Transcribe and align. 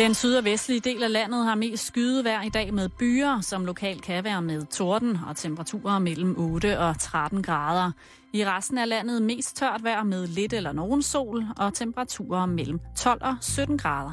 Den 0.00 0.14
syd- 0.14 0.36
og 0.36 0.44
vestlige 0.44 0.80
del 0.80 1.02
af 1.02 1.12
landet 1.12 1.44
har 1.44 1.54
mest 1.54 1.86
skydevejr 1.86 2.42
i 2.42 2.48
dag 2.48 2.74
med 2.74 2.88
byer, 2.88 3.40
som 3.40 3.64
lokalt 3.64 4.02
kan 4.02 4.24
være 4.24 4.42
med 4.42 4.66
torden 4.66 5.18
og 5.28 5.36
temperaturer 5.36 5.98
mellem 5.98 6.34
8 6.38 6.78
og 6.78 6.98
13 6.98 7.42
grader. 7.42 7.92
I 8.32 8.44
resten 8.44 8.78
af 8.78 8.88
landet 8.88 9.22
mest 9.22 9.56
tørt 9.56 9.84
vejr 9.84 10.02
med 10.02 10.26
lidt 10.26 10.52
eller 10.52 10.72
nogen 10.72 11.02
sol 11.02 11.44
og 11.56 11.74
temperaturer 11.74 12.46
mellem 12.46 12.80
12 12.98 13.22
og 13.22 13.36
17 13.40 13.78
grader. 13.78 14.12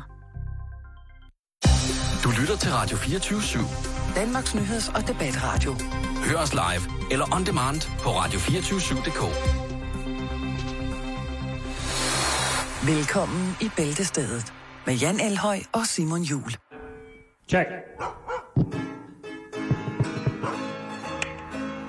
Du 2.23 2.29
lytter 2.41 2.57
til 2.57 2.71
Radio 2.71 2.97
24 2.97 3.39
/7. 3.39 4.15
Danmarks 4.15 4.55
nyheds- 4.55 4.95
og 4.95 5.07
debatradio. 5.07 5.75
Hør 6.25 6.38
os 6.38 6.54
live 6.54 7.11
eller 7.11 7.35
on 7.35 7.45
demand 7.45 7.81
på 7.99 8.09
radio247.dk. 8.09 9.21
Velkommen 12.88 13.57
i 13.61 13.69
Bæltestedet 13.77 14.54
med 14.87 14.96
Jan 14.96 15.19
Elhøj 15.19 15.59
og 15.73 15.87
Simon 15.87 16.21
Jul. 16.21 16.51
Check. 17.47 17.68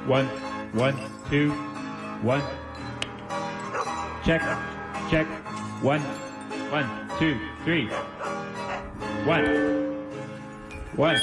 One, 0.08 0.28
one, 0.74 0.96
two, 1.30 1.52
one. 2.26 2.42
Check, 4.24 4.42
check. 5.10 5.26
One, 5.84 6.02
one, 6.72 6.88
two, 7.18 7.34
three. 7.64 7.88
One, 9.26 9.48
one. 10.98 11.18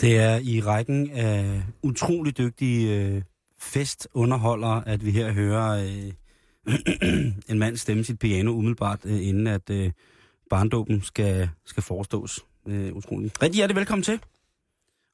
Det 0.00 0.18
er 0.18 0.38
i 0.42 0.60
rækken 0.60 1.10
af 1.10 1.62
utrolig 1.82 2.38
dygtige 2.38 3.00
øh, 3.00 3.22
festunderholdere, 3.58 4.88
at 4.88 5.04
vi 5.04 5.10
her 5.10 5.32
hører 5.32 5.84
øh, 5.84 6.12
en 7.50 7.58
mand 7.58 7.76
stemme 7.76 8.04
sit 8.04 8.18
piano 8.18 8.52
umiddelbart, 8.52 9.00
øh, 9.04 9.26
inden 9.28 9.46
at 9.46 9.70
øh, 9.70 9.90
barndåben 10.50 11.02
skal, 11.02 11.48
skal 11.66 11.82
forestås. 11.82 12.40
Øh, 12.68 12.92
utroligt. 12.92 13.42
Rigtig 13.42 13.56
hjertelig 13.56 13.76
velkommen 13.76 14.02
til. 14.02 14.20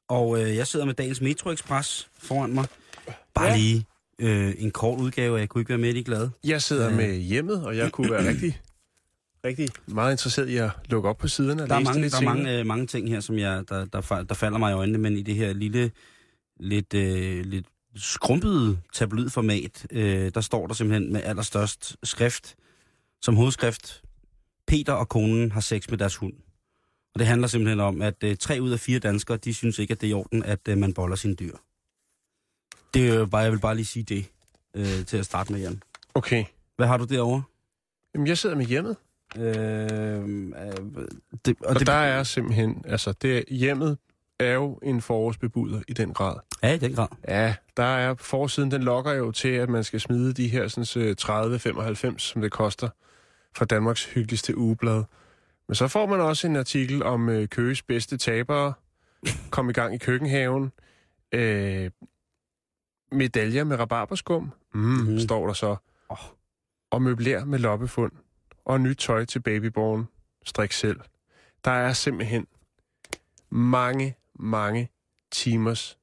Og 0.09 0.41
øh, 0.41 0.55
jeg 0.55 0.67
sidder 0.67 0.85
med 0.85 0.93
dagens 0.93 1.21
Metro 1.21 1.51
Express 1.51 2.09
foran 2.19 2.53
mig. 2.53 2.65
Bare 3.33 3.45
Ja. 3.47 3.57
lige 3.57 3.85
øh, 4.19 4.53
en 4.57 4.71
kort 4.71 4.99
udgave, 4.99 5.37
jeg 5.39 5.49
kunne 5.49 5.61
ikke 5.61 5.69
være 5.69 5.77
med 5.77 5.93
i 5.93 6.03
glad. 6.03 6.29
Jeg 6.43 6.61
sidder 6.61 6.89
Øh. 6.89 6.95
med 6.95 7.15
hjemmet, 7.17 7.65
og 7.65 7.77
jeg 7.77 7.91
kunne 7.91 8.11
være 8.11 8.27
rigtig, 8.31 8.61
rigtig 9.45 9.69
meget 9.87 10.11
interesseret 10.11 10.49
i 10.49 10.57
at 10.57 10.69
lukke 10.89 11.09
op 11.09 11.17
på 11.17 11.27
siderne 11.27 11.63
og 11.63 11.69
Der 11.69 11.75
er 11.75 11.79
læse 11.79 11.85
mange, 11.89 12.01
lidt 12.01 12.11
der 12.13 12.17
er 12.19 12.23
mange, 12.23 12.59
øh, 12.59 12.65
mange 12.65 12.87
ting 12.87 13.09
her, 13.09 13.19
som 13.19 13.37
jeg, 13.39 13.63
der, 13.69 13.85
der, 13.85 14.23
der 14.23 14.35
falder 14.35 14.57
mig 14.57 14.71
i 14.71 14.73
øjnene, 14.73 14.97
men 14.97 15.17
i 15.17 15.21
det 15.21 15.35
her 15.35 15.53
lille, 15.53 15.91
lidt, 16.59 16.93
øh, 16.93 17.45
lidt 17.45 17.65
skrumpede 17.95 18.79
tabloidformat, 18.93 19.87
øh, 19.91 20.31
der 20.33 20.41
står 20.41 20.67
der 20.67 20.73
simpelthen 20.73 21.13
med 21.13 21.23
allerstørst 21.23 21.97
skrift, 22.03 22.55
som 23.21 23.35
hovedskrift, 23.35 24.03
Peter 24.67 24.93
og 24.93 25.09
konen 25.09 25.51
har 25.51 25.61
sex 25.61 25.89
med 25.89 25.97
deres 25.97 26.15
hund. 26.15 26.33
Og 27.13 27.19
det 27.19 27.27
handler 27.27 27.47
simpelthen 27.47 27.79
om, 27.79 28.01
at 28.01 28.23
øh, 28.23 28.37
tre 28.37 28.61
ud 28.61 28.71
af 28.71 28.79
fire 28.79 28.99
danskere, 28.99 29.37
de 29.37 29.53
synes 29.53 29.79
ikke, 29.79 29.91
at 29.91 30.01
det 30.01 30.07
er 30.07 30.11
i 30.11 30.13
orden, 30.13 30.43
at 30.43 30.67
øh, 30.67 30.77
man 30.77 30.93
boller 30.93 31.15
sine 31.15 31.35
dyr. 31.35 31.55
Det 32.93 33.09
er 33.09 33.15
jo 33.15 33.25
bare, 33.25 33.41
jeg 33.41 33.51
vil 33.51 33.59
bare 33.59 33.75
lige 33.75 33.85
sige 33.85 34.03
det 34.03 34.25
øh, 34.73 35.05
til 35.05 35.17
at 35.17 35.25
starte 35.25 35.51
med, 35.51 35.61
Jan. 35.61 35.83
Okay. 36.13 36.45
Hvad 36.75 36.87
har 36.87 36.97
du 36.97 37.05
derovre? 37.05 37.43
Jamen, 38.13 38.27
jeg 38.27 38.37
sidder 38.37 38.55
med 38.55 38.65
hjemmet, 38.65 38.95
Øh, 39.37 39.43
øh, 39.43 40.53
det, 41.45 41.55
og, 41.59 41.67
og 41.67 41.79
det... 41.79 41.87
der 41.87 41.93
er 41.93 42.23
simpelthen, 42.23 42.85
altså, 42.87 43.11
det, 43.11 43.43
hjemmet 43.49 43.97
er 44.39 44.53
jo 44.53 44.79
en 44.83 45.01
forårsbebuder 45.01 45.81
i 45.87 45.93
den 45.93 46.13
grad. 46.13 46.35
Ja, 46.63 46.73
i 46.73 46.77
den 46.77 46.93
grad. 46.93 47.07
Ja, 47.27 47.55
der 47.77 47.83
er 47.83 48.15
forsiden, 48.15 48.71
den 48.71 48.83
lokker 48.83 49.11
jo 49.11 49.31
til, 49.31 49.49
at 49.49 49.69
man 49.69 49.83
skal 49.83 49.99
smide 49.99 50.33
de 50.33 50.47
her 50.47 50.67
sådan, 50.67 51.15
30-95, 52.13 52.17
som 52.17 52.41
det 52.41 52.51
koster 52.51 52.89
fra 53.55 53.65
Danmarks 53.65 54.05
hyggeligste 54.05 54.57
ugeblad. 54.57 55.03
Men 55.67 55.75
så 55.75 55.87
får 55.87 56.05
man 56.05 56.19
også 56.19 56.47
en 56.47 56.55
artikel 56.55 57.03
om 57.03 57.29
øh, 57.29 57.47
Køges 57.47 57.81
bedste 57.81 58.17
tabere, 58.17 58.73
kom 59.51 59.69
i 59.69 59.73
gang 59.73 59.95
i 59.95 59.97
køkkenhaven, 59.97 60.71
øh, 61.31 61.91
medaljer 63.11 63.63
med 63.63 63.79
rabarberskum, 63.79 64.51
mm, 64.73 64.81
mm. 64.81 65.19
står 65.19 65.47
der 65.47 65.53
så, 65.53 65.75
Åh. 66.09 66.17
og 66.91 67.01
møbler 67.01 67.45
med 67.45 67.59
loppefund, 67.59 68.11
og 68.65 68.81
nyt 68.81 68.97
tøj 68.97 69.25
til 69.25 69.39
babyborn, 69.39 70.07
strik 70.45 70.71
selv. 70.71 70.99
Der 71.65 71.71
er 71.71 71.93
simpelthen 71.93 72.47
mange, 73.49 74.15
mange 74.35 74.89
timers 75.31 75.97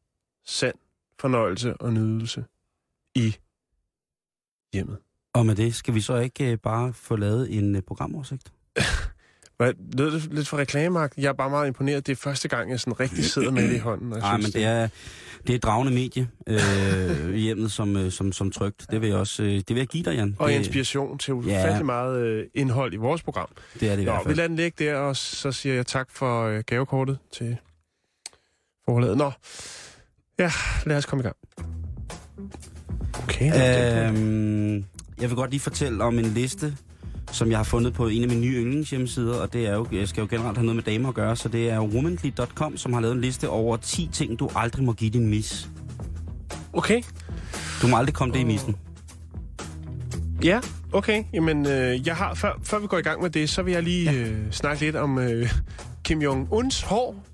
sand 0.49 0.75
fornøjelse 1.21 1.75
og 1.77 1.93
nydelse 1.93 2.45
i 3.15 3.37
hjemmet. 4.73 4.99
Og 5.33 5.47
med 5.47 5.55
det 5.55 5.75
skal 5.75 5.95
vi 5.95 6.01
så 6.01 6.17
ikke 6.17 6.53
øh, 6.53 6.59
bare 6.59 6.93
få 6.93 7.17
lavet 7.17 7.59
en 7.59 7.77
øh, 7.77 7.83
programoversigt? 7.83 8.53
Hvad, 9.57 9.73
lød 9.99 10.13
det 10.13 10.35
lidt 10.35 10.49
for 10.49 10.57
reklamemagt? 10.57 11.19
Jeg 11.19 11.29
er 11.29 11.33
bare 11.33 11.51
meget 11.51 11.67
imponeret. 11.67 12.07
Det 12.07 12.13
er 12.13 12.17
første 12.17 12.49
gang, 12.49 12.71
jeg 12.71 12.81
sådan 12.81 13.01
rigtig 13.01 13.25
sidder 13.25 13.51
med 13.51 13.69
det 13.69 13.75
i 13.75 13.79
hånden. 13.79 14.09
Nej, 14.09 14.37
men 14.37 14.47
det 14.47 14.65
er, 14.65 14.89
det 15.47 15.51
er 15.51 15.55
et 15.55 15.63
dragende 15.63 15.93
medie 15.93 16.29
øh, 16.47 17.35
hjemmet 17.35 17.73
som, 17.73 17.97
øh, 17.97 18.13
som, 18.13 18.33
som 18.33 18.51
trygt. 18.51 18.87
Det 18.91 19.01
vil 19.01 19.09
jeg 19.09 19.19
også 19.19 19.43
det 19.43 19.69
vil 19.69 19.77
jeg 19.77 19.87
give 19.87 20.05
dig, 20.05 20.15
Jan. 20.15 20.37
Og 20.39 20.49
det, 20.49 20.55
inspiration 20.55 21.19
til 21.19 21.35
ufattelig 21.35 21.77
Ja. 21.77 21.83
meget 21.83 22.21
øh, 22.23 22.47
indhold 22.55 22.93
i 22.95 22.97
vores 22.97 23.23
program. 23.23 23.49
det 23.81 23.89
er 23.91 23.97
det 23.97 24.03
i 24.03 24.05
Nå, 24.05 24.11
hvert 24.13 24.21
vi 24.21 24.25
fald. 24.29 24.37
lader 24.37 24.49
den 24.49 24.57
ligge 24.57 24.85
der, 24.85 24.97
og 24.97 25.17
så 25.17 25.53
siger 25.53 25.75
jeg 25.75 25.87
tak 25.87 26.11
for 26.11 26.43
øh, 26.45 26.63
gavekortet 26.67 27.19
til 27.33 27.57
forholdet. 28.85 29.17
Nå, 29.17 29.33
ja, 30.39 30.51
lad 30.87 30.97
os 30.97 31.07
komme 31.07 31.23
i 31.23 31.25
gang. 31.25 31.37
Okay, 33.23 33.47
øh, 33.47 34.09
Øhm, 34.09 34.85
jeg 35.21 35.29
vil 35.31 35.37
godt 35.37 35.51
lige 35.51 35.61
fortælle 35.61 36.05
om 36.05 36.19
en 36.19 36.25
liste, 36.25 36.77
som 37.33 37.51
jeg 37.51 37.59
har 37.59 37.65
fundet 37.65 37.95
på 37.95 38.09
en 38.09 38.23
af 38.23 38.29
mine 38.29 38.41
nye 38.41 38.61
yndlingshjemmesider, 38.61 39.35
og 39.35 39.53
det 39.53 39.67
er 39.67 39.75
jo, 39.75 39.87
jeg 39.93 40.09
skal 40.09 40.21
jo 40.21 40.27
generelt 40.31 40.57
have 40.57 40.67
noget 40.67 40.77
med 40.77 40.83
damer 40.93 41.09
at 41.09 41.15
gøre, 41.15 41.37
så 41.37 41.49
det 41.49 41.71
er 41.71 41.81
womanly.com, 41.81 42.77
som 42.77 42.93
har 42.93 43.01
lavet 43.01 43.15
en 43.15 43.21
liste 43.21 43.49
over 43.49 43.77
10 43.77 44.09
ting, 44.13 44.39
du 44.39 44.51
aldrig 44.57 44.85
må 44.85 44.93
give 44.93 45.11
din 45.11 45.27
mis. 45.27 45.69
okay. 46.73 47.03
Du 47.83 47.87
må 47.87 47.97
aldrig 47.97 48.15
komme 48.15 48.35
det 48.35 48.41
i 48.41 48.45
missen. 48.45 48.77
Ja, 50.45 50.61
okay. 50.93 51.25
Jamen, 51.33 51.67
øh, 51.67 52.07
jeg 52.07 52.17
har, 52.17 52.35
før, 52.35 52.53
før 52.65 52.79
vi 52.79 52.87
går 52.87 52.99
i 52.99 53.03
gang 53.03 53.23
med 53.23 53.31
det, 53.31 53.51
så 53.51 53.63
vil 53.63 53.73
jeg 53.73 53.83
lige 53.83 54.13
ja. 54.13 54.19
øh, 54.19 54.51
snakke 54.51 54.81
lidt 54.83 54.97
om 54.97 55.19
øh, 55.19 55.53
Kim 56.05 56.23
Jong-uns 56.23 56.83
hår. 56.83 57.25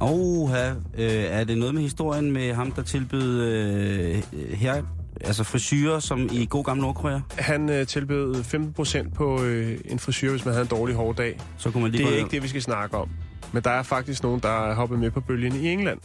Og 0.00 0.50
øh, 0.98 1.04
er 1.10 1.44
det 1.44 1.58
noget 1.58 1.74
med 1.74 1.82
historien 1.82 2.32
med 2.32 2.54
ham, 2.54 2.72
der 2.72 2.82
tilbød 2.82 3.42
øh, 3.42 4.22
her, 4.54 4.82
altså 5.20 5.44
frisyrer, 5.44 5.98
som 5.98 6.28
i 6.32 6.46
god 6.50 6.64
gammel 6.64 6.82
Nordkorea? 6.82 7.20
Han 7.38 7.68
øh, 7.70 7.86
tilbød 7.86 8.34
15% 8.34 9.14
på 9.14 9.42
øh, 9.42 9.78
en 9.84 9.98
frisyr, 9.98 10.30
hvis 10.30 10.44
man 10.44 10.54
havde 10.54 10.62
en 10.62 10.68
dårlig 10.68 10.96
hårdag. 10.96 11.40
Så 11.56 11.70
kunne 11.70 11.82
man 11.82 11.92
lige 11.92 12.04
Det 12.04 12.12
er 12.14 12.18
ikke 12.18 12.30
det, 12.30 12.42
vi 12.42 12.48
skal 12.48 12.62
snakke 12.62 12.96
om. 12.96 13.08
Men 13.52 13.62
der 13.62 13.70
er 13.70 13.82
faktisk 13.82 14.22
nogen, 14.22 14.40
der 14.40 14.70
er 14.70 14.74
hoppet 14.74 14.98
med 14.98 15.10
på 15.10 15.20
bølgen 15.20 15.54
i 15.54 15.68
England. 15.72 15.98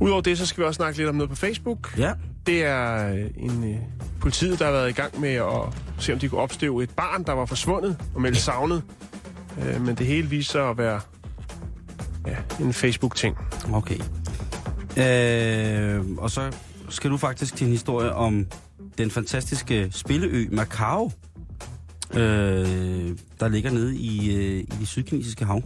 Udover 0.00 0.20
det, 0.20 0.38
så 0.38 0.46
skal 0.46 0.60
vi 0.62 0.66
også 0.66 0.76
snakke 0.78 0.98
lidt 0.98 1.08
om 1.08 1.14
noget 1.14 1.30
på 1.30 1.36
Facebook. 1.36 1.98
Ja, 1.98 2.12
Det 2.46 2.64
er 2.64 3.14
øh, 3.14 3.24
en 3.36 3.64
øh, 3.70 3.76
politiet, 4.20 4.58
der 4.58 4.64
har 4.64 4.72
været 4.72 4.88
i 4.88 4.92
gang 4.92 5.20
med 5.20 5.28
at 5.34 5.74
se, 5.98 6.12
om 6.12 6.18
de 6.18 6.28
kunne 6.28 6.40
opstøve 6.40 6.82
et 6.82 6.90
barn, 6.90 7.22
der 7.24 7.32
var 7.32 7.46
forsvundet 7.46 7.96
og 8.14 8.20
meldt 8.20 8.38
savnet. 8.38 8.82
Øh, 9.62 9.80
men 9.86 9.94
det 9.94 10.06
hele 10.06 10.28
viser 10.28 10.62
at 10.62 10.78
være 10.78 11.00
ja, 12.26 12.64
en 12.64 12.72
Facebook-ting. 12.72 13.36
okay. 13.72 13.98
Øh, 14.98 16.04
og 16.18 16.30
så 16.30 16.52
skal 16.88 17.10
du 17.10 17.16
faktisk 17.16 17.56
til 17.56 17.64
en 17.66 17.70
historie 17.72 18.12
om 18.12 18.46
den 18.98 19.10
fantastiske 19.10 19.88
spilleø 19.90 20.46
Macau, 20.50 21.12
øh, 22.12 22.18
der 23.40 23.48
ligger 23.48 23.70
nede 23.70 23.96
i, 23.96 24.36
øh, 24.36 24.58
i 24.58 24.76
det 24.80 24.88
sydkinesiske 24.88 25.44
hav. 25.44 25.62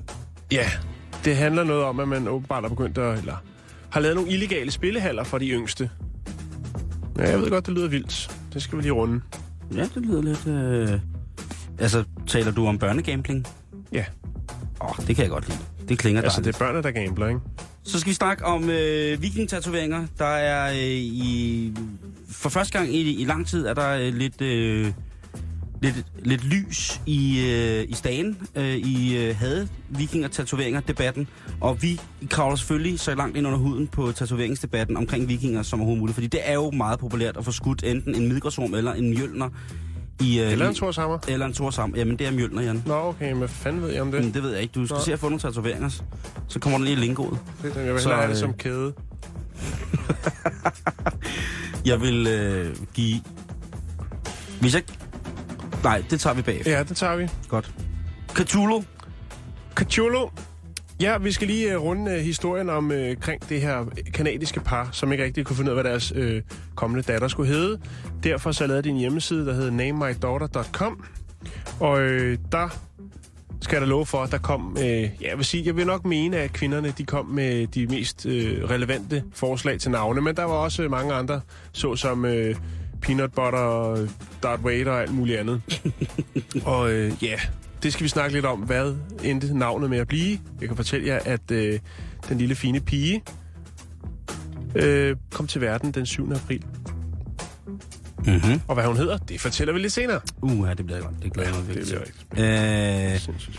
Ja, 0.52 0.70
det 1.24 1.36
handler 1.36 1.64
noget 1.64 1.84
om, 1.84 2.00
at 2.00 2.08
man 2.08 2.28
åbenbart 2.28 2.62
har 2.62 2.68
begyndt 2.68 2.98
at, 2.98 3.18
eller 3.18 3.36
har 3.90 4.00
lavet 4.00 4.16
nogle 4.16 4.30
illegale 4.30 4.70
spillehaller 4.70 5.24
for 5.24 5.38
de 5.38 5.48
yngste. 5.48 5.90
Ja, 7.18 7.30
jeg 7.30 7.38
ved 7.38 7.50
godt, 7.50 7.66
det 7.66 7.74
lyder 7.74 7.88
vildt. 7.88 8.36
Det 8.52 8.62
skal 8.62 8.78
vi 8.78 8.82
lige 8.82 8.92
runde. 8.92 9.20
Ja, 9.74 9.88
det 9.94 10.06
lyder 10.06 10.22
lidt... 10.22 10.46
Øh... 10.46 11.00
Altså, 11.78 12.04
taler 12.26 12.52
du 12.52 12.66
om 12.66 12.78
børnegambling? 12.78 13.46
Ja, 13.92 14.04
Åh, 14.80 14.88
oh, 14.88 15.06
det 15.06 15.16
kan 15.16 15.22
jeg 15.22 15.30
godt 15.30 15.48
lide. 15.48 15.58
Det 15.90 15.98
klinger 15.98 16.22
altså 16.22 16.40
dejligt. 16.40 16.56
det 16.56 16.62
er 16.62 16.66
børnene, 16.66 16.82
der 16.82 16.90
gambler, 16.90 17.28
ikke? 17.28 17.40
Så 17.82 18.00
skal 18.00 18.10
vi 18.10 18.14
snakke 18.14 18.44
om 18.44 18.70
øh, 18.70 19.22
vikingtatoveringer. 19.22 20.06
Der 20.18 20.24
er 20.24 20.72
øh, 20.72 20.78
i... 20.78 21.74
For 22.30 22.48
første 22.48 22.78
gang 22.78 22.94
i, 22.94 23.22
i 23.22 23.24
lang 23.24 23.46
tid 23.46 23.66
er 23.66 23.74
der 23.74 23.90
øh, 23.90 24.14
lidt... 24.14 24.40
Øh, 24.40 24.92
lidt, 25.82 26.04
lidt 26.22 26.44
lys 26.44 27.00
i, 27.06 27.46
øh, 27.50 27.84
i 27.88 27.94
stagen 27.94 28.38
øh, 28.54 28.76
i 28.76 29.18
øh, 29.18 29.36
havde 29.36 29.68
vikinger 29.88 30.28
tatoveringer 30.28 30.80
debatten 30.80 31.28
og 31.60 31.82
vi 31.82 32.00
kravler 32.30 32.56
selvfølgelig 32.56 33.00
så 33.00 33.14
langt 33.14 33.36
ind 33.36 33.46
under 33.46 33.58
huden 33.58 33.86
på 33.86 34.12
tatoveringsdebatten 34.12 34.96
omkring 34.96 35.28
vikinger 35.28 35.62
som 35.62 35.80
overhovedet 35.80 36.00
muligt, 36.00 36.14
fordi 36.14 36.26
det 36.26 36.40
er 36.44 36.54
jo 36.54 36.70
meget 36.70 36.98
populært 36.98 37.36
at 37.36 37.44
få 37.44 37.52
skudt 37.52 37.84
enten 37.84 38.14
en 38.14 38.28
midgårdsorm 38.28 38.74
eller 38.74 38.92
en 38.92 39.10
mjølner 39.10 39.48
i, 40.20 40.40
øh, 40.40 40.52
Eller 40.52 40.66
en 40.66 40.72
i- 40.72 40.76
Thors 40.76 40.96
Hammer. 40.96 41.18
eller 41.28 41.46
en 41.46 41.52
torsam. 41.52 41.94
Jamen 41.96 42.18
det 42.18 42.26
er 42.26 42.30
mjølner, 42.30 42.62
Jan. 42.62 42.82
Nå, 42.86 42.94
okay, 42.94 43.32
men 43.32 43.48
fanden 43.48 43.82
ved 43.82 43.90
jeg 43.92 44.02
om 44.02 44.12
det? 44.12 44.24
Men 44.24 44.34
det 44.34 44.42
ved 44.42 44.52
jeg 44.52 44.62
ikke. 44.62 44.72
Du 44.72 44.86
skal 44.86 44.94
Nå. 44.96 45.02
se 45.04 45.12
at 45.12 45.18
få 45.18 45.28
nogle 45.28 45.40
tatoveringer. 45.40 45.90
Så 46.48 46.58
kommer 46.58 46.78
den 46.78 46.84
lige 46.84 46.96
lingoet. 46.96 47.38
Det, 47.62 47.76
jeg 47.76 47.94
vil 47.94 48.02
Så, 48.02 48.08
have 48.14 48.22
det 48.26 48.30
øh, 48.30 48.36
som 48.36 48.54
kæde. 48.54 48.92
Jeg 51.84 52.00
vil 52.00 52.26
øh, 52.26 52.76
give... 52.94 53.20
Hvis 54.60 54.74
jeg... 54.74 54.82
Nej, 55.84 56.04
det 56.10 56.20
tager 56.20 56.34
vi 56.34 56.42
bagefter. 56.42 56.72
Ja, 56.76 56.82
det 56.82 56.96
tager 56.96 57.16
vi. 57.16 57.28
Godt. 57.48 57.70
Cthulhu. 58.34 58.84
Cthulhu. 59.76 60.30
Ja, 61.00 61.18
vi 61.18 61.32
skal 61.32 61.46
lige 61.46 61.78
uh, 61.78 61.84
runde 61.84 62.16
uh, 62.16 62.18
historien 62.18 62.70
om 62.70 62.90
uh, 62.90 63.14
kring 63.20 63.48
det 63.48 63.60
her 63.60 63.84
kanadiske 64.14 64.60
par, 64.60 64.88
som 64.92 65.12
ikke 65.12 65.24
rigtig 65.24 65.46
kunne 65.46 65.56
finde 65.56 65.72
ud 65.72 65.76
af, 65.76 65.82
hvad 65.82 65.92
deres 65.92 66.12
uh, 66.12 66.56
kommende 66.74 67.12
datter 67.12 67.28
skulle 67.28 67.52
hedde. 67.52 67.80
Derfor 68.24 68.52
så 68.52 68.66
lavede 68.66 68.82
de 68.82 68.88
en 68.88 68.96
hjemmeside, 68.96 69.46
der 69.46 69.54
hedder 69.54 69.70
namemydaughter.com. 69.70 71.04
Og 71.80 71.92
uh, 71.92 72.34
der 72.52 72.78
skal 73.60 73.76
jeg 73.76 73.80
da 73.82 73.86
love 73.86 74.06
for, 74.06 74.22
at 74.22 74.32
der 74.32 74.38
kom... 74.38 74.72
Uh, 74.72 74.84
ja, 74.84 75.08
jeg 75.20 75.36
vil 75.36 75.44
sige, 75.44 75.66
jeg 75.66 75.76
vil 75.76 75.86
nok 75.86 76.04
mene, 76.04 76.36
at 76.36 76.52
kvinderne 76.52 76.94
de 76.98 77.04
kom 77.04 77.26
med 77.26 77.66
de 77.66 77.86
mest 77.86 78.26
uh, 78.26 78.32
relevante 78.70 79.24
forslag 79.32 79.80
til 79.80 79.90
navne, 79.90 80.20
men 80.20 80.36
der 80.36 80.44
var 80.44 80.54
også 80.54 80.88
mange 80.88 81.14
andre, 81.14 81.40
såsom 81.72 82.24
uh, 82.24 82.30
Peanut 83.02 83.32
Butter, 83.32 84.06
Darth 84.42 84.64
Vader 84.64 84.90
og 84.90 85.00
alt 85.00 85.14
muligt 85.14 85.38
andet. 85.38 85.62
og 86.64 86.80
uh, 86.82 87.24
ja, 87.24 87.40
det 87.82 87.92
skal 87.92 88.04
vi 88.04 88.08
snakke 88.08 88.34
lidt 88.34 88.44
om, 88.44 88.58
hvad 88.58 88.94
endte 89.24 89.58
navnet 89.58 89.90
med 89.90 89.98
at 89.98 90.08
blive. 90.08 90.38
Jeg 90.60 90.68
kan 90.68 90.76
fortælle 90.76 91.06
jer, 91.06 91.18
at 91.24 91.50
øh, 91.50 91.78
den 92.28 92.38
lille 92.38 92.54
fine 92.54 92.80
pige 92.80 93.22
øh, 94.74 95.16
kom 95.30 95.46
til 95.46 95.60
verden 95.60 95.92
den 95.92 96.06
7. 96.06 96.32
april. 96.32 96.64
Mm-hmm. 98.26 98.60
Og 98.68 98.74
hvad 98.74 98.84
hun 98.84 98.96
hedder, 98.96 99.16
det 99.16 99.40
fortæller 99.40 99.74
vi 99.74 99.78
lidt 99.78 99.92
senere. 99.92 100.20
Uh, 100.42 100.68
ja, 100.68 100.74
det 100.74 100.86
bliver 100.86 101.00
godt. 101.00 101.14
Det 101.22 101.32
glæder 101.32 101.48
jeg 101.48 101.58
mig 101.58 101.66
det 101.68 101.76
virkelig 101.76 101.98
bliver 102.34 103.16
til. 103.18 103.34
Øh, 103.34 103.50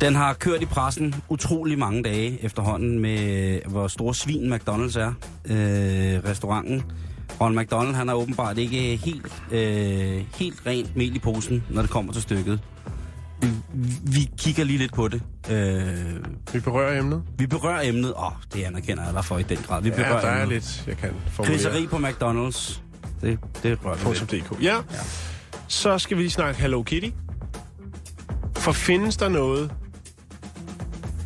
den 0.00 0.14
har 0.14 0.32
kørt 0.32 0.62
i 0.62 0.66
pressen 0.66 1.14
utrolig 1.28 1.78
mange 1.78 2.02
dage 2.02 2.44
efterhånden 2.44 2.98
med, 2.98 3.60
hvor 3.68 3.88
store 3.88 4.14
svin 4.14 4.52
McDonald's 4.52 4.98
er. 4.98 5.12
Øh, 5.44 6.24
restauranten. 6.24 6.82
Ronald 7.40 7.60
McDonald, 7.60 7.94
han 7.94 8.08
er 8.08 8.14
åbenbart 8.14 8.58
ikke 8.58 8.96
helt, 8.96 9.42
øh, 9.50 10.24
helt 10.34 10.66
rent 10.66 10.96
mel 10.96 11.16
i 11.16 11.18
posen, 11.18 11.64
når 11.70 11.82
det 11.82 11.90
kommer 11.90 12.12
til 12.12 12.22
stykket. 12.22 12.60
Vi 14.02 14.30
kigger 14.38 14.64
lige 14.64 14.78
lidt 14.78 14.92
på 14.94 15.08
det. 15.08 15.22
Øh, 15.50 16.24
Vi 16.52 16.60
berører 16.60 16.98
emnet. 16.98 17.22
vi 17.38 17.46
berører 17.46 17.88
emnet. 17.88 18.12
Åh, 18.16 18.26
oh, 18.26 18.32
det 18.54 18.64
anerkender 18.64 19.04
jeg 19.04 19.14
dig 19.14 19.24
for 19.24 19.38
i 19.38 19.42
den 19.42 19.56
grad. 19.56 19.82
Vi 19.82 19.88
Ja, 19.88 19.94
berører 19.96 20.20
der 20.20 20.28
er 20.28 20.42
emnet. 20.42 20.48
lidt, 20.54 20.84
jeg 20.86 20.96
kan 20.96 21.10
formulere. 21.26 21.56
Griseri 21.56 21.86
på 21.86 21.96
McDonald's. 21.96 22.80
Det, 23.20 23.38
det 23.62 23.78
rører 23.84 24.28
vi 24.30 24.36
lidt. 24.36 24.50
.dk. 24.50 24.62
Ja. 24.62 24.76
Så 25.68 25.98
skal 25.98 26.16
vi 26.16 26.22
lige 26.22 26.30
snakke 26.30 26.60
Hello 26.60 26.82
Kitty. 26.82 27.10
For 28.56 28.72
findes 28.72 29.16
der 29.16 29.28
noget, 29.28 29.72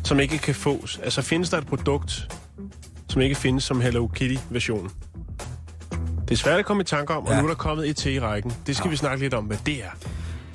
som 0.03 0.19
ikke 0.19 0.37
kan 0.37 0.55
fås? 0.55 0.99
Altså 1.03 1.21
findes 1.21 1.49
der 1.49 1.57
et 1.57 1.67
produkt, 1.67 2.27
som 3.09 3.21
ikke 3.21 3.35
findes 3.35 3.63
som 3.63 3.81
Hello 3.81 4.07
Kitty-version? 4.07 4.91
Det 6.21 6.31
er 6.31 6.35
svært 6.35 6.59
at 6.59 6.65
komme 6.65 6.81
i 6.81 6.85
tanke 6.85 7.13
om, 7.13 7.23
og 7.25 7.31
Ja. 7.33 7.37
nu 7.41 7.43
er 7.43 7.47
der 7.47 7.55
kommet 7.55 7.89
et 7.89 7.95
til 7.95 8.13
i 8.13 8.19
rækken. 8.19 8.53
Det 8.67 8.75
skal 8.77 8.87
Ja. 8.87 8.89
vi 8.89 8.95
snakke 8.95 9.23
lidt 9.25 9.33
om, 9.33 9.45
hvad 9.45 9.57
det 9.65 9.83
er. 9.83 9.89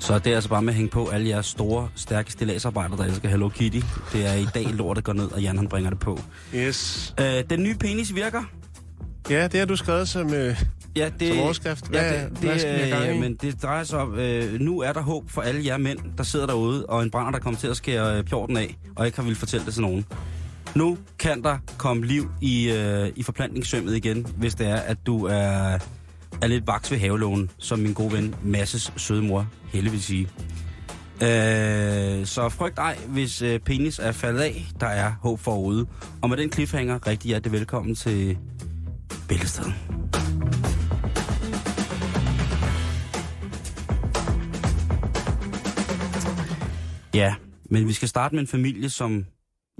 Så 0.03 0.19
det 0.19 0.31
er 0.31 0.35
altså 0.35 0.49
bare 0.49 0.61
med 0.61 0.73
at 0.73 0.77
hænge 0.77 0.89
på 0.89 1.07
alle 1.07 1.29
jeres 1.29 1.45
store, 1.45 1.89
stærke 1.95 2.31
stilladsarbejdere, 2.31 2.97
der 2.97 3.03
elsker 3.03 3.29
Hello 3.29 3.49
Kitty. 3.49 3.79
Det 4.13 4.25
er 4.25 4.33
i 4.33 4.47
dag 4.53 4.65
lortet 4.65 5.03
går 5.03 5.13
ned, 5.13 5.31
og 5.31 5.41
Jan 5.41 5.57
han 5.57 5.67
bringer 5.67 5.89
det 5.89 5.99
på. 5.99 6.19
Yes. 6.55 7.13
Øh, 7.19 7.43
den 7.49 7.63
nye 7.63 7.75
penis 7.75 8.15
virker. 8.15 8.43
Ja, 9.29 9.47
det 9.47 9.59
har 9.59 9.65
du 9.65 9.75
skrevet 9.75 10.09
som, 10.09 10.33
øh, 10.33 10.63
Ja, 10.95 11.09
det, 11.19 11.27
som 11.27 11.39
overskrift. 11.39 11.87
Hvad, 11.87 12.01
ja, 12.01 12.23
det, 12.23 12.37
hvad 12.37 13.07
det, 13.07 13.19
men 13.19 13.35
det 13.35 13.63
drejer 13.63 13.83
sig 13.83 13.99
om, 13.99 14.19
øh, 14.19 14.59
nu 14.59 14.79
er 14.79 14.93
der 14.93 15.01
håb 15.01 15.29
for 15.29 15.41
alle 15.41 15.65
jer 15.65 15.77
mænd, 15.77 15.99
der 16.17 16.23
sidder 16.23 16.45
derude, 16.45 16.85
og 16.85 17.03
en 17.03 17.11
brænder, 17.11 17.31
der 17.31 17.39
kommer 17.39 17.59
til 17.59 17.67
at 17.67 17.77
skære 17.77 18.17
øh, 18.17 18.23
pjorten 18.23 18.57
af, 18.57 18.77
og 18.95 19.05
ikke 19.05 19.17
har 19.17 19.23
vil 19.23 19.35
fortælle 19.35 19.65
det 19.65 19.73
til 19.73 19.81
nogen. 19.81 20.05
Nu 20.75 20.97
kan 21.19 21.43
der 21.43 21.57
komme 21.77 22.05
liv 22.05 22.31
i, 22.41 22.71
øh, 22.71 23.09
i 23.15 23.23
forplantningssømmet 23.23 23.95
igen, 23.95 24.27
hvis 24.37 24.55
det 24.55 24.67
er, 24.67 24.75
at 24.75 24.97
du 25.05 25.25
er, 25.25 25.77
er 26.43 26.47
lidt 26.47 26.67
vaks 26.67 26.91
ved 26.91 26.97
havelågen, 26.97 27.51
som 27.57 27.79
min 27.79 27.93
gode 27.93 28.13
ven 28.13 28.35
Masses 28.43 28.93
søde 28.97 29.21
mor 29.21 29.47
Helle 29.71 29.91
vil 29.91 30.03
sige. 30.03 30.29
Øh, 31.21 32.25
så 32.25 32.49
frygt 32.49 32.79
ej, 32.79 32.97
hvis 33.07 33.41
øh, 33.41 33.59
penis 33.59 33.99
er 33.99 34.11
faldet 34.11 34.41
af. 34.41 34.65
Der 34.79 34.87
er 34.87 35.13
håb 35.21 35.39
forude. 35.39 35.87
Og 36.21 36.29
med 36.29 36.37
den 36.37 36.51
cliffhanger, 36.51 37.07
rigtig 37.07 37.27
hjertelig 37.27 37.51
velkommen 37.51 37.95
til 37.95 38.37
Bæltestedet. 39.27 39.73
Ja, 47.13 47.35
men 47.65 47.87
vi 47.87 47.93
skal 47.93 48.07
starte 48.07 48.35
med 48.35 48.41
en 48.41 48.47
familie, 48.47 48.89
som... 48.89 49.25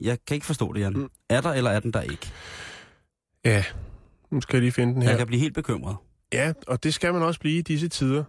Jeg 0.01 0.17
kan 0.27 0.35
ikke 0.35 0.45
forstå 0.45 0.73
det, 0.73 0.79
Jan. 0.79 0.93
Mm. 0.93 1.09
Er 1.29 1.41
der, 1.41 1.53
eller 1.53 1.71
er 1.71 1.79
den 1.79 1.93
der 1.93 2.01
ikke? 2.01 2.31
Ja, 3.45 3.63
nu 4.31 4.41
skal 4.41 4.57
jeg 4.57 4.61
lige 4.61 4.71
finde 4.71 4.93
den 4.93 5.01
her. 5.01 5.09
Jeg 5.09 5.17
kan 5.17 5.27
blive 5.27 5.39
helt 5.39 5.53
bekymret. 5.53 5.95
Ja, 6.33 6.53
og 6.67 6.83
det 6.83 6.93
skal 6.93 7.13
man 7.13 7.21
også 7.21 7.39
blive 7.39 7.57
i 7.57 7.61
disse 7.61 7.87
tider. 7.87 8.23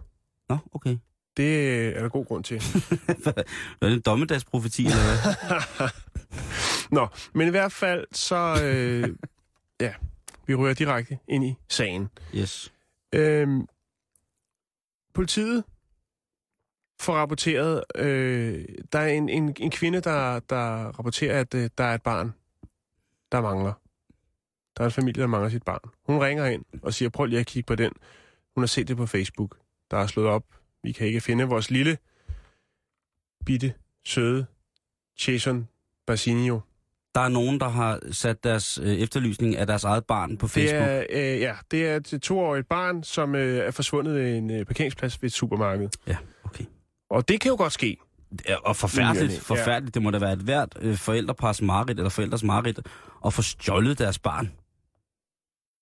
Nå, 0.49 0.57
okay. 0.73 0.97
Det 1.37 1.43
øh, 1.43 1.93
er 1.95 2.01
der 2.01 2.09
god 2.09 2.25
grund 2.25 2.43
til. 2.43 2.55
Er 3.81 3.87
det 3.87 3.93
en 3.93 4.01
dommedagsprofeti, 4.01 4.85
eller 4.85 4.97
hvad? 4.97 5.89
Nå, 6.97 7.07
men 7.33 7.47
i 7.47 7.51
hvert 7.51 7.71
fald 7.71 8.07
så... 8.11 8.59
Øh, 8.63 9.15
ja, 9.81 9.93
vi 10.47 10.55
rører 10.55 10.73
direkte 10.73 11.19
ind 11.27 11.43
i 11.45 11.55
sagen. 11.69 12.09
Yes. 12.35 12.73
Øhm, 13.13 13.67
politiet 15.13 15.63
får 17.01 17.13
rapporteret, 17.13 17.83
øh, 17.95 18.65
der 18.91 18.99
er 18.99 19.07
en, 19.07 19.29
en, 19.29 19.55
en 19.59 19.71
kvinde, 19.71 20.01
der, 20.01 20.39
der 20.39 20.87
rapporterer, 20.87 21.39
at 21.39 21.53
øh, 21.53 21.69
der 21.77 21.83
er 21.83 21.95
et 21.95 22.03
barn, 22.03 22.33
der 23.31 23.41
mangler. 23.41 23.73
Der 24.77 24.83
er 24.83 24.85
en 24.85 24.91
familie, 24.91 25.21
der 25.21 25.27
mangler 25.27 25.49
sit 25.49 25.63
barn. 25.63 25.79
Hun 26.05 26.21
ringer 26.21 26.45
ind 26.45 26.65
og 26.83 26.93
siger, 26.93 27.09
prøv 27.09 27.25
lige 27.25 27.39
at 27.39 27.45
kigge 27.45 27.67
på 27.67 27.75
den. 27.75 27.91
Hun 28.55 28.61
har 28.61 28.67
set 28.67 28.87
det 28.87 28.97
på 28.97 29.05
Facebook. 29.05 29.57
Der 29.91 29.97
er 29.97 30.07
slået 30.07 30.27
op. 30.27 30.43
Vi 30.83 30.91
kan 30.91 31.07
ikke 31.07 31.21
finde 31.21 31.43
vores 31.43 31.71
lille, 31.71 31.97
bitte, 33.45 33.73
søde 34.05 34.45
Jason 35.27 35.67
Basinio. 36.07 36.61
Der 37.15 37.21
er 37.21 37.29
nogen, 37.29 37.59
der 37.59 37.69
har 37.69 37.99
sat 38.11 38.43
deres 38.43 38.77
øh, 38.83 38.87
efterlysning 38.95 39.55
af 39.57 39.67
deres 39.67 39.83
eget 39.83 40.05
barn 40.05 40.37
på 40.37 40.45
Det 40.45 40.51
Facebook. 40.51 40.81
er, 40.83 41.03
øh, 41.09 41.39
ja, 41.39 41.53
det 41.71 41.87
er 41.87 41.95
et 41.95 42.19
toårigt 42.21 42.69
barn, 42.69 43.03
som 43.03 43.35
øh, 43.35 43.57
er 43.67 43.71
forsvundet 43.71 44.15
ved 44.15 44.37
en 44.37 44.49
øh, 44.51 44.65
parkeringsplads 44.65 45.21
ved 45.21 45.29
et 45.29 45.33
supermarked. 45.33 45.89
Ja, 46.07 46.17
okay. 46.43 46.65
Og 47.09 47.27
det 47.27 47.41
kan 47.41 47.49
jo 47.49 47.55
godt 47.57 47.73
ske. 47.73 47.97
Ja, 48.49 48.55
og 48.55 48.75
forfærdeligt, 48.75 49.33
Ja. 49.33 49.39
forfærdeligt. 49.39 49.93
Det 49.93 50.01
må 50.01 50.11
da 50.11 50.17
være 50.19 50.33
et 50.33 50.39
hvert 50.39 50.77
øh, 50.81 50.95
forældrepars 50.97 51.61
mareridt, 51.61 51.97
eller 51.99 52.09
forældres 52.09 52.43
mareridt, 52.43 52.79
at 53.25 53.33
få 53.33 53.41
stjålet 53.41 53.99
deres 53.99 54.19
barn. 54.19 54.51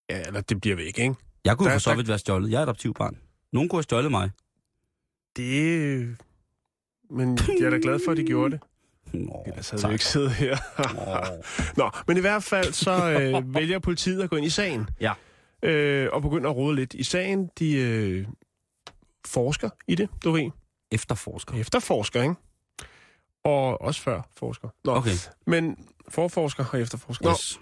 Ja, 0.10 0.22
eller 0.28 0.42
det 0.42 0.62
bliver 0.62 0.76
væk, 0.76 1.00
ikke? 1.00 1.16
Jeg 1.46 1.58
kunne 1.58 1.72
for 1.72 1.78
så 1.78 1.96
vidt 1.96 2.08
være 2.08 2.20
stjålet. 2.20 2.52
Jeg 2.52 2.58
er 2.58 2.62
adoptivbarn. 2.62 3.18
Nogen 3.54 3.70
kunne 3.70 3.78
have 3.78 3.84
stjålet 3.84 4.12
mig. 4.12 4.32
Det... 5.36 6.18
Men 7.10 7.38
jeg 7.60 7.66
er 7.66 7.70
da 7.70 7.78
glad 7.82 8.00
for, 8.06 8.12
at 8.12 8.18
de 8.18 8.24
gjorde 8.24 8.52
det. 8.52 8.60
Nå, 9.14 9.44
Ellers 9.48 9.70
havde 9.70 9.82
tak. 9.82 9.90
vi 9.90 9.94
ikke 9.94 10.06
siddet 10.06 10.32
her. 10.32 10.58
Nå, 11.78 11.90
men 12.08 12.18
i 12.18 12.20
hvert 12.20 12.44
fald 12.44 12.74
så 12.74 13.10
øh, 13.12 13.54
vælger 13.56 13.80
politiet 13.80 14.22
at 14.24 14.30
gå 14.30 14.36
ind 14.36 14.46
i 14.46 14.50
sagen. 14.50 14.88
Ja. 15.02 15.14
Øh, 15.64 16.10
og 16.14 16.22
begynder 16.22 16.50
at 16.50 16.56
rode 16.56 16.76
lidt 16.76 16.94
i 16.94 17.04
sagen. 17.04 17.50
De 17.60 17.74
øh, 17.76 18.28
forsker 19.28 19.70
i 19.88 19.96
det, 19.96 20.10
du 20.24 20.32
ved. 20.32 20.52
Efterforsker. 20.92 21.54
Efterforsker, 21.54 22.22
ikke? 22.22 22.36
Og 23.44 23.82
også 23.82 24.02
før 24.02 24.22
forsker. 24.38 24.70
Nå, 24.86 24.92
Okay. 24.96 25.12
men 25.48 25.78
forforsker 26.10 26.66
og 26.74 26.80
efterforsker. 26.82 27.26
Nå, 27.26 27.32
Yes. 27.32 27.60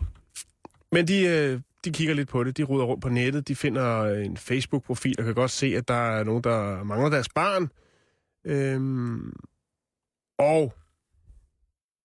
Men 0.91 1.07
de, 1.07 1.21
øh, 1.25 1.59
de 1.85 1.91
kigger 1.91 2.13
lidt 2.13 2.29
på 2.29 2.43
det. 2.43 2.57
De 2.57 2.63
ruder 2.63 2.85
rundt 2.85 3.01
på 3.03 3.09
nettet. 3.09 3.47
De 3.47 3.55
finder 3.55 4.05
en 4.05 4.37
Facebook-profil 4.37 5.15
og 5.19 5.25
kan 5.25 5.35
godt 5.35 5.51
se, 5.51 5.67
at 5.67 5.87
der 5.87 5.93
er 5.93 6.23
nogen, 6.23 6.43
der 6.43 6.83
mangler 6.83 7.09
deres 7.09 7.29
barn. 7.29 7.71
Øhm, 8.45 9.33
og 10.37 10.73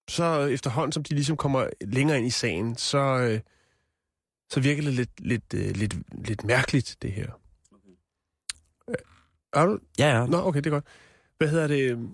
så 0.08 0.40
efterhånden, 0.40 0.92
som 0.92 1.02
de 1.02 1.14
ligesom 1.14 1.36
kommer 1.36 1.66
længere 1.80 2.18
ind 2.18 2.26
i 2.26 2.30
sagen, 2.30 2.76
så, 2.76 2.98
øh, 2.98 3.40
så 4.50 4.60
virker 4.60 4.82
det 4.82 4.92
lidt, 4.92 5.20
lidt, 5.20 5.54
øh, 5.54 5.70
lidt, 5.76 5.96
lidt 6.28 6.44
mærkeligt, 6.44 6.96
det 7.02 7.12
her. 7.12 7.40
Øh, 8.88 8.94
Er 9.52 9.66
du? 9.66 9.78
Ja, 9.98 10.18
ja. 10.18 10.26
Nå, 10.26 10.36
okay, 10.38 10.58
det 10.58 10.66
er 10.66 10.70
godt. 10.70 10.86
Hvad 11.38 11.48
hedder 11.48 11.66
det? 11.66 12.08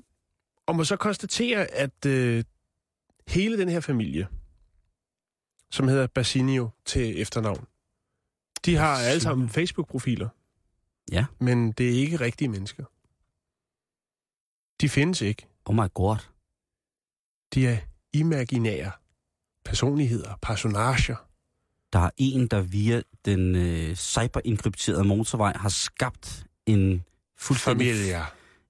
Og 0.67 0.77
man 0.77 0.85
så 0.85 0.97
konstatere, 0.97 1.67
at 1.67 2.07
øh, 2.07 2.45
hele 3.29 3.59
den 3.59 3.69
her 3.69 3.81
familie, 3.81 4.29
som 5.73 5.89
hedder 5.89 6.07
Basinio 6.07 6.71
til 6.85 7.21
efternavn, 7.21 7.67
de 8.65 8.77
har 8.77 8.97
alle 8.97 9.21
sammen 9.21 9.49
Facebook-profiler. 9.49 10.29
Ja. 11.13 11.25
Men 11.39 11.73
det 11.73 11.89
er 11.89 11.95
ikke 11.95 12.21
rigtige 12.21 12.49
mennesker. 12.49 12.85
De 14.81 14.89
findes 14.89 15.21
ikke. 15.21 15.47
Oh 15.65 15.75
my 15.75 15.93
god. 15.95 16.17
De 17.55 17.67
er 17.67 17.79
imaginære 18.13 18.91
personligheder, 19.65 20.35
personager. 20.43 21.17
Der 21.93 21.99
er 21.99 22.11
en, 22.17 22.47
der 22.47 22.61
via 22.61 23.03
den 23.25 23.57
øh, 23.57 23.95
cyberenkrypterede 23.95 25.05
motorvej 25.05 25.53
har 25.57 25.69
skabt 25.69 26.47
en 26.67 27.05
fuldstændig 27.37 27.95
Familier. 27.95 28.25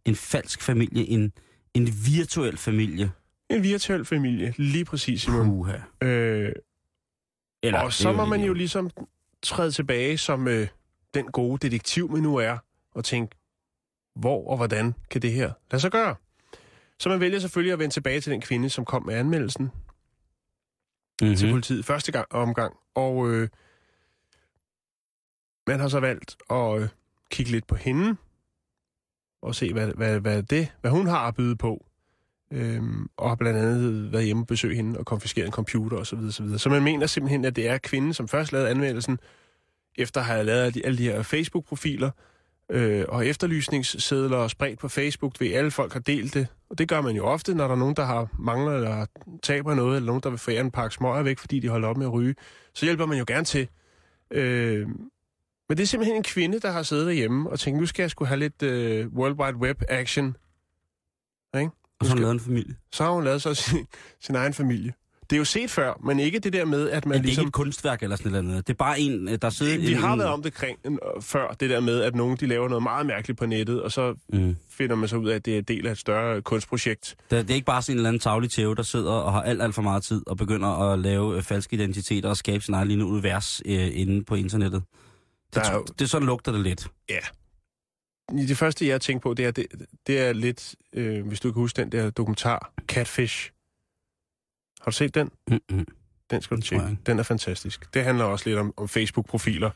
en 0.05 0.17
falsk 0.17 0.63
familie, 0.63 1.07
en, 1.07 1.33
en 1.75 1.89
virtuel 2.07 2.57
familie. 2.57 3.11
En 3.51 3.63
virtuel 3.63 4.05
familie, 4.05 4.55
lige 4.57 4.85
præcis, 4.85 5.23
Simon. 5.23 5.47
Puha. 5.47 5.79
Øh, 6.03 6.53
Eller, 7.63 7.81
og 7.81 7.93
så 7.93 8.13
må 8.13 8.25
man 8.25 8.41
jo 8.41 8.53
ligesom 8.53 8.91
træde 9.43 9.71
tilbage 9.71 10.19
som 10.19 10.49
øh, 10.49 10.69
den 11.15 11.27
gode 11.27 11.69
detektiv, 11.69 12.11
man 12.11 12.23
nu 12.23 12.37
er, 12.37 12.59
og 12.95 13.05
tænke, 13.05 13.37
hvor 14.15 14.51
og 14.51 14.57
hvordan 14.57 14.95
kan 15.11 15.23
det 15.23 15.33
her 15.33 15.53
lade 15.71 15.81
sig 15.81 15.91
gøre? 15.91 16.15
Så 16.99 17.09
man 17.09 17.21
vælger 17.21 17.39
selvfølgelig 17.39 17.73
at 17.73 17.79
vende 17.79 17.95
tilbage 17.95 18.21
til 18.21 18.33
den 18.33 18.41
kvinde, 18.41 18.71
som 18.71 18.85
kom 18.85 19.07
med 19.07 19.15
anmeldelsen 19.15 19.71
mm-hmm. 21.23 21.37
til 21.37 21.51
politiet 21.51 21.85
første 21.85 22.13
gang, 22.13 22.27
omgang. 22.33 22.77
Og 22.95 23.31
øh, 23.31 23.49
man 25.67 25.81
har 25.81 25.89
så 25.89 26.01
valgt 26.01 26.37
at 26.51 26.81
øh, 26.81 26.89
kigge 27.31 27.53
lidt 27.53 27.67
på 27.67 27.75
hende 27.75 28.17
og 29.43 29.55
se, 29.55 29.73
hvad, 29.73 29.93
hvad, 29.95 30.21
hvad, 30.21 30.43
det, 30.43 30.73
hvad 30.81 30.91
hun 30.91 31.07
har 31.07 31.29
at 31.29 31.35
byde 31.35 31.57
på. 31.57 31.87
Øhm, 32.55 33.09
og 33.17 33.29
har 33.29 33.37
blandt 33.37 33.59
andet 33.59 34.13
været 34.13 34.25
hjemme 34.25 34.43
og 34.43 34.47
besøgt 34.47 34.77
hende 34.77 34.99
og 34.99 35.07
konfiskeret 35.07 35.47
en 35.47 35.53
computer 35.53 35.97
osv. 35.97 36.05
Så, 36.05 36.17
videre, 36.17 36.33
så, 36.33 36.43
videre. 36.43 36.59
så 36.59 36.69
man 36.69 36.83
mener 36.83 37.07
simpelthen, 37.07 37.45
at 37.45 37.57
det 37.57 37.69
er 37.69 37.79
kvinden, 37.79 38.15
som 38.15 38.29
først 38.29 38.53
lavede 38.53 38.71
anmeldelsen, 38.71 39.19
efter 39.99 40.21
at 40.21 40.27
have 40.27 40.45
lavet 40.45 40.61
alle 40.61 40.73
de, 40.75 40.87
alle 40.87 40.99
de 40.99 41.03
her 41.03 41.23
Facebook-profiler, 41.23 42.11
øh, 42.71 43.05
og 43.09 43.27
efterlysningssedler 43.27 44.37
og 44.37 44.51
spredt 44.51 44.79
på 44.79 44.89
Facebook, 44.89 45.41
ved 45.41 45.53
alle 45.53 45.71
folk 45.71 45.93
har 45.93 46.01
delt 46.01 46.35
det. 46.35 46.47
Og 46.71 46.79
det 46.79 46.89
gør 46.89 47.01
man 47.01 47.17
jo 47.17 47.25
ofte, 47.25 47.55
når 47.55 47.65
der 47.65 47.75
er 47.75 47.79
nogen, 47.79 47.97
der 47.97 48.05
har 48.05 48.29
mangler 48.39 48.73
eller 48.73 49.07
taber 49.43 49.75
noget, 49.75 49.97
eller 49.97 50.07
nogen, 50.07 50.23
der 50.23 50.31
vil 50.31 50.39
forære 50.39 50.61
en 50.61 50.71
pakke 50.71 50.95
smøger 50.95 51.23
væk, 51.23 51.39
fordi 51.39 51.59
de 51.59 51.69
holder 51.69 51.89
op 51.89 51.97
med 51.97 52.07
at 52.07 52.13
ryge. 52.13 52.35
Så 52.75 52.85
hjælper 52.87 53.07
man 53.07 53.19
jo 53.19 53.25
gerne 53.27 53.45
til. 53.45 53.69
Øh, 54.31 54.89
men 55.69 55.77
det 55.79 55.81
er 55.81 55.87
simpelthen 55.87 56.17
en 56.17 56.23
kvinde, 56.23 56.61
der 56.61 56.71
har 56.71 56.83
siddet 56.83 57.07
derhjemme 57.07 57.51
og 57.51 57.61
tænkt, 57.61 57.81
nu 57.81 57.87
skal 57.87 58.03
jeg 58.03 58.11
skulle 58.11 58.29
have 58.29 58.39
lidt 58.39 58.63
øh, 58.63 59.09
World 59.09 59.41
Wide 59.41 59.57
Web 59.57 59.83
action. 59.89 60.37
Ikke? 61.57 61.71
Og 62.03 62.07
så 62.07 62.11
har 62.11 62.17
hun 62.17 62.23
lavet 62.23 62.35
en 62.35 62.41
familie. 62.41 62.75
Så 62.93 63.05
har 63.05 63.11
hun 63.11 63.25
lavet 63.25 63.43
så 63.43 63.55
sin, 63.55 63.87
sin 64.21 64.35
egen 64.35 64.55
familie. 64.55 64.93
Det 65.31 65.37
er 65.37 65.39
jo 65.39 65.45
set 65.45 65.71
før, 65.71 66.01
men 66.05 66.19
ikke 66.21 66.39
det 66.39 66.53
der 66.53 66.65
med, 66.65 66.91
at 66.91 67.07
man 67.07 67.11
Men 67.11 67.13
det 67.13 67.19
er 67.19 67.23
ligesom... 67.27 67.43
ikke 67.43 67.49
et 67.49 67.53
kunstværk 67.53 68.03
eller 68.03 68.17
sådan 68.17 68.45
noget. 68.45 68.67
Det 68.67 68.73
er 68.73 68.77
bare 68.77 69.01
en, 69.01 69.29
øh, 69.29 69.39
der 69.43 69.51
sidder... 69.51 69.79
Vi 69.79 69.93
en, 69.93 69.99
har 69.99 70.17
været 70.17 70.31
om 70.31 70.43
det 70.43 70.55
kring, 70.55 70.79
øh, 70.85 70.93
før, 71.21 71.49
det 71.61 71.71
der 71.71 71.81
med, 71.81 72.01
at 72.01 72.15
nogen 72.15 72.37
de 72.41 72.47
laver 72.47 72.69
noget 72.69 72.83
meget 72.83 73.07
mærkeligt 73.07 73.39
på 73.39 73.47
nettet, 73.47 73.83
og 73.83 73.93
så 73.93 74.15
Mm. 74.33 74.57
finder 74.71 74.97
man 74.97 75.09
så 75.09 75.17
ud 75.17 75.29
af, 75.29 75.35
at 75.35 75.45
det 75.47 75.55
er 75.55 75.59
en 75.59 75.65
del 75.65 75.87
af 75.87 75.93
et 75.93 75.99
større 75.99 76.43
kunstprojekt. 76.43 77.15
Det, 77.31 77.43
det 77.49 77.51
er 77.51 77.55
ikke 77.55 77.65
bare 77.65 77.83
sådan 77.83 77.95
en 77.95 77.99
eller 77.99 78.09
anden 78.09 78.21
tavlig 78.21 78.51
tæve, 78.51 78.75
der 78.75 78.83
sidder 78.83 79.11
og 79.13 79.33
har 79.33 79.43
alt, 79.43 79.63
alt 79.63 79.75
for 79.75 79.83
meget 79.83 80.03
tid 80.03 80.23
og 80.27 80.37
begynder 80.37 80.69
at 80.93 80.99
lave 80.99 81.37
øh, 81.37 81.43
falske 81.43 81.75
identiteter 81.75 82.29
og 82.29 82.37
skabe 82.37 82.65
sin 82.65 82.75
egen 82.75 82.89
lille 82.89 83.05
univers 83.05 83.63
øh, 83.67 83.89
inde 83.93 84.25
på 84.25 84.35
internettet. 84.35 84.83
Det, 85.55 85.65
Der 85.65 85.71
er 85.71 85.75
jo- 85.75 85.85
det 85.99 86.01
er 86.05 86.09
sådan 86.09 86.27
lugter 86.27 86.53
det 86.53 86.61
lidt. 86.61 86.87
Ja. 87.11 87.19
Det 88.31 88.57
første, 88.57 88.87
jeg 88.87 89.01
tænker 89.01 89.21
på, 89.21 89.35
det 89.35 89.45
er, 89.45 89.51
det, 89.51 89.67
det 90.07 90.21
er 90.21 90.33
lidt, 90.33 90.75
øh, 90.93 91.27
hvis 91.27 91.41
du 91.41 91.53
kan 91.53 91.61
huske 91.61 91.77
den 91.77 91.93
der 91.93 92.11
dokumentar, 92.11 92.73
Catfish. 92.87 93.53
Har 94.81 94.91
du 94.91 94.97
set 94.97 95.15
den? 95.15 95.31
Mm-hmm. 95.49 95.87
Den 96.31 96.43
skal 96.43 96.57
du 96.57 96.63
tjekke. 96.63 96.99
Den 97.07 97.19
er 97.19 97.23
fantastisk. 97.23 97.95
Det 97.95 98.05
handler 98.05 98.25
også 98.25 98.49
lidt 98.49 98.59
om, 98.59 98.75
om 98.77 98.89
Facebook-profiler, 98.89 99.71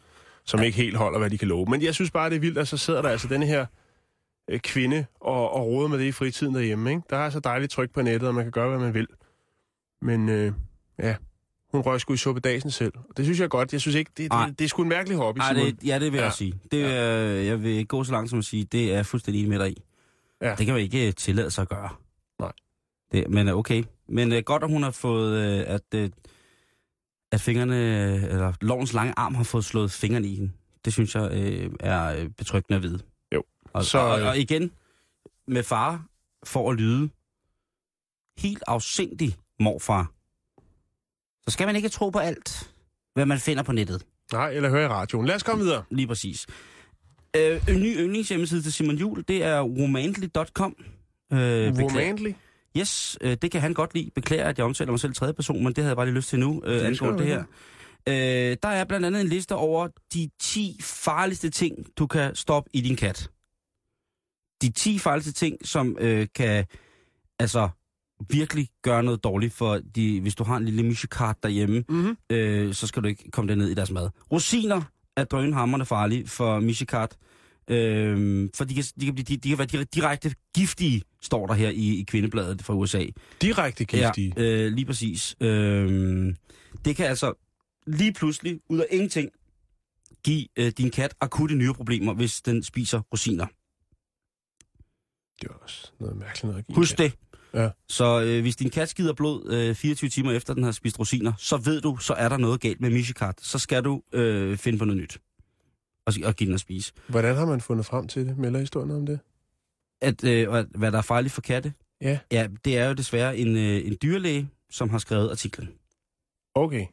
som 0.45 0.63
ikke 0.63 0.77
helt 0.77 0.97
holder, 0.97 1.19
hvad 1.19 1.31
de 1.31 1.39
kan 1.39 1.49
love. 1.49 1.67
Men 1.67 1.83
jeg 1.83 1.95
synes 1.95 2.11
bare, 2.11 2.31
det 2.31 2.37
er 2.37 2.41
vildt, 2.41 2.59
at 2.59 2.69
så 2.69 2.77
sidder 2.77 3.03
der 3.03 3.09
altså 3.09 3.29
denne 3.29 3.47
her 3.47 3.67
øh, 4.51 4.61
kvinde 4.61 5.07
og, 5.21 5.53
og 5.53 5.67
roder 5.67 5.89
med 5.89 5.99
det 5.99 6.05
i 6.05 6.13
fritiden 6.13 6.55
derhjemme. 6.55 6.91
Ikke? 6.91 7.03
Der 7.11 7.17
er 7.17 7.31
så 7.31 7.41
dejligt 7.41 7.73
tryk 7.73 7.91
på 7.91 8.03
nettet, 8.03 8.29
og 8.29 8.35
man 8.35 8.45
kan 8.45 8.53
gøre, 8.53 8.69
hvad 8.69 8.79
man 8.79 8.95
vil. 8.95 9.07
Men 10.03 10.29
øh, 10.29 10.53
ja, 10.99 11.17
hun 11.73 11.81
røg 11.81 12.01
sgu 12.01 12.13
i 12.13 12.17
suppedagen 12.17 12.71
selv. 12.71 12.93
Det 13.17 13.25
synes 13.25 13.41
jeg 13.41 13.51
godt. 13.51 13.73
Jeg 13.73 13.81
synes 13.81 13.95
ikke, 13.95 14.11
det, 14.17 14.33
Ej. 14.33 14.47
det, 14.47 14.59
det 14.59 14.65
er 14.65 14.69
sgu 14.69 14.83
en 14.83 14.89
mærkelig 14.89 15.17
hobby, 15.19 15.39
Ej, 15.39 15.55
Simon. 15.55 15.67
det, 15.67 15.87
ja, 15.87 15.99
det 15.99 16.13
vil 16.13 16.19
Ja. 16.19 16.25
jeg 16.25 16.33
sige. 16.33 16.61
Det, 16.73 16.79
øh, 16.85 17.47
jeg 17.47 17.63
vil 17.63 17.71
ikke 17.71 17.85
gå 17.85 18.05
så 18.05 18.13
langt 18.13 18.31
som 18.31 18.39
at 18.39 18.45
sige, 18.45 18.65
det 18.65 18.91
er 18.91 18.95
jeg 18.95 19.07
fuldstændig 19.07 19.39
enig 19.41 19.51
med 19.59 19.59
dig 19.67 19.71
i. 19.73 19.83
Ja. 20.43 20.55
Det 20.55 20.67
kan 20.67 20.75
man 20.75 20.83
ikke 20.83 21.07
øh, 21.07 21.13
tillade 21.15 21.51
sig 21.51 21.63
at 21.63 21.69
gøre. 21.69 21.89
Nej. 22.41 22.53
Det, 23.13 23.31
men 23.31 23.49
øh, 23.49 23.57
okay. 23.57 23.85
Men 24.09 24.33
øh, 24.33 24.43
godt, 24.43 24.63
at 24.63 24.69
hun 24.71 24.83
har 24.83 24.91
fået, 24.91 25.39
øh, 25.61 25.65
at, 25.75 25.83
øh, 25.95 26.11
at 27.33 27.41
fingrene, 27.41 27.77
øh, 27.77 28.23
eller 28.25 28.53
lovens 28.61 28.93
lange 28.93 29.15
arm 29.17 29.35
har 29.35 29.45
fået 29.45 29.65
slået 29.65 29.91
fingrene 29.91 30.29
i 30.29 30.35
hende. 30.35 30.53
Det 30.85 30.93
synes 30.93 31.15
jeg 31.15 31.31
øh, 31.33 31.71
er 31.81 32.29
betryggende 32.39 32.77
at 32.77 32.83
vide. 32.83 32.99
Jo. 33.35 33.43
Og, 33.73 33.85
Så, 33.85 33.99
og, 33.99 34.23
og 34.23 34.39
igen, 34.39 34.71
med 35.49 35.63
far 35.63 36.07
for 36.45 36.71
at 36.71 36.77
lyde 36.77 37.09
helt 38.39 38.63
afsindig 38.67 39.37
morfar, 39.61 40.13
så 41.47 41.53
skal 41.53 41.67
man 41.67 41.77
ikke 41.77 41.89
tro 41.89 42.11
på 42.11 42.19
alt, 42.19 42.71
hvad 43.15 43.27
man 43.27 43.39
finder 43.39 43.63
på 43.63 43.73
nettet. 43.73 44.03
Nej, 44.33 44.51
eller 44.51 44.71
høre 44.71 44.85
i 44.85 44.89
radioen. 44.89 45.27
Lad 45.27 45.35
os 45.35 45.43
komme 45.43 45.65
videre. 45.65 45.83
Lige 45.91 46.07
præcis. 46.07 46.47
Øh, 47.37 47.69
en 47.69 47.81
ny 47.81 47.99
yndlingshjemmeside 48.01 48.63
til 48.63 48.73
Simon 48.73 48.97
Jul, 48.97 49.25
det 49.29 49.45
er 49.45 49.61
romantly.com. 49.61 50.77
Øh, 51.33 51.39
Romantly. 51.39 52.33
Yes, 52.79 53.19
øh, 53.21 53.37
det 53.43 53.51
kan 53.51 53.61
han 53.61 53.75
godt 53.75 53.95
lide. 53.95 54.11
Beklager, 54.15 54.45
at 54.45 54.59
jeg 54.59 54.65
omtaler 54.67 54.93
mig 54.93 55.01
selv 55.01 55.15
tredje 55.15 55.35
person, 55.35 55.65
men 55.65 55.67
det 55.67 55.79
havde 55.79 55.89
jeg 55.89 55.97
bare 55.97 56.07
lige 56.07 56.15
lyst 56.15 56.29
til 56.29 56.39
nu, 56.39 56.63
øh, 56.65 56.87
angående 56.87 57.19
du 57.19 57.25
det 57.25 57.33
her. 57.33 57.45
Øh, 58.09 58.57
der 58.63 58.69
er 58.69 58.85
blandt 58.85 59.07
andet 59.07 59.21
en 59.21 59.27
liste 59.29 59.55
over 59.55 59.89
de 60.15 60.31
10 60.41 60.81
farligste 60.83 61.51
ting, 61.51 61.87
du 61.99 62.07
kan 62.07 62.35
stoppe 62.35 62.71
i 62.73 62.81
din 62.81 62.97
kat. 62.97 63.31
De 64.63 64.71
10 64.71 64.99
farligste 64.99 65.33
ting, 65.33 65.57
som 65.65 65.97
øh, 66.01 66.27
kan 66.35 66.65
altså 67.39 67.69
virkelig 68.31 68.69
gøre 68.83 69.03
noget 69.03 69.25
dårligt 69.25 69.53
for 69.53 69.79
de, 69.95 70.21
hvis 70.21 70.35
du 70.35 70.45
har 70.45 70.57
en 70.57 70.65
lille 70.65 70.83
michekart 70.83 71.37
derhjemme, 71.43 71.85
Mm-hmm. 71.89 72.17
øh, 72.31 72.75
så 72.75 72.87
skal 72.87 73.03
du 73.03 73.09
ikke 73.09 73.31
komme 73.31 73.49
derned 73.49 73.69
i 73.69 73.75
deres 73.75 73.91
mad. 73.91 74.09
Rosiner 74.33 74.83
er 75.17 75.25
drønhammerne 75.25 75.85
farlige 75.87 76.27
for 76.29 76.61
michekart, 76.61 77.17
øh, 77.69 78.49
for 78.57 78.65
de 78.65 78.75
kan, 78.75 78.85
de, 79.01 79.05
kan 79.05 79.15
blive, 79.15 79.25
de, 79.25 79.37
de 79.37 79.49
kan 79.49 79.59
være 79.59 79.67
dire- 79.67 79.85
direkte 79.85 80.35
giftige, 80.55 81.03
står 81.23 81.47
der 81.47 81.55
her 81.55 81.71
i, 81.71 82.01
i 82.01 82.03
kvindebladet 82.03 82.63
fra 82.63 82.75
USA. 82.75 83.05
Direkte 83.43 83.85
giftige. 83.85 84.33
Ja, 84.37 84.43
øh, 84.43 84.73
lige 84.73 84.85
præcis. 84.87 85.37
Øh, 85.41 86.35
det 86.85 86.97
kan 86.97 87.07
altså 87.07 87.33
lige 87.87 88.13
pludselig, 88.13 88.61
ud 88.69 88.79
af 88.79 88.87
ingenting, 88.91 89.31
give 90.25 90.47
øh, 90.57 90.73
din 90.79 90.91
kat 90.91 91.15
akutte 91.21 91.55
nyreproblemer, 91.55 92.15
hvis 92.15 92.41
den 92.43 92.63
spiser 92.63 93.01
rosiner. 93.13 93.47
Det 95.43 95.51
er 95.51 95.55
også 95.55 95.91
noget 96.01 96.17
mærkeligt 96.17 96.45
noget. 96.45 96.65
Husk 96.75 96.99
det. 96.99 97.13
Ja. 97.57 97.71
Så 97.89 98.21
øh, 98.23 98.41
hvis 98.41 98.57
din 98.57 98.71
kat 98.71 98.89
skider 98.89 99.13
blod 99.13 99.53
øh, 99.53 99.75
24 99.75 100.11
timer 100.11 100.33
efter, 100.33 100.55
den 100.55 100.63
har 100.63 100.73
spist 100.73 100.99
rosiner, 100.99 101.33
så 101.39 101.57
ved 101.57 101.81
du, 101.81 101.97
så 101.97 102.15
er 102.15 102.29
der 102.29 102.37
noget 102.37 102.61
galt 102.61 102.81
med 102.81 102.91
Michikart. 102.91 103.35
Så 103.43 103.59
skal 103.59 103.85
du 103.85 104.03
øh, 104.13 104.57
finde 104.59 104.79
på 104.79 104.85
noget 104.85 105.03
nyt. 105.03 105.19
Og, 106.07 106.13
og 106.25 106.35
give 106.35 106.47
den 106.47 106.55
at 106.55 106.61
spise. 106.61 106.93
Hvordan 107.09 107.37
har 107.37 107.47
man 107.47 107.61
fundet 107.61 107.87
frem 107.87 108.09
til 108.09 108.27
det? 108.27 108.39
Melder 108.39 108.61
historien 108.61 108.91
om 108.91 109.07
det? 109.07 109.19
At, 110.03 110.25
øh, 110.25 110.49
hvad- 110.51 110.65
hvad 110.79 110.93
der 110.93 110.99
er 110.99 111.03
farligt 111.03 111.35
for 111.35 111.41
katte? 111.41 111.73
Ja. 112.01 112.19
Ja, 112.33 112.49
det 112.65 112.79
er 112.79 112.89
jo 112.89 112.95
desværre 112.95 113.37
en, 113.39 113.57
øh, 113.57 113.87
en 113.87 113.97
dyrlæge, 114.03 114.49
som 114.71 114.91
har 114.91 114.99
skrevet 114.99 115.31
artiklen. 115.31 115.69
Okay. 116.55 116.87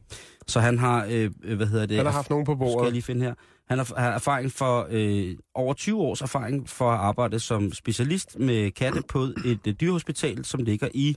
Så 0.46 0.60
han 0.60 0.78
har, 0.78 1.06
øh, 1.10 1.30
øh, 1.42 1.56
hvad 1.56 1.66
hedder 1.66 1.86
det? 1.86 1.96
Han 1.96 2.06
har 2.06 2.12
haft 2.12 2.30
nogen 2.30 2.44
på 2.46 2.52
Skal 2.54 2.64
jeg 2.66 2.72
bordet. 2.74 2.92
lige 2.92 3.02
finde 3.02 3.24
her. 3.24 3.34
Han 3.68 3.78
har, 3.78 4.00
har 4.00 4.10
erfaring 4.10 4.52
for, 4.52 4.86
øh, 4.90 5.36
over 5.54 5.74
20 5.74 6.00
års 6.00 6.20
erfaring 6.20 6.68
for 6.68 6.90
at 6.90 6.98
arbejde 6.98 7.40
som 7.40 7.72
specialist 7.72 8.38
med 8.38 8.70
katte 8.70 9.02
på 9.08 9.18
et 9.44 9.60
øh, 9.66 9.74
dyrehospital, 9.80 10.44
som 10.44 10.62
ligger 10.62 10.88
i 10.94 11.16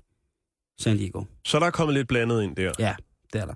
San 0.79 0.97
Diego. 0.97 1.23
Så 1.45 1.59
der 1.59 1.65
er 1.65 1.71
kommet 1.71 1.93
lidt 1.93 2.07
blandet 2.07 2.43
ind 2.43 2.55
der. 2.55 2.71
Ja, 2.79 2.95
det 3.33 3.41
er 3.41 3.45
der. 3.45 3.53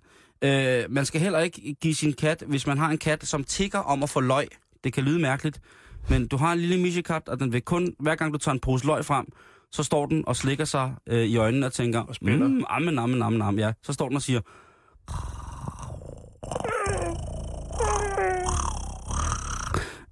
Øh, 0.84 0.92
man 0.92 1.06
skal 1.06 1.22
heller 1.22 1.40
ikke 1.40 1.76
give 1.82 1.96
sin 1.96 2.14
kat, 2.14 2.44
hvis 2.48 2.68
man 2.68 2.78
har 2.78 2.90
en 2.90 2.98
kat, 2.98 3.28
som 3.28 3.44
tigger 3.44 3.80
om 3.80 4.04
at 4.04 4.10
få 4.10 4.20
løg. 4.20 4.48
Det 4.84 4.94
kan 4.94 5.04
lyde 5.04 5.20
mærkeligt, 5.20 5.62
men 6.10 6.28
du 6.28 6.38
har 6.38 6.54
en 6.54 6.60
lille 6.60 6.78
michekat, 6.78 7.30
og 7.30 7.40
den 7.40 7.54
vil 7.54 7.62
kun, 7.62 7.96
hver 8.00 8.16
gang 8.16 8.34
du 8.34 8.38
tager 8.38 8.54
en 8.54 8.60
pose 8.60 8.86
løg 8.86 9.06
frem, 9.06 9.26
så 9.72 9.84
står 9.84 10.06
den 10.06 10.24
og 10.28 10.36
slikker 10.36 10.66
sig 10.66 10.94
øh, 11.08 11.24
i 11.24 11.38
øjnene 11.38 11.66
og 11.66 11.74
tænker, 11.74 12.00
Og 12.00 12.16
mm, 12.22 12.64
amen, 12.70 13.00
amen, 13.00 13.22
amen, 13.22 13.42
amen, 13.42 13.60
ja. 13.60 13.74
Så 13.84 13.94
står 13.94 14.08
den 14.08 14.16
og 14.16 14.22
siger, 14.22 14.42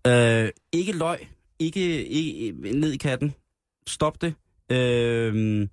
øh, 0.07 0.49
ikke 0.71 0.91
løg, 0.91 1.29
ikke, 1.59 2.05
ikke 2.05 2.51
ned 2.79 2.91
i 2.91 2.97
katten. 2.97 3.33
Stop 3.87 4.21
det. 4.21 4.33
Øh, 4.71 5.67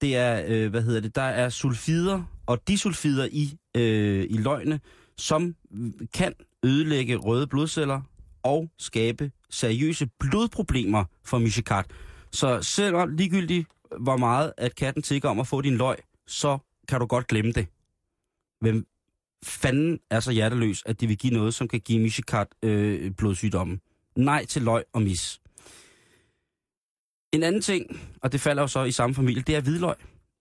det 0.00 0.16
er, 0.16 0.44
øh, 0.46 0.70
hvad 0.70 0.82
hedder 0.82 1.00
det, 1.00 1.14
der 1.14 1.22
er 1.22 1.48
sulfider 1.48 2.22
og 2.46 2.68
disulfider 2.68 3.28
i, 3.32 3.56
øh, 3.76 4.26
i 4.30 4.36
løgne, 4.36 4.80
som 5.18 5.56
kan 6.14 6.34
ødelægge 6.64 7.16
røde 7.16 7.46
blodceller 7.46 8.00
og 8.42 8.70
skabe 8.78 9.30
seriøse 9.50 10.08
blodproblemer 10.20 11.04
for 11.24 11.38
Michikat. 11.38 11.86
Så 12.32 12.62
selvom 12.62 13.16
ligegyldigt 13.16 13.68
hvor 14.00 14.16
meget, 14.16 14.52
at 14.56 14.74
katten 14.74 15.02
tigger 15.02 15.28
om 15.28 15.40
at 15.40 15.46
få 15.46 15.60
din 15.60 15.76
løg, 15.76 15.96
så 16.26 16.58
kan 16.88 17.00
du 17.00 17.06
godt 17.06 17.26
glemme 17.26 17.52
det. 17.52 17.66
Hvem 18.60 18.86
fanden 19.46 20.00
er 20.10 20.20
så 20.20 20.30
hjerteløs, 20.32 20.82
at 20.86 21.00
de 21.00 21.06
vil 21.06 21.18
give 21.18 21.32
noget, 21.32 21.54
som 21.54 21.68
kan 21.68 21.80
give 21.80 22.00
Michikat 22.02 22.46
øh, 22.62 23.10
blodsygdomme? 23.10 23.78
Nej 24.16 24.44
til 24.44 24.62
løg 24.62 24.84
og 24.92 25.02
mis. 25.02 25.40
En 27.32 27.42
anden 27.42 27.62
ting, 27.62 28.00
og 28.22 28.32
det 28.32 28.40
falder 28.40 28.62
jo 28.62 28.66
så 28.66 28.84
i 28.84 28.92
samme 28.92 29.14
familie, 29.14 29.42
det 29.42 29.56
er 29.56 29.60
hvidløg. 29.60 29.94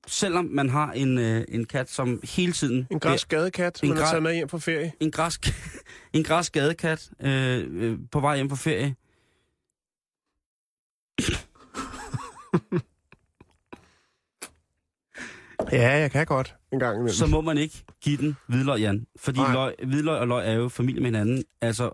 Selvom 0.07 0.45
man 0.45 0.69
har 0.69 0.91
en, 0.91 1.17
øh, 1.17 1.45
en 1.47 1.65
kat, 1.65 1.89
som 1.89 2.19
hele 2.23 2.51
tiden... 2.51 2.87
En 2.91 2.99
græsk 2.99 3.29
gadekat, 3.29 3.79
man 3.83 3.97
har 3.97 4.03
græ- 4.05 4.09
taget 4.09 4.23
med 4.23 4.33
hjem 4.35 4.49
fra 4.49 4.57
ferie. 4.57 4.91
en 4.99 5.11
græsk, 5.11 5.53
en 6.13 6.23
græsk 6.23 6.53
gadekat 6.53 7.09
øh, 7.19 7.65
øh, 7.69 7.99
på 8.11 8.19
vej 8.19 8.35
hjem 8.35 8.47
på 8.49 8.55
ferie. 8.55 8.95
Ja, 15.71 15.91
jeg 15.97 16.11
kan 16.11 16.25
godt 16.25 16.55
en 16.75 16.79
gang 16.79 16.95
imellem. 16.95 17.13
så 17.13 17.27
må 17.27 17.41
man 17.41 17.57
ikke 17.57 17.83
give 18.01 18.17
den 18.17 18.37
hvidløg, 18.47 18.79
Jan. 18.79 19.07
Fordi 19.15 19.39
Nej. 19.39 19.53
løg, 19.53 19.75
hvidløg 19.83 20.19
og 20.19 20.27
løg 20.27 20.47
er 20.47 20.53
jo 20.53 20.69
familie 20.69 21.01
med 21.01 21.07
hinanden. 21.07 21.43
Altså, 21.61 21.91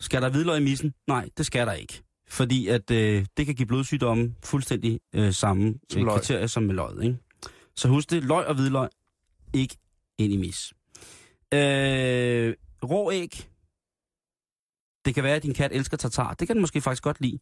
skal 0.00 0.22
der 0.22 0.30
hvidløg 0.30 0.60
i 0.60 0.64
missen? 0.64 0.94
Nej, 1.06 1.28
det 1.36 1.46
skal 1.46 1.66
der 1.66 1.72
ikke. 1.72 2.02
Fordi 2.28 2.68
at 2.68 2.90
øh, 2.90 3.26
det 3.36 3.46
kan 3.46 3.54
give 3.54 3.66
blodsygdomme 3.66 4.34
fuldstændig 4.44 5.00
øh, 5.14 5.32
samme 5.32 5.74
Som 5.90 6.02
øh, 6.02 6.08
kriterier 6.08 6.46
som 6.46 6.62
med 6.62 6.74
løg. 6.74 7.02
Ikke? 7.02 7.18
Så 7.76 7.88
husk 7.88 8.10
det, 8.10 8.24
løg 8.24 8.46
og 8.46 8.54
hvidløg, 8.54 8.88
ikke 9.52 9.76
ind 10.18 10.32
i 10.32 10.36
mis. 10.36 10.72
Øh, 11.54 12.54
rå 12.84 13.12
æg. 13.12 13.48
Det 15.04 15.14
kan 15.14 15.24
være, 15.24 15.36
at 15.36 15.42
din 15.42 15.54
kat 15.54 15.72
elsker 15.72 15.96
tartar. 15.96 16.34
Det 16.34 16.46
kan 16.46 16.56
den 16.56 16.60
måske 16.60 16.80
faktisk 16.80 17.02
godt 17.02 17.20
lide. 17.20 17.38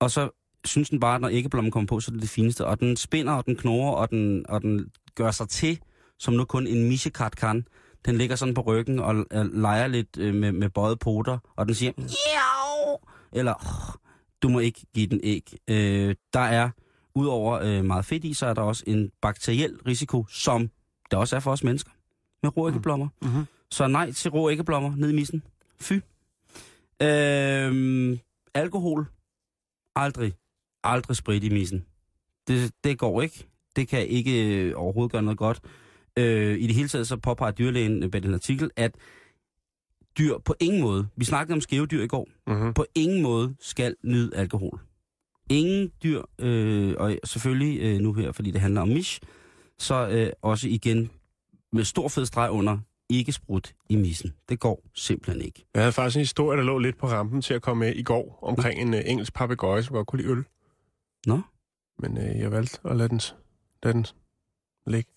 Og 0.00 0.10
så 0.10 0.30
synes 0.64 0.90
den 0.90 1.00
bare, 1.00 1.14
at 1.14 1.20
når 1.20 1.28
æggeblommen 1.28 1.70
kommer 1.70 1.86
på, 1.86 2.00
så 2.00 2.10
er 2.10 2.12
det 2.12 2.22
det 2.22 2.30
fineste. 2.30 2.66
Og 2.66 2.80
den 2.80 2.96
spinder, 2.96 3.32
og 3.32 3.46
den 3.46 3.56
knurrer, 3.56 3.92
og 3.92 4.10
den, 4.10 4.46
og 4.48 4.62
den 4.62 4.90
gør 5.14 5.30
sig 5.30 5.48
til, 5.48 5.78
som 6.18 6.34
nu 6.34 6.44
kun 6.44 6.66
en 6.66 6.88
missekat 6.88 7.36
kan. 7.36 7.66
Den 8.06 8.18
ligger 8.18 8.36
sådan 8.36 8.54
på 8.54 8.60
ryggen 8.60 8.98
og 8.98 9.26
øh, 9.32 9.54
leger 9.54 9.86
lidt 9.86 10.18
øh, 10.18 10.34
med, 10.34 10.52
med 10.52 10.70
bøjet 10.70 10.98
poter, 10.98 11.38
og 11.56 11.66
den 11.66 11.74
siger, 11.74 11.92
Miau! 11.96 12.98
eller 13.32 13.54
"Åh, 13.54 13.94
du 14.42 14.48
må 14.48 14.58
ikke 14.58 14.80
give 14.94 15.06
den 15.06 15.20
æg. 15.22 15.52
Øh, 15.68 16.14
der 16.32 16.40
er, 16.40 16.70
udover 17.14 17.58
øh, 17.62 17.84
meget 17.84 18.04
fedt 18.04 18.24
i, 18.24 18.34
så 18.34 18.46
er 18.46 18.54
der 18.54 18.62
også 18.62 18.84
en 18.86 19.10
bakteriel 19.22 19.76
risiko, 19.86 20.26
som 20.30 20.70
der 21.10 21.16
også 21.16 21.36
er 21.36 21.40
for 21.40 21.50
os 21.52 21.64
mennesker, 21.64 21.90
med 22.42 22.56
rå 22.56 22.68
æggeblommer. 22.68 23.08
Mhm. 23.22 23.44
Så 23.70 23.86
nej 23.86 24.12
til 24.12 24.30
rå 24.30 24.50
æggeblommer 24.50 24.96
ned 24.96 25.10
i 25.10 25.14
missen. 25.14 25.42
Fy. 25.80 25.92
Øh, 27.02 28.18
alkohol. 28.54 29.06
Aldrig. 29.96 30.32
Aldrig 30.84 31.16
sprit 31.16 31.44
i 31.44 31.48
missen. 31.48 31.84
Det, 32.48 32.72
det 32.84 32.98
går 32.98 33.22
ikke. 33.22 33.46
Det 33.76 33.88
kan 33.88 34.06
ikke 34.06 34.46
øh, 34.56 34.72
overhovedet 34.76 35.12
gøre 35.12 35.22
noget 35.22 35.38
godt. 35.38 35.60
Øh, 36.18 36.58
I 36.58 36.66
det 36.66 36.74
hele 36.74 36.88
taget 36.88 37.08
så 37.08 37.16
påpeger 37.16 37.52
dyrlægen 37.52 38.02
øh, 38.02 38.10
bag 38.10 38.22
den 38.22 38.34
artikel, 38.34 38.70
at 38.76 38.94
dyr 40.18 40.38
på 40.38 40.54
ingen 40.60 40.80
måde, 40.82 41.08
vi 41.16 41.24
snakkede 41.24 41.54
om 41.54 41.60
skæve 41.60 41.86
dyr 41.86 42.02
i 42.02 42.06
går, 42.06 42.28
Mm-hmm. 42.46 42.74
på 42.74 42.84
ingen 42.94 43.22
måde 43.22 43.54
skal 43.60 43.94
nyde 44.04 44.36
alkohol. 44.36 44.80
Ingen 45.50 45.92
dyr, 46.02 46.22
øh, 46.38 46.94
og 46.98 47.18
selvfølgelig 47.24 47.80
øh, 47.82 48.00
nu 48.00 48.12
her, 48.12 48.32
fordi 48.32 48.50
det 48.50 48.60
handler 48.60 48.80
om 48.80 48.88
mish, 48.88 49.20
så 49.78 50.08
øh, 50.08 50.30
også 50.42 50.68
igen 50.68 51.10
med 51.72 51.84
stor 51.84 52.08
fed 52.08 52.26
streg 52.26 52.50
under, 52.50 52.78
ikke 53.10 53.32
sprut 53.32 53.74
i 53.88 53.96
missen. 53.96 54.34
Det 54.48 54.60
går 54.60 54.82
simpelthen 54.94 55.42
ikke. 55.42 55.64
Jeg 55.74 55.82
havde 55.82 55.92
faktisk 55.92 56.16
en 56.16 56.20
historie, 56.20 56.58
der 56.58 56.64
lå 56.64 56.78
lidt 56.78 56.98
på 56.98 57.06
rampen 57.06 57.42
til 57.42 57.54
at 57.54 57.62
komme 57.62 57.80
med 57.84 57.94
i 57.94 58.02
går, 58.02 58.38
omkring 58.42 58.80
en 58.80 58.94
uh, 58.94 59.00
engelsk 59.04 59.34
papegøje, 59.34 59.82
som 59.82 59.94
godt 59.94 60.06
kunne 60.06 60.22
lide 60.22 60.32
øl. 60.32 60.44
Nå? 61.26 61.40
Men 61.98 62.18
uh, 62.18 62.24
jeg 62.38 62.52
valgte 62.52 62.78
at 62.84 62.96
lade 62.96 63.08
den, 63.08 63.20
lade 63.82 63.94
den 63.94 64.06
ligge. 64.86 65.10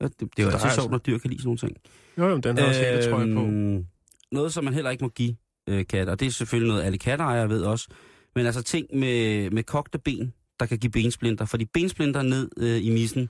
Ja, 0.00 0.06
det, 0.06 0.20
det 0.20 0.28
er 0.38 0.42
jo 0.42 0.48
altid 0.48 0.56
er 0.56 0.60
sjovt, 0.60 0.72
altså- 0.72 0.88
når 0.90 0.98
dyr 0.98 1.18
kan 1.18 1.30
lide 1.30 1.40
sådan 1.42 1.46
nogle 1.48 1.58
ting. 1.58 1.76
Jo, 2.18 2.26
jo, 2.28 2.36
den 2.36 2.58
har 2.58 2.66
også 2.68 2.80
hættetrøje 2.80 3.34
på. 3.34 3.40
Øhm, 3.42 3.86
Noget, 4.32 4.52
som 4.52 4.64
man 4.64 4.74
heller 4.74 4.90
ikke 4.90 5.04
må 5.04 5.08
give 5.08 5.36
øh, 5.68 5.86
katte, 5.86 6.10
og 6.10 6.20
det 6.20 6.26
er 6.26 6.30
selvfølgelig 6.30 6.68
noget, 6.72 6.84
alle 6.84 6.98
katteejere 6.98 7.48
ved 7.48 7.62
også, 7.62 7.88
men 8.34 8.46
altså 8.46 8.62
ting 8.62 8.86
med, 8.92 9.50
med 9.50 9.62
kogte 9.62 9.98
ben, 9.98 10.32
der 10.60 10.66
kan 10.66 10.78
give 10.78 10.90
bensplinter, 10.90 11.44
fordi 11.44 11.64
bensplinter 11.64 12.22
ned 12.22 12.50
øh, 12.56 12.84
i 12.84 12.90
missen, 12.90 13.20
Det 13.22 13.28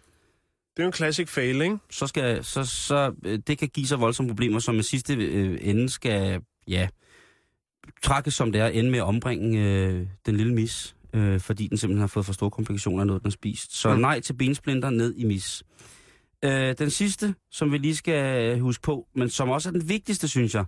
er 0.77 0.83
jo 0.83 0.87
en 0.87 0.93
classic 0.93 1.29
fail, 1.29 1.63
ikke? 1.63 1.79
så 1.91 2.07
skal 2.07 2.45
så, 2.45 2.65
så 2.65 3.13
øh, 3.25 3.39
det 3.47 3.59
kan 3.59 3.69
give 3.69 3.87
så 3.87 3.97
voldsomme 3.97 4.29
problemer, 4.31 4.59
som 4.59 4.79
i 4.79 4.83
sidste 4.83 5.15
øh, 5.15 5.59
ende 5.61 5.89
skal, 5.89 6.41
ja, 6.69 6.89
trækkes 8.03 8.35
som 8.35 8.53
det 8.53 8.61
er, 8.61 8.67
ende 8.67 8.91
med 8.91 8.99
at 8.99 9.05
ombringe 9.05 9.65
øh, 9.87 10.07
den 10.27 10.37
lille 10.37 10.55
mis, 10.55 10.97
øh, 11.15 11.41
fordi 11.41 11.67
den 11.67 11.79
simpelthen 11.79 12.01
har 12.01 12.07
fået 12.07 12.27
for 12.27 12.33
store 12.33 12.51
komplikationer 12.51 13.01
af 13.01 13.07
noget, 13.07 13.23
den 13.23 13.27
har 13.27 13.33
spist. 13.33 13.77
Så 13.77 13.95
Mm. 13.95 14.01
nej 14.01 14.21
til 14.21 14.33
bensplinter 14.33 14.91
ned 14.91 15.15
i 15.17 15.25
mis. 15.25 15.63
Øh, 16.45 16.79
den 16.79 16.91
sidste, 16.91 17.35
som 17.51 17.73
vi 17.73 17.79
lige 17.79 17.97
skal 17.97 18.55
øh, 18.55 18.61
huske 18.61 18.83
på, 18.83 19.09
men 19.15 19.29
som 19.29 19.51
også 19.51 19.69
er 19.69 19.73
den 19.73 19.89
vigtigste, 19.89 20.29
synes 20.29 20.55
jeg, 20.55 20.65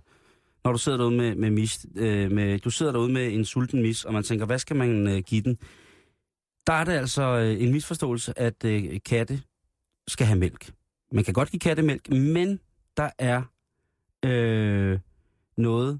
når 0.63 0.71
du 0.71 0.77
sidder 0.77 0.97
derude 0.97 1.17
med, 1.17 1.35
med 1.35 1.49
mis, 1.49 1.85
øh, 1.95 2.31
med, 2.31 2.59
du 2.59 2.69
sidder 2.69 2.91
derude 2.91 3.11
med 3.11 3.33
en 3.33 3.45
sulten 3.45 3.81
mis, 3.81 4.05
og 4.05 4.13
man 4.13 4.23
tænker, 4.23 4.45
hvad 4.45 4.59
skal 4.59 4.75
man 4.75 5.07
øh, 5.07 5.19
give 5.23 5.41
den? 5.41 5.57
Der 6.67 6.73
er 6.73 6.83
det 6.83 6.91
altså 6.91 7.21
øh, 7.21 7.61
en 7.61 7.71
misforståelse, 7.71 8.39
at 8.39 8.65
øh, 8.65 8.99
katte 9.05 9.41
skal 10.07 10.27
have 10.27 10.39
mælk. 10.39 10.71
Man 11.11 11.23
kan 11.23 11.33
godt 11.33 11.51
give 11.51 11.59
katte 11.59 11.83
mælk, 11.83 12.09
men 12.09 12.59
der 12.97 13.09
er 13.17 13.41
øh, 14.25 14.99
noget 15.57 15.99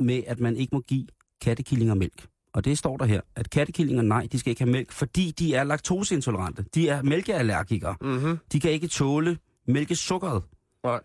med, 0.00 0.22
at 0.26 0.40
man 0.40 0.56
ikke 0.56 0.74
må 0.74 0.80
give 0.80 1.06
kattekillinger 1.40 1.94
mælk. 1.94 2.26
Og 2.56 2.64
det 2.64 2.78
står 2.78 2.96
der 2.96 3.04
her, 3.04 3.20
at 3.34 3.50
kattekillinger, 3.50 4.02
nej, 4.02 4.28
de 4.32 4.38
skal 4.38 4.50
ikke 4.50 4.62
have 4.62 4.72
mælk, 4.72 4.92
fordi 4.92 5.30
de 5.30 5.54
er 5.54 5.64
laktoseintolerante. 5.64 6.64
De 6.74 6.88
er 6.88 7.02
mælkeallergikere. 7.02 7.96
Mm-hmm. 8.00 8.38
De 8.52 8.60
kan 8.60 8.70
ikke 8.70 8.88
tåle 8.88 9.38
mælkesukkeret. 9.66 10.42
Nej. 10.84 11.00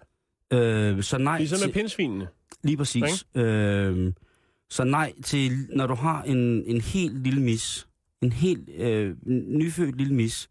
Øh, 0.54 1.04
så 1.04 1.18
nej 1.18 1.38
Ligesom 1.38 1.58
til, 1.58 1.68
med 1.68 1.74
pindsvinene. 1.74 2.28
Lige 2.64 2.78
præcis. 2.78 3.26
Øh, 3.36 4.14
så 4.70 4.84
nej 4.84 5.14
til, 5.24 5.68
når 5.76 5.88
du 5.88 5.94
har 5.94 6.24
en, 6.24 6.64
en 6.66 6.82
helt 6.82 7.24
lille 7.24 7.42
mis, 7.42 7.88
en 8.22 8.32
helt 8.32 8.70
øh, 8.70 9.16
nyfødt 9.48 9.98
lille 9.98 10.14
mis, 10.14 10.50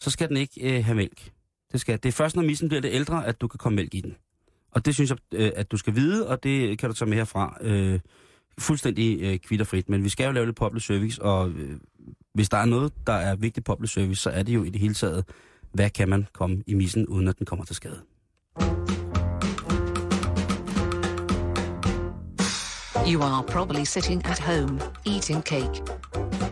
så 0.00 0.10
skal 0.10 0.28
den 0.28 0.36
ikke 0.36 0.76
øh, 0.76 0.84
have 0.84 0.96
mælk. 0.96 1.32
Det, 1.72 1.80
skal, 1.80 1.98
det 2.02 2.08
er 2.08 2.12
først, 2.12 2.36
når 2.36 2.42
missen 2.42 2.68
bliver 2.68 2.80
lidt 2.80 2.94
ældre, 2.94 3.26
at 3.26 3.40
du 3.40 3.48
kan 3.48 3.58
komme 3.58 3.76
mælk 3.76 3.94
i 3.94 4.00
den. 4.00 4.16
Og 4.70 4.84
det 4.84 4.94
synes 4.94 5.10
jeg, 5.10 5.18
øh, 5.34 5.50
at 5.56 5.70
du 5.70 5.76
skal 5.76 5.94
vide, 5.94 6.28
og 6.28 6.42
det 6.42 6.78
kan 6.78 6.90
du 6.90 6.94
tage 6.94 7.08
med 7.08 7.16
herfra 7.18 7.58
øh, 7.60 8.00
fuldstændig 8.58 9.20
øh, 9.22 9.38
kvitterfrit. 9.38 9.88
Men 9.88 10.04
vi 10.04 10.08
skal 10.08 10.26
jo 10.26 10.32
lave 10.32 10.46
lidt 10.46 10.56
public 10.56 10.84
service, 10.84 11.22
og 11.22 11.50
øh, 11.50 11.80
hvis 12.34 12.48
der 12.48 12.56
er 12.56 12.64
noget, 12.64 12.92
der 13.06 13.12
er 13.12 13.36
vigtigt 13.36 13.66
public 13.66 13.90
service, 13.90 14.22
så 14.22 14.30
er 14.30 14.42
det 14.42 14.54
jo 14.54 14.64
i 14.64 14.70
det 14.70 14.80
hele 14.80 14.94
taget, 14.94 15.24
hvad 15.72 15.90
kan 15.90 16.08
man 16.08 16.26
komme 16.32 16.62
i 16.66 16.74
missen, 16.74 17.06
uden 17.06 17.28
at 17.28 17.38
den 17.38 17.46
kommer 17.46 17.64
til 17.64 17.76
skade. 17.76 18.00
You 23.06 23.22
are 23.22 23.42
probably 23.42 23.84
sitting 23.84 24.26
at 24.26 24.38
home, 24.38 24.80
eating 25.06 25.42
cake, 25.42 25.82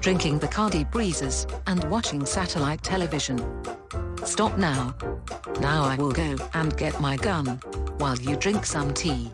drinking 0.04 0.40
Bacardi 0.40 0.84
breezes, 0.92 1.46
and 1.66 1.84
watching 1.84 2.26
satellite 2.26 2.82
television. 2.82 3.38
Stop 4.34 4.58
now. 4.58 4.94
Now 5.60 5.84
I 5.84 5.96
will 5.96 6.12
go 6.12 6.36
and 6.54 6.76
get 6.76 7.00
my 7.00 7.16
gun, 7.16 7.46
while 7.98 8.16
you 8.26 8.36
drink 8.36 8.66
some 8.66 8.92
tea. 8.94 9.30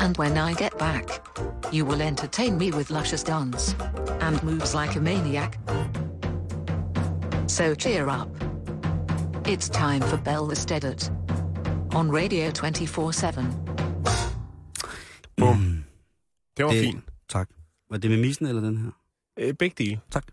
And 0.00 0.16
when 0.18 0.36
I 0.38 0.54
get 0.54 0.78
back, 0.78 1.06
you 1.72 1.84
will 1.86 2.02
entertain 2.02 2.58
me 2.58 2.70
with 2.70 2.90
luscious 2.90 3.24
dance 3.24 3.74
and 4.20 4.42
moves 4.42 4.74
like 4.74 4.96
a 4.96 5.00
maniac. 5.00 5.58
So 7.48 7.74
cheer 7.74 8.08
up. 8.08 8.28
It's 9.46 9.68
time 9.68 10.00
for 10.02 10.16
Bell 10.18 10.46
the 10.46 10.56
Steddart 10.56 11.10
on 11.94 12.10
Radio 12.10 12.50
24 12.50 13.12
7. 13.12 13.26
Bum. 15.36 15.84
Det 16.56 16.64
var 16.64 16.72
Det- 16.72 16.80
fint. 16.84 17.04
Tak. 17.28 17.48
Var 17.90 17.96
det 17.98 18.10
med 18.10 18.18
missen 18.18 18.46
eller 18.46 18.62
den 18.62 18.76
her? 18.78 18.90
Øh, 19.38 19.54
begge 19.54 19.84
dele. 19.84 20.00
Tak. 20.10 20.24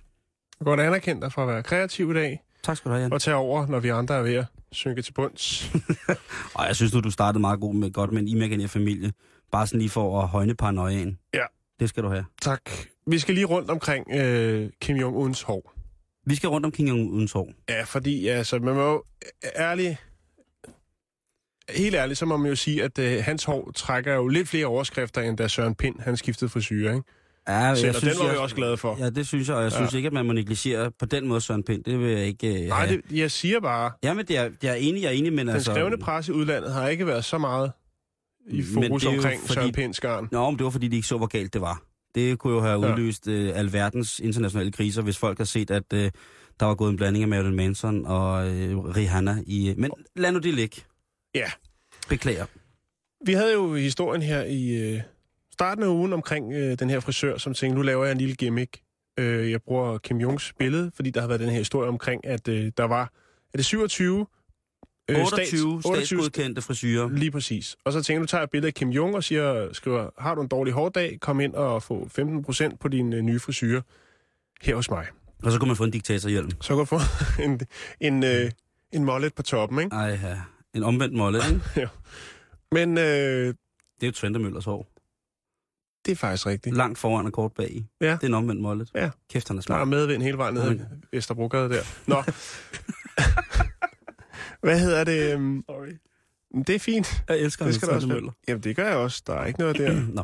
Godt 0.65 0.79
anerkendt 0.79 1.21
dig 1.21 1.31
for 1.31 1.41
at 1.41 1.47
være 1.47 1.63
kreativ 1.63 2.11
i 2.11 2.13
dag, 2.13 2.41
Tak 2.63 2.77
skal 2.77 2.89
du 2.89 2.93
have, 2.93 3.01
Jan. 3.01 3.13
og 3.13 3.21
tage 3.21 3.35
over, 3.35 3.67
når 3.67 3.79
vi 3.79 3.89
andre 3.89 4.15
er 4.15 4.21
ved 4.21 4.33
at 4.35 4.45
synke 4.71 5.01
til 5.01 5.13
bunds. 5.13 5.71
Og 6.55 6.67
jeg 6.67 6.75
synes 6.75 6.93
nu, 6.93 6.99
du 6.99 7.11
startede 7.11 7.39
meget 7.41 7.59
god 7.59 7.73
med, 7.75 7.91
godt 7.91 8.11
med 8.11 8.21
en 8.21 8.27
imaginær 8.27 8.67
familie. 8.67 9.11
Bare 9.51 9.67
sådan 9.67 9.79
lige 9.79 9.89
for 9.89 10.21
at 10.21 10.27
højne 10.27 10.55
paranoiaen. 10.55 11.19
Ja. 11.33 11.43
Det 11.79 11.89
skal 11.89 12.03
du 12.03 12.09
have. 12.09 12.25
tak. 12.41 12.61
Vi 13.07 13.19
skal 13.19 13.33
lige 13.33 13.45
rundt 13.45 13.69
omkring 13.71 14.07
øh, 14.13 14.69
Kim 14.81 14.95
Jong-uns 14.95 15.41
hår. 15.41 15.73
Vi 16.25 16.35
skal 16.35 16.49
rundt 16.49 16.65
om 16.65 16.71
King 16.71 16.89
Jong 16.89 17.11
Udens 17.11 17.31
hår. 17.31 17.51
Ja, 17.69 17.83
fordi 17.83 18.27
altså, 18.27 18.59
man 18.59 18.75
må 18.75 18.91
jo 18.91 19.03
ærligt... 19.55 19.97
Helt 21.69 21.95
ærligt, 21.95 22.19
så 22.19 22.25
må 22.25 22.37
man 22.37 22.49
jo 22.49 22.55
sige, 22.55 22.83
at 22.83 22.99
øh, 22.99 23.23
hans 23.23 23.43
hår 23.43 23.71
trækker 23.75 24.13
jo 24.15 24.27
lidt 24.27 24.47
flere 24.49 24.65
overskrifter, 24.65 25.21
end 25.21 25.37
da 25.37 25.47
Søren 25.47 25.75
Pind, 25.75 25.99
han 25.99 26.17
skiftede 26.17 26.49
frisyr, 26.49 26.91
ikke? 26.91 27.03
Ja, 27.49 27.75
Selv, 27.75 27.95
og 27.95 28.01
den 28.01 28.11
var 28.19 28.31
vi 28.31 28.37
også 28.37 28.55
glade 28.55 28.77
for. 28.77 28.97
Ja, 28.99 29.09
det 29.09 29.27
synes 29.27 29.47
jeg, 29.47 29.55
og 29.57 29.63
jeg 29.63 29.71
synes 29.71 29.91
Ja. 29.93 29.97
ikke, 29.97 30.07
at 30.07 30.13
man 30.13 30.25
må 30.25 30.33
negligere 30.33 30.91
på 30.99 31.05
den 31.05 31.27
måde 31.27 31.41
Søren 31.41 31.63
Pind. 31.63 31.83
Det 31.83 31.99
vil 31.99 32.11
jeg 32.11 32.25
ikke... 32.25 32.59
Uh, 32.61 32.67
Nej, 32.67 32.85
det, 32.85 33.01
jeg 33.11 33.31
siger 33.31 33.59
bare, 33.59 33.91
Jamen, 34.03 34.25
det 34.27 34.37
er, 34.37 34.49
jeg 34.63 34.71
er 34.71 34.75
enig, 34.75 35.01
jeg 35.01 35.07
er 35.07 35.13
enig, 35.13 35.33
men 35.33 35.47
den 35.47 35.55
altså... 35.55 35.71
skrevne 35.71 35.97
presse 35.97 36.31
i 36.31 36.35
udlandet 36.35 36.73
har 36.73 36.87
ikke 36.87 37.07
været 37.07 37.25
så 37.25 37.37
meget 37.37 37.71
i 38.49 38.55
Men 38.55 38.65
fokus 38.73 39.03
det 39.03 39.15
omkring 39.15 39.41
fordi- 39.41 39.53
Søren 39.53 39.71
Pinds 39.71 39.99
garn. 39.99 40.27
Nå, 40.31 40.49
men 40.49 40.57
det 40.57 40.63
var 40.63 40.69
fordi, 40.69 40.87
de 40.87 40.95
ikke 40.95 41.07
så, 41.07 41.17
hvor 41.17 41.27
galt 41.27 41.53
det 41.53 41.61
var. 41.61 41.81
Det 42.15 42.39
kunne 42.39 42.53
jo 42.53 42.61
have 42.61 42.85
Ja. 42.87 42.93
udløst 42.93 43.27
uh, 43.27 43.33
alverdens 43.59 44.19
internationale 44.19 44.71
kriser, 44.71 45.01
hvis 45.01 45.17
folk 45.17 45.37
havde 45.37 45.49
set, 45.49 45.71
at 45.71 45.83
uh, 45.93 45.99
der 46.59 46.65
var 46.65 46.75
gået 46.75 46.89
en 46.91 46.97
blanding 46.97 47.23
af 47.23 47.27
Marilyn 47.29 47.55
Manson 47.55 48.05
og 48.05 48.47
uh, 48.47 48.95
Rihanna 48.95 49.37
i... 49.47 49.73
Men 49.77 49.91
lad 50.15 50.31
nu 50.31 50.39
det 50.39 50.53
ligge. 50.53 50.81
Ja. 51.35 51.51
Beklager. 52.09 52.45
Vi 53.25 53.33
havde 53.33 53.53
jo 53.53 53.73
historien 53.75 54.21
her 54.21 54.43
i 54.43 54.69
øh, 54.93 55.01
starten 55.59 55.83
af 55.83 55.87
ugen 55.87 56.13
omkring 56.13 56.53
øh, 56.53 56.79
den 56.79 56.89
her 56.89 56.99
frisør, 56.99 57.37
som 57.37 57.53
tænkte, 57.53 57.75
nu 57.75 57.81
laver 57.81 58.05
jeg 58.05 58.11
en 58.11 58.17
lille 58.17 58.35
gimmick. 58.35 58.81
Øh, 59.19 59.51
jeg 59.51 59.61
bruger 59.61 59.97
Kim 59.97 60.17
Jongs 60.17 60.53
billede, 60.59 60.91
fordi 60.95 61.09
der 61.09 61.21
har 61.21 61.27
været 61.27 61.39
den 61.39 61.49
her 61.49 61.57
historie 61.57 61.89
omkring, 61.89 62.27
at 62.27 62.47
øh, 62.47 62.71
der 62.77 62.83
var, 62.83 63.01
er 63.53 63.57
det 63.57 63.65
27? 63.65 64.25
Øh, 65.09 65.19
28 65.19 65.81
stats- 65.81 65.85
28 65.85 65.95
statsgodkendte 65.95 66.61
frisyrer. 66.61 67.09
Lige 67.09 67.31
præcis. 67.31 67.75
Og 67.85 67.93
så 67.93 68.01
tænker 68.03 68.13
jeg, 68.17 68.19
nu 68.19 68.25
tager 68.25 68.39
jeg 68.39 68.43
et 68.43 68.49
billede 68.49 68.67
af 68.67 68.73
Kim 68.73 68.89
Jong 68.89 69.15
og 69.15 69.23
siger, 69.23 69.73
skriver, 69.73 70.09
har 70.17 70.35
du 70.35 70.41
en 70.41 70.47
dårlig 70.47 70.73
hårdag, 70.73 71.17
kom 71.21 71.39
ind 71.39 71.53
og 71.53 71.83
få 71.83 72.09
15% 72.19 72.77
på 72.77 72.87
din 72.87 73.13
øh, 73.13 73.21
nye 73.21 73.39
frisyr 73.39 73.81
her 74.61 74.75
hos 74.75 74.89
mig. 74.89 75.05
Og 75.43 75.51
så 75.51 75.59
kunne 75.59 75.67
man 75.67 75.75
få 75.77 75.83
en 75.83 75.91
diktatorhjelm. 75.91 76.49
Så 76.61 76.67
kan 76.67 76.77
du 76.77 76.85
få 76.85 76.99
en, 77.45 77.59
en, 77.99 78.23
øh, 78.23 78.51
en 78.91 79.03
mollet 79.03 79.33
på 79.35 79.41
toppen, 79.43 79.79
ikke? 79.79 79.95
Ej, 79.95 80.19
ja. 80.23 80.37
En 80.73 80.83
omvendt 80.83 81.15
molle, 81.15 81.39
ikke? 81.49 81.89
Men 82.75 82.97
øh, 82.97 83.03
Det 83.03 83.53
er 84.01 84.07
jo 84.07 84.11
Trente 84.11 84.39
Møllers 84.39 84.65
hår. 84.65 84.87
Det 86.05 86.11
er 86.11 86.15
faktisk 86.15 86.45
rigtigt. 86.45 86.75
Langt 86.75 86.97
foran 86.99 87.25
og 87.25 87.33
kort 87.33 87.51
bag 87.53 87.71
i. 87.71 87.85
Ja. 88.01 88.11
Det 88.11 88.23
er 88.23 88.27
en 88.27 88.33
omvendt 88.33 88.61
mollet. 88.61 88.91
Ja. 88.95 89.09
Kæft, 89.29 89.47
han 89.47 89.57
er 89.57 89.61
Der 89.61 89.73
er 89.73 89.77
smart. 89.77 89.87
medvind 89.87 90.23
hele 90.23 90.37
vejen 90.37 90.53
ned 90.53 90.63
ad 90.63 90.79
Vesterbrogade 91.13 91.69
der. 91.69 91.81
Nå. 92.07 92.23
Hvad 94.67 94.79
hedder 94.79 95.03
det? 95.03 95.31
Sorry. 95.69 95.89
Det 96.67 96.75
er 96.75 96.79
fint. 96.79 97.23
Jeg 97.29 97.39
elsker 97.39 97.65
Det 97.65 97.75
skal 97.75 97.85
Hans 97.87 97.95
også 97.95 98.07
Møller. 98.07 98.31
Jamen, 98.47 98.63
det 98.63 98.75
gør 98.75 98.87
jeg 98.87 98.97
også. 98.97 99.23
Der 99.27 99.33
er 99.33 99.45
ikke 99.45 99.59
noget 99.59 99.77
der. 99.77 100.01
Nå, 100.13 100.23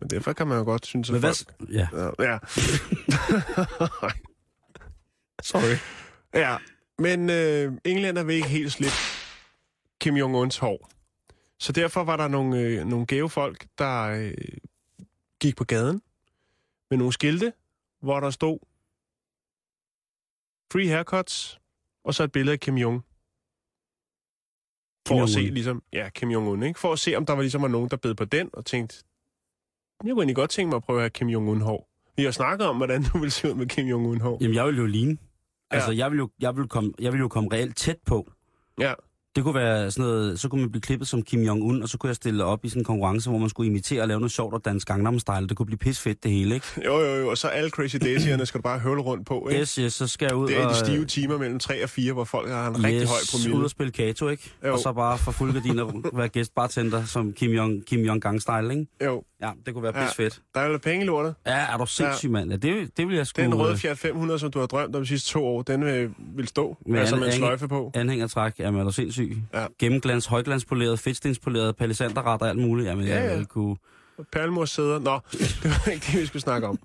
Men 0.00 0.10
derfor 0.10 0.32
kan 0.32 0.46
man 0.46 0.58
jo 0.58 0.64
godt 0.64 0.86
synes, 0.86 1.10
at 1.10 1.12
men 1.12 1.20
hvad... 1.20 1.34
folk... 1.58 1.70
Ja, 1.72 1.88
Ja. 2.18 2.32
ja. 2.32 2.38
sorry. 5.42 5.76
ja. 6.34 6.56
Men 6.98 7.30
øh, 7.30 7.72
englænder 7.84 8.22
vil 8.22 8.34
ikke 8.36 8.48
helt 8.48 8.72
slippe 8.72 8.94
Kim 10.00 10.16
Jong-uns 10.16 10.58
hår. 10.58 10.90
Så 11.58 11.72
derfor 11.72 12.04
var 12.04 12.16
der 12.16 12.28
nogle, 12.28 12.60
øh, 12.60 12.84
nogle 12.86 13.06
gave 13.06 13.30
folk, 13.30 13.66
der 13.78 14.02
øh, 14.02 14.32
gik 15.46 15.56
på 15.56 15.64
gaden 15.64 16.02
med 16.90 16.98
nogle 16.98 17.12
skilte, 17.12 17.52
hvor 18.02 18.20
der 18.20 18.30
stod 18.30 18.58
Free 20.72 20.88
haircuts, 20.88 21.60
og 22.04 22.14
så 22.14 22.22
et 22.24 22.32
billede 22.32 22.52
af 22.52 22.60
Kim 22.60 22.76
Jong. 22.76 23.04
For 25.08 25.14
Kim 25.14 25.22
at 25.22 25.28
se, 25.30 25.40
ligesom, 25.40 25.82
ja, 25.92 26.08
Kim 26.08 26.30
Jong-un, 26.30 26.62
ikke? 26.64 26.80
For 26.80 26.92
at 26.92 26.98
se, 26.98 27.14
om 27.16 27.26
der 27.26 27.32
var 27.32 27.42
ligesom 27.42 27.62
var 27.62 27.68
nogen, 27.68 27.88
der 27.90 27.96
bed 27.96 28.14
på 28.14 28.24
den, 28.24 28.50
og 28.52 28.64
tænkte, 28.66 29.04
jeg 30.04 30.12
kunne 30.12 30.22
egentlig 30.22 30.36
godt 30.36 30.50
tænke 30.50 30.68
mig 30.70 30.76
at 30.76 30.82
prøve 30.82 30.98
at 30.98 31.02
have 31.02 31.10
Kim 31.10 31.28
Jong-un 31.28 31.62
hår. 31.62 31.88
Vi 32.16 32.24
har 32.24 32.30
snakket 32.30 32.66
om, 32.68 32.76
hvordan 32.76 33.02
du 33.02 33.18
vil 33.18 33.30
se 33.32 33.48
ud 33.50 33.54
med 33.54 33.66
Kim 33.66 33.86
Jong-un 33.86 34.20
hår. 34.22 34.38
Jamen, 34.40 34.54
jeg 34.54 34.66
vil 34.66 34.76
jo 34.76 34.86
ligne. 34.86 35.18
Altså, 35.70 35.90
Ja. 35.90 35.96
jeg 35.98 36.10
vil 36.10 36.18
jo, 36.18 36.30
jeg 36.40 36.56
vil 36.56 36.68
komme, 36.68 36.92
jeg 36.98 37.12
vil 37.12 37.18
jo 37.20 37.28
komme 37.28 37.48
reelt 37.52 37.76
tæt 37.76 37.98
på. 38.06 38.32
Ja. 38.80 38.94
Det 39.36 39.44
kunne 39.44 39.54
være 39.54 39.90
sådan 39.90 40.10
noget, 40.10 40.40
så 40.40 40.48
kunne 40.48 40.60
man 40.60 40.70
blive 40.70 40.80
klippet 40.82 41.08
som 41.08 41.22
Kim 41.22 41.42
Jong-un, 41.42 41.82
og 41.82 41.88
så 41.88 41.98
kunne 41.98 42.08
jeg 42.08 42.16
stille 42.16 42.44
op 42.44 42.64
i 42.64 42.68
sådan 42.68 42.80
en 42.80 42.84
konkurrence, 42.84 43.30
hvor 43.30 43.38
man 43.38 43.48
skulle 43.48 43.70
imitere 43.70 44.02
og 44.02 44.08
lave 44.08 44.20
noget 44.20 44.32
sjovt 44.32 44.54
og 44.54 44.64
dansk 44.64 44.86
Gangnam 44.88 45.18
Style. 45.18 45.48
Det 45.48 45.56
kunne 45.56 45.66
blive 45.66 45.78
pisfedt 45.78 46.22
det 46.22 46.30
hele, 46.30 46.54
ikke? 46.54 46.66
Jo, 46.84 46.98
jo, 47.00 47.14
jo, 47.14 47.30
og 47.30 47.38
så 47.38 47.48
alle 47.48 47.70
Crazy 47.70 47.96
Daisierne 47.96 48.46
skal 48.46 48.58
du 48.58 48.62
bare 48.62 48.78
høvle 48.78 49.00
rundt 49.02 49.26
på, 49.26 49.48
ikke? 49.48 49.60
Yes, 49.60 49.74
yes, 49.74 49.92
så 49.92 50.06
skal 50.06 50.26
jeg 50.26 50.36
ud 50.36 50.48
Det 50.48 50.56
er 50.56 50.66
og... 50.66 50.70
de 50.70 50.76
stive 50.78 51.04
timer 51.04 51.38
mellem 51.38 51.58
3 51.58 51.82
og 51.82 51.88
4, 51.90 52.12
hvor 52.12 52.24
folk 52.24 52.48
har 52.50 52.68
en 52.70 52.84
rigtig 52.84 53.02
yes, 53.02 53.08
høj 53.10 53.18
ud 53.18 53.42
promille. 53.48 53.66
og 53.66 53.70
spille 53.70 53.92
Kato, 53.92 54.28
ikke? 54.28 54.50
Jo. 54.66 54.72
Og 54.72 54.78
så 54.78 54.92
bare 54.92 55.18
for 55.18 55.32
fuld 55.32 55.52
gardiner 55.52 55.92
være 56.18 56.28
gæstbartender 56.28 57.04
som 57.04 57.32
Kim 57.32 57.50
Jong, 57.50 57.86
Kim 57.86 58.00
Jong 58.00 58.22
Gang 58.22 58.42
Style, 58.42 58.70
ikke? 58.70 58.86
Jo, 59.04 59.22
Ja, 59.42 59.50
det 59.66 59.74
kunne 59.74 59.82
være 59.82 59.98
Ja. 60.00 60.06
pisfedt. 60.06 60.40
der 60.54 60.60
er 60.60 60.66
jo 60.70 60.78
penge 60.78 61.02
i 61.04 61.06
lortet. 61.06 61.34
Ja, 61.46 61.52
er 61.72 61.76
du 61.78 61.86
sindssyg, 61.86 62.30
mand? 62.30 62.50
Ja, 62.50 62.56
det, 62.56 62.96
det 62.96 63.08
vil 63.08 63.16
jeg 63.16 63.26
sgu... 63.26 63.42
Den 63.42 63.54
røde 63.54 63.72
øh, 63.72 63.78
Fiat 63.78 63.98
500, 63.98 64.38
som 64.38 64.50
du 64.50 64.58
har 64.58 64.66
drømt 64.66 64.96
om 64.96 65.02
de 65.02 65.06
sidste 65.08 65.30
to 65.30 65.44
år, 65.46 65.62
den 65.62 65.82
øh, 65.82 66.10
vil 66.36 66.48
stå. 66.48 66.76
Med 66.86 67.00
altså 67.00 67.16
med 67.16 67.26
en 67.26 67.32
sløjfe 67.32 67.68
på. 67.68 67.90
Anhængertræk, 67.94 68.52
jamen 68.58 68.80
er 68.80 68.84
du 68.84 68.92
sindssyg? 68.92 69.25
Ja. 69.54 69.66
Gennemglans, 69.78 70.26
højglanspoleret, 70.26 70.98
fedtstenspoleret, 70.98 71.76
palisanderret 71.76 72.42
og 72.42 72.48
alt 72.48 72.58
muligt. 72.58 72.88
Jamen, 72.88 73.06
Ja, 73.06 73.14
jeg 73.20 73.30
ja. 73.30 73.36
vil 73.36 73.46
kunne... 73.46 73.76
Perlemors 74.32 74.70
sæder. 74.70 74.98
Nå, 74.98 75.20
det 75.62 75.64
var 75.64 75.90
ikke 75.92 76.06
det, 76.12 76.20
vi 76.20 76.26
skulle 76.26 76.42
snakke 76.42 76.66
om. 76.68 76.78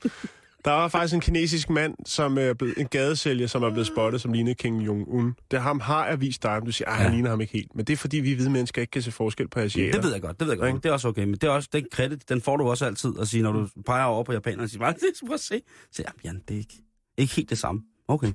Der 0.66 0.72
var 0.72 0.88
faktisk 0.88 1.14
en 1.16 1.22
kinesisk 1.22 1.70
mand, 1.70 1.96
som 2.06 2.38
er 2.38 2.54
blevet, 2.54 2.78
en 2.78 2.88
gadesælger, 2.88 3.48
som 3.48 3.64
er 3.64 3.70
blevet 3.70 3.88
spottet, 3.88 4.22
som 4.22 4.34
lignede 4.34 4.56
Kim 4.56 4.80
Jong-un. 4.80 5.34
Det 5.52 5.62
ham 5.62 5.80
har 5.80 6.08
jeg 6.08 6.22
vist 6.22 6.44
dig, 6.44 6.54
men 6.60 6.66
du 6.66 6.72
siger, 6.72 6.88
at 6.90 6.96
han 6.96 7.06
Ja. 7.08 7.14
ligner 7.14 7.30
ham 7.30 7.42
ikke 7.42 7.54
helt. 7.54 7.76
Men 7.76 7.86
det 7.86 7.94
er 7.94 7.98
fordi, 7.98 8.18
vi 8.18 8.34
hvide 8.34 8.50
mennesker 8.50 8.82
ikke 8.82 8.92
kan 8.92 9.02
se 9.02 9.12
forskel 9.12 9.48
på 9.48 9.60
asiater. 9.60 9.92
Det 9.92 10.04
ved 10.04 10.12
jeg 10.14 10.22
godt, 10.22 10.40
det 10.40 10.48
ved 10.48 10.54
jeg 10.54 10.60
godt. 10.60 10.74
Men 10.74 10.82
det 10.82 10.90
er 10.90 10.94
også 10.94 11.08
okay. 11.08 11.24
Men 11.24 11.34
det 11.34 11.44
er 11.44 11.50
også, 11.50 11.70
den 11.74 11.86
kredit, 11.92 12.30
den 12.30 12.42
får 12.42 12.58
du 12.58 12.70
også 12.70 12.86
altid 12.86 13.14
at 13.20 13.28
sige, 13.28 13.44
når 13.44 13.52
du 13.52 13.68
peger 13.86 14.04
over 14.04 14.24
på 14.24 14.34
japanerne 14.34 14.64
og 14.64 14.70
siger, 14.70 14.80
"Hva? 14.80 14.92
det 14.92 15.02
prøv 15.28 15.34
at 15.34 15.40
se. 15.40 15.62
Så 15.92 16.04
ja, 16.08 16.12
Jan, 16.30 16.42
det 16.48 16.54
er 16.54 16.58
ikke, 16.60 16.74
ikke 17.18 17.36
helt 17.36 17.50
det 17.50 17.58
samme. 17.58 17.82
Okay. 18.08 18.32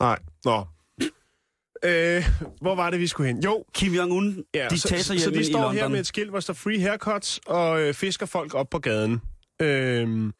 Nej, 0.00 0.18
nå. 0.44 0.64
Øh, 1.86 2.24
hvor 2.60 2.74
var 2.74 2.90
det, 2.90 3.00
vi 3.00 3.06
skulle 3.06 3.26
hen? 3.26 3.42
Jo, 3.44 3.64
Kim 3.74 3.92
Jong-un, 3.94 4.50
Ja, 4.54 4.68
så, 4.68 4.76
så, 4.78 5.18
så 5.18 5.30
de 5.30 5.40
i 5.40 5.44
står 5.44 5.58
London. 5.60 5.74
her 5.74 5.88
med 5.88 6.00
et 6.00 6.06
skilt, 6.06 6.30
hvor 6.30 6.38
der 6.38 6.42
står 6.42 6.54
free 6.54 6.80
haircuts, 6.80 7.40
og 7.46 7.80
øh, 7.82 7.94
fisker 7.94 8.26
folk 8.26 8.54
op 8.54 8.70
på 8.70 8.78
gaden. 8.78 9.20
Øhm, 9.62 10.32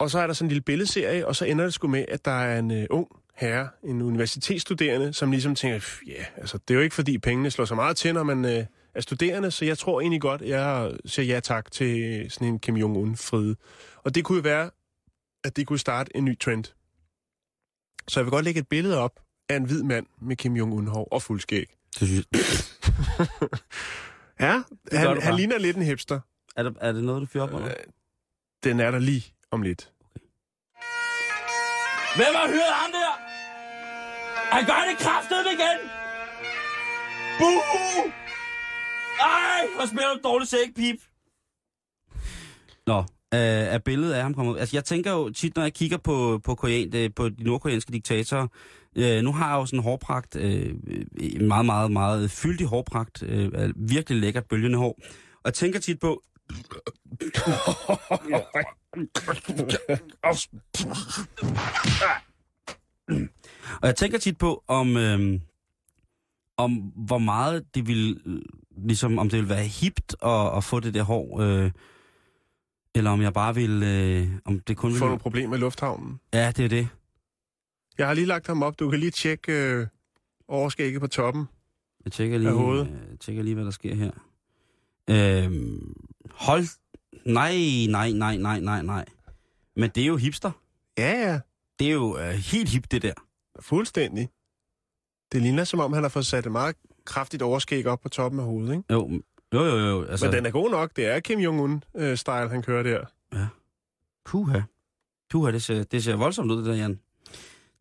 og 0.00 0.10
så 0.10 0.18
er 0.18 0.26
der 0.26 0.34
sådan 0.34 0.46
en 0.46 0.48
lille 0.48 0.62
billedserie, 0.62 1.26
og 1.26 1.36
så 1.36 1.44
ender 1.44 1.64
det 1.64 1.74
sgu 1.74 1.88
med, 1.88 2.04
at 2.08 2.24
der 2.24 2.30
er 2.30 2.58
en 2.58 2.70
øh, 2.70 2.86
ung 2.90 3.08
herre, 3.36 3.68
en 3.84 4.02
universitetsstuderende, 4.02 5.12
som 5.12 5.30
ligesom 5.30 5.54
tænker, 5.54 5.78
"Pff, 5.78 5.98
ja, 6.06 6.24
altså 6.36 6.58
det 6.58 6.74
er 6.74 6.78
jo 6.78 6.80
ikke 6.80 6.94
fordi 6.94 7.18
pengene 7.18 7.50
slår 7.50 7.64
så 7.64 7.74
meget 7.74 7.96
til, 7.96 8.14
når 8.14 8.22
man 8.22 8.44
øh, 8.44 8.64
er 8.94 9.00
studerende, 9.00 9.50
så 9.50 9.64
jeg 9.64 9.78
tror 9.78 10.00
egentlig 10.00 10.20
godt, 10.20 10.42
jeg 10.42 10.92
siger 11.06 11.26
ja 11.34 11.40
tak 11.40 11.72
til 11.72 12.26
sådan 12.30 12.48
en 12.48 12.58
Kim 12.58 12.76
Jong-un-fride. 12.76 13.56
Og 13.96 14.14
det 14.14 14.24
kunne 14.24 14.36
jo 14.36 14.42
være, 14.42 14.70
at 15.44 15.56
det 15.56 15.66
kunne 15.66 15.78
starte 15.78 16.16
en 16.16 16.24
ny 16.24 16.38
trend. 16.38 16.64
Så 18.08 18.20
jeg 18.20 18.24
vil 18.24 18.30
godt 18.30 18.44
lægge 18.44 18.60
et 18.60 18.68
billede 18.68 18.98
op 18.98 19.20
af 19.48 19.56
en 19.56 19.64
hvid 19.64 19.82
mand 19.82 20.06
med 20.20 20.36
Kim 20.36 20.56
Jong-un-hår 20.56 21.08
og 21.12 21.22
fuldskæg. 21.22 21.66
Det 22.00 22.08
synes 22.08 22.26
jeg, 22.32 22.40
Ja, 24.40 24.62
gør 24.90 24.98
han, 24.98 25.22
han 25.22 25.34
ligner 25.36 25.58
lidt 25.58 25.76
en 25.76 25.82
hipster. 25.82 26.20
er, 26.56 26.62
det, 26.62 26.76
er 26.80 26.92
det 26.92 27.04
noget, 27.04 27.20
du 27.20 27.26
fyrer 27.26 27.44
op 27.44 27.52
under? 27.52 27.74
Den 28.64 28.80
er 28.80 28.90
der 28.90 28.98
lige 28.98 29.34
om 29.50 29.62
lidt. 29.62 29.92
Hvem 32.16 32.34
har 32.34 32.48
hyret 32.48 32.74
ham 32.82 32.90
der? 32.92 33.12
Han 34.54 34.64
gør 34.66 34.82
det 34.90 34.98
kraftet 34.98 35.46
igen! 35.54 35.78
Buhu! 37.38 38.12
Ej, 39.20 39.66
hvor 39.76 39.86
spiller 39.86 40.14
du 40.14 40.20
dårligt 40.24 40.50
sæk, 40.50 40.74
pip. 40.76 41.00
Nå, 42.86 43.04
øh, 43.34 43.74
af 43.74 43.84
billedet 43.84 44.12
af 44.12 44.22
ham 44.22 44.34
kommet? 44.34 44.58
Altså, 44.58 44.76
jeg 44.76 44.84
tænker 44.84 45.12
jo 45.12 45.30
tit, 45.30 45.56
når 45.56 45.62
jeg 45.62 45.74
kigger 45.74 45.96
på, 45.96 46.40
på, 46.44 46.54
korean, 46.54 46.90
øh, 46.94 47.10
på 47.16 47.28
de 47.28 47.44
nordkoreanske 47.44 47.92
diktatorer, 47.92 48.46
øh, 48.96 49.22
nu 49.22 49.32
har 49.32 49.50
jeg 49.50 49.60
jo 49.60 49.66
sådan 49.66 49.78
en 49.78 49.82
hårpragt, 49.82 50.36
øh, 50.36 50.74
en 51.20 51.48
meget, 51.48 51.66
meget, 51.66 51.92
meget 51.92 52.30
fyldig 52.30 52.66
hårpragt, 52.66 53.22
øh, 53.22 53.72
virkelig 53.76 54.20
lækkert 54.20 54.44
bølgende 54.44 54.78
hår. 54.78 54.98
Og 55.34 55.40
jeg 55.44 55.54
tænker 55.54 55.80
tit 55.80 56.00
på... 56.00 56.22
Og 63.82 63.86
jeg 63.86 63.96
tænker 63.96 64.18
tit 64.18 64.38
på, 64.38 64.64
om, 64.68 64.96
øh, 64.96 65.40
om 66.56 66.72
hvor 66.96 67.18
meget 67.18 67.74
det 67.74 67.86
vil, 67.86 68.20
øh, 68.26 68.42
ligesom, 68.86 69.18
om 69.18 69.28
det 69.30 69.38
vil 69.38 69.48
være 69.48 69.64
hipt 69.64 70.16
at, 70.22 70.56
at 70.56 70.64
få 70.64 70.80
det 70.80 70.94
der 70.94 71.02
hår, 71.02 71.40
øh, 71.40 71.70
eller 72.94 73.10
om 73.10 73.22
jeg 73.22 73.32
bare 73.32 73.54
vil, 73.54 73.82
øh, 73.82 74.28
om 74.44 74.60
det 74.60 74.76
kun 74.76 74.90
Får 74.90 74.98
vil... 74.98 75.00
nogle 75.00 75.18
problemer 75.18 75.56
i 75.56 75.58
lufthavnen. 75.58 76.20
Ja, 76.34 76.52
det 76.56 76.64
er 76.64 76.68
det. 76.68 76.88
Jeg 77.98 78.06
har 78.06 78.14
lige 78.14 78.26
lagt 78.26 78.46
ham 78.46 78.62
op. 78.62 78.78
Du 78.78 78.90
kan 78.90 79.00
lige 79.00 79.10
tjekke 79.10 79.52
øh, 79.52 79.86
overskægget 80.48 81.00
på 81.00 81.06
toppen. 81.06 81.48
Jeg 82.04 82.12
tjekker 82.12 82.38
lige, 82.38 82.80
øh, 82.80 83.18
tjekker 83.20 83.42
lige, 83.42 83.54
hvad 83.54 83.64
der 83.64 83.70
sker 83.70 83.94
her. 83.94 84.10
Øhm, 85.10 85.94
hold... 86.30 86.64
Nej, 87.26 87.56
nej, 87.88 88.12
nej, 88.12 88.36
nej, 88.36 88.60
nej, 88.60 88.82
nej. 88.82 89.04
Men 89.76 89.90
det 89.94 90.02
er 90.02 90.06
jo 90.06 90.16
hipster. 90.16 90.50
Ja, 90.98 91.10
ja. 91.10 91.40
Det 91.78 91.86
er 91.86 91.92
jo 91.92 92.18
øh, 92.18 92.30
helt 92.30 92.68
hip, 92.68 92.90
det 92.90 93.02
der. 93.02 93.12
Fuldstændig. 93.60 94.28
Det 95.32 95.42
ligner, 95.42 95.64
som 95.64 95.80
om 95.80 95.92
han 95.92 96.02
har 96.02 96.08
fået 96.08 96.26
sat 96.26 96.46
et 96.46 96.52
meget 96.52 96.76
kraftigt 97.04 97.42
overskæg 97.42 97.86
op 97.86 98.00
på 98.00 98.08
toppen 98.08 98.40
af 98.40 98.46
hovedet, 98.46 98.72
ikke? 98.72 98.84
Jo, 98.92 99.20
jo, 99.54 99.64
jo. 99.64 99.76
jo 99.76 100.04
altså, 100.04 100.26
Men 100.26 100.34
den 100.34 100.46
er 100.46 100.50
god 100.50 100.70
nok. 100.70 100.96
Det 100.96 101.06
er 101.06 101.20
Kim 101.20 101.38
Jong-un-style, 101.38 102.48
han 102.48 102.62
kører 102.62 102.82
der. 102.82 103.04
Puha. 104.24 104.60
Puha, 105.30 105.52
det 105.52 105.62
ser, 105.62 105.82
det 105.84 106.04
ser 106.04 106.16
voldsomt 106.16 106.50
ud, 106.50 106.56
det 106.58 106.66
der, 106.66 106.74
Jan. 106.74 107.00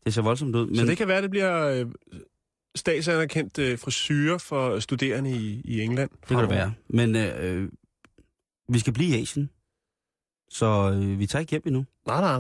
Det 0.06 0.14
ser 0.14 0.22
voldsomt 0.22 0.56
ud. 0.56 0.68
Men... 0.68 0.76
Så 0.76 0.86
det 0.86 0.98
kan 0.98 1.08
være, 1.08 1.22
det 1.22 1.30
bliver 1.30 1.68
øh, 1.68 1.86
statsanerkendt 2.76 3.58
øh, 3.60 3.80
frisyre 3.80 4.40
for 4.40 4.80
studerende 4.80 5.32
i, 5.32 5.62
i 5.66 5.82
England. 5.82 6.10
Det 6.10 6.28
kan 6.28 6.38
det 6.38 6.50
være. 6.50 6.74
Men 6.90 7.16
øh, 7.16 7.70
vi 8.70 8.80
skal 8.80 8.94
blive 8.94 9.18
i 9.18 9.22
Asien. 9.22 9.50
Så 10.50 10.92
øh, 10.94 11.20
vi 11.20 11.26
tager 11.28 11.40
ikke 11.40 11.52
hjem 11.52 11.62
endnu. 11.66 11.86
Nej, 12.08 12.22
nej, 12.22 12.38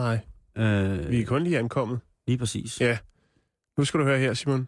nej. 0.55 0.65
Øh, 0.65 1.11
Vi 1.11 1.21
er 1.21 1.25
kun 1.25 1.43
lige 1.43 1.59
ankommet. 1.59 1.99
Lige 2.27 2.37
præcis. 2.37 2.81
Ja. 2.81 2.97
Nu 3.77 3.85
skal 3.85 3.99
du 3.99 4.05
høre 4.05 4.19
her, 4.19 4.33
Simon. 4.33 4.67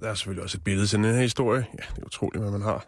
Der 0.00 0.08
er 0.08 0.14
selvfølgelig 0.14 0.42
også 0.42 0.58
et 0.58 0.64
billede 0.64 0.86
til 0.86 0.98
den 0.98 1.04
her 1.14 1.20
historie. 1.22 1.66
Ja, 1.78 1.84
det 1.94 2.02
er 2.02 2.06
utroligt, 2.06 2.42
hvad 2.42 2.52
man 2.52 2.62
har. 2.62 2.86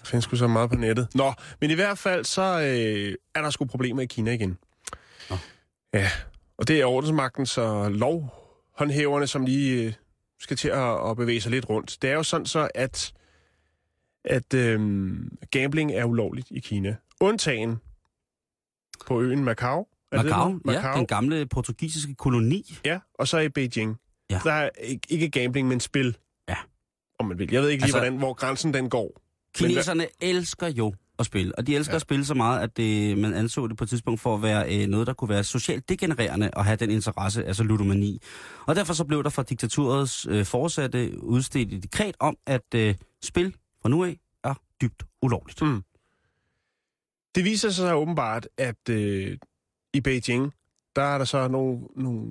Der 0.00 0.06
findes 0.06 0.24
sgu 0.24 0.36
så 0.36 0.46
meget 0.46 0.70
på 0.70 0.76
nettet. 0.76 1.08
Nå, 1.14 1.32
men 1.60 1.70
i 1.70 1.74
hvert 1.74 1.98
fald, 1.98 2.24
så 2.24 2.42
øh, 2.42 3.14
er 3.34 3.42
der 3.42 3.50
sgu 3.50 3.64
problemer 3.64 4.02
i 4.02 4.06
Kina 4.06 4.32
igen. 4.32 4.58
Nå. 5.30 5.36
Ja, 5.94 6.10
og 6.58 6.68
det 6.68 6.80
er 6.80 6.86
ordensmagten, 6.86 7.46
så 7.46 7.88
lovhåndhæverne, 7.88 9.26
som 9.26 9.44
lige 9.44 9.86
øh, 9.86 9.92
skal 10.40 10.56
til 10.56 10.68
at, 10.68 11.10
at 11.10 11.16
bevæge 11.16 11.40
sig 11.40 11.50
lidt 11.50 11.68
rundt. 11.68 11.98
Det 12.02 12.10
er 12.10 12.14
jo 12.14 12.22
sådan 12.22 12.46
så, 12.46 12.68
at, 12.74 13.12
at 14.24 14.54
øh, 14.54 15.10
gambling 15.50 15.92
er 15.92 16.04
ulovligt 16.04 16.48
i 16.50 16.60
Kina. 16.60 16.96
Undtagen 17.20 17.80
på 19.06 19.20
øen 19.20 19.44
Macau. 19.44 19.86
Er 20.12 20.16
det 20.16 20.24
Macau, 20.26 20.58
det? 20.64 20.72
ja, 20.74 20.92
den 20.96 21.06
gamle 21.06 21.46
portugisiske 21.46 22.14
koloni. 22.14 22.78
Ja, 22.84 22.98
og 23.14 23.28
så 23.28 23.38
i 23.38 23.48
Beijing. 23.48 23.96
Ja. 24.30 24.40
Der 24.44 24.52
er 24.52 24.70
ikke, 24.80 25.06
ikke 25.08 25.30
gambling, 25.30 25.68
men 25.68 25.80
spil. 25.80 26.16
Ja. 26.48 26.56
Om 27.18 27.26
man 27.26 27.38
vil. 27.38 27.52
Jeg 27.52 27.62
ved 27.62 27.68
ikke 27.68 27.80
lige, 27.80 27.86
altså, 27.86 27.98
hvordan, 27.98 28.16
hvor 28.16 28.34
grænsen 28.34 28.74
den 28.74 28.90
går. 28.90 29.20
Kineserne 29.54 30.06
elsker 30.20 30.66
jo 30.68 30.94
at 31.18 31.26
spille, 31.26 31.58
og 31.58 31.66
de 31.66 31.76
elsker 31.76 31.92
Ja. 31.92 31.96
at 31.96 32.02
spille 32.02 32.24
så 32.24 32.34
meget, 32.34 32.60
at 32.60 32.76
det, 32.76 33.18
man 33.18 33.34
anså 33.34 33.66
det 33.66 33.76
på 33.76 33.84
et 33.84 33.90
tidspunkt 33.90 34.20
for 34.20 34.34
at 34.34 34.42
være 34.42 34.82
øh, 34.82 34.86
noget, 34.88 35.06
der 35.06 35.12
kunne 35.12 35.28
være 35.28 35.44
socialt 35.44 35.88
degenererende 35.88 36.50
og 36.52 36.64
have 36.64 36.76
den 36.76 36.90
interesse, 36.90 37.44
altså 37.44 37.62
ludomani. 37.64 38.20
Og 38.66 38.76
derfor 38.76 38.94
så 38.94 39.04
blev 39.04 39.24
der 39.24 39.30
fra 39.30 39.42
diktaturets 39.42 40.26
øh, 40.30 40.44
forsatte 40.44 41.22
udstedt 41.22 41.72
et 41.72 41.82
dekret 41.82 42.14
om, 42.20 42.36
at 42.46 42.74
øh, 42.74 42.94
spil 43.22 43.56
fra 43.82 43.88
nu 43.88 44.04
af 44.04 44.16
er 44.44 44.54
dybt 44.80 45.02
ulovligt. 45.22 45.62
Mm. 45.62 45.82
Det 47.34 47.44
viser 47.44 47.68
sig 47.70 47.76
så 47.88 47.94
åbenbart, 47.94 48.48
at 48.58 48.88
øh, 48.90 49.38
i 49.94 50.00
Beijing, 50.00 50.52
der 50.96 51.02
er 51.02 51.18
der 51.18 51.24
så 51.24 51.48
nogle, 51.48 51.80
nogle, 51.96 52.30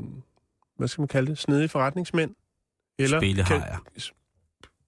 hvad 0.77 0.87
skal 0.87 1.01
man 1.01 1.07
kalde 1.07 1.27
det, 1.31 1.37
snedige 1.37 1.69
forretningsmænd. 1.69 2.35
Eller, 2.99 3.19
Spillehajer. 3.19 3.77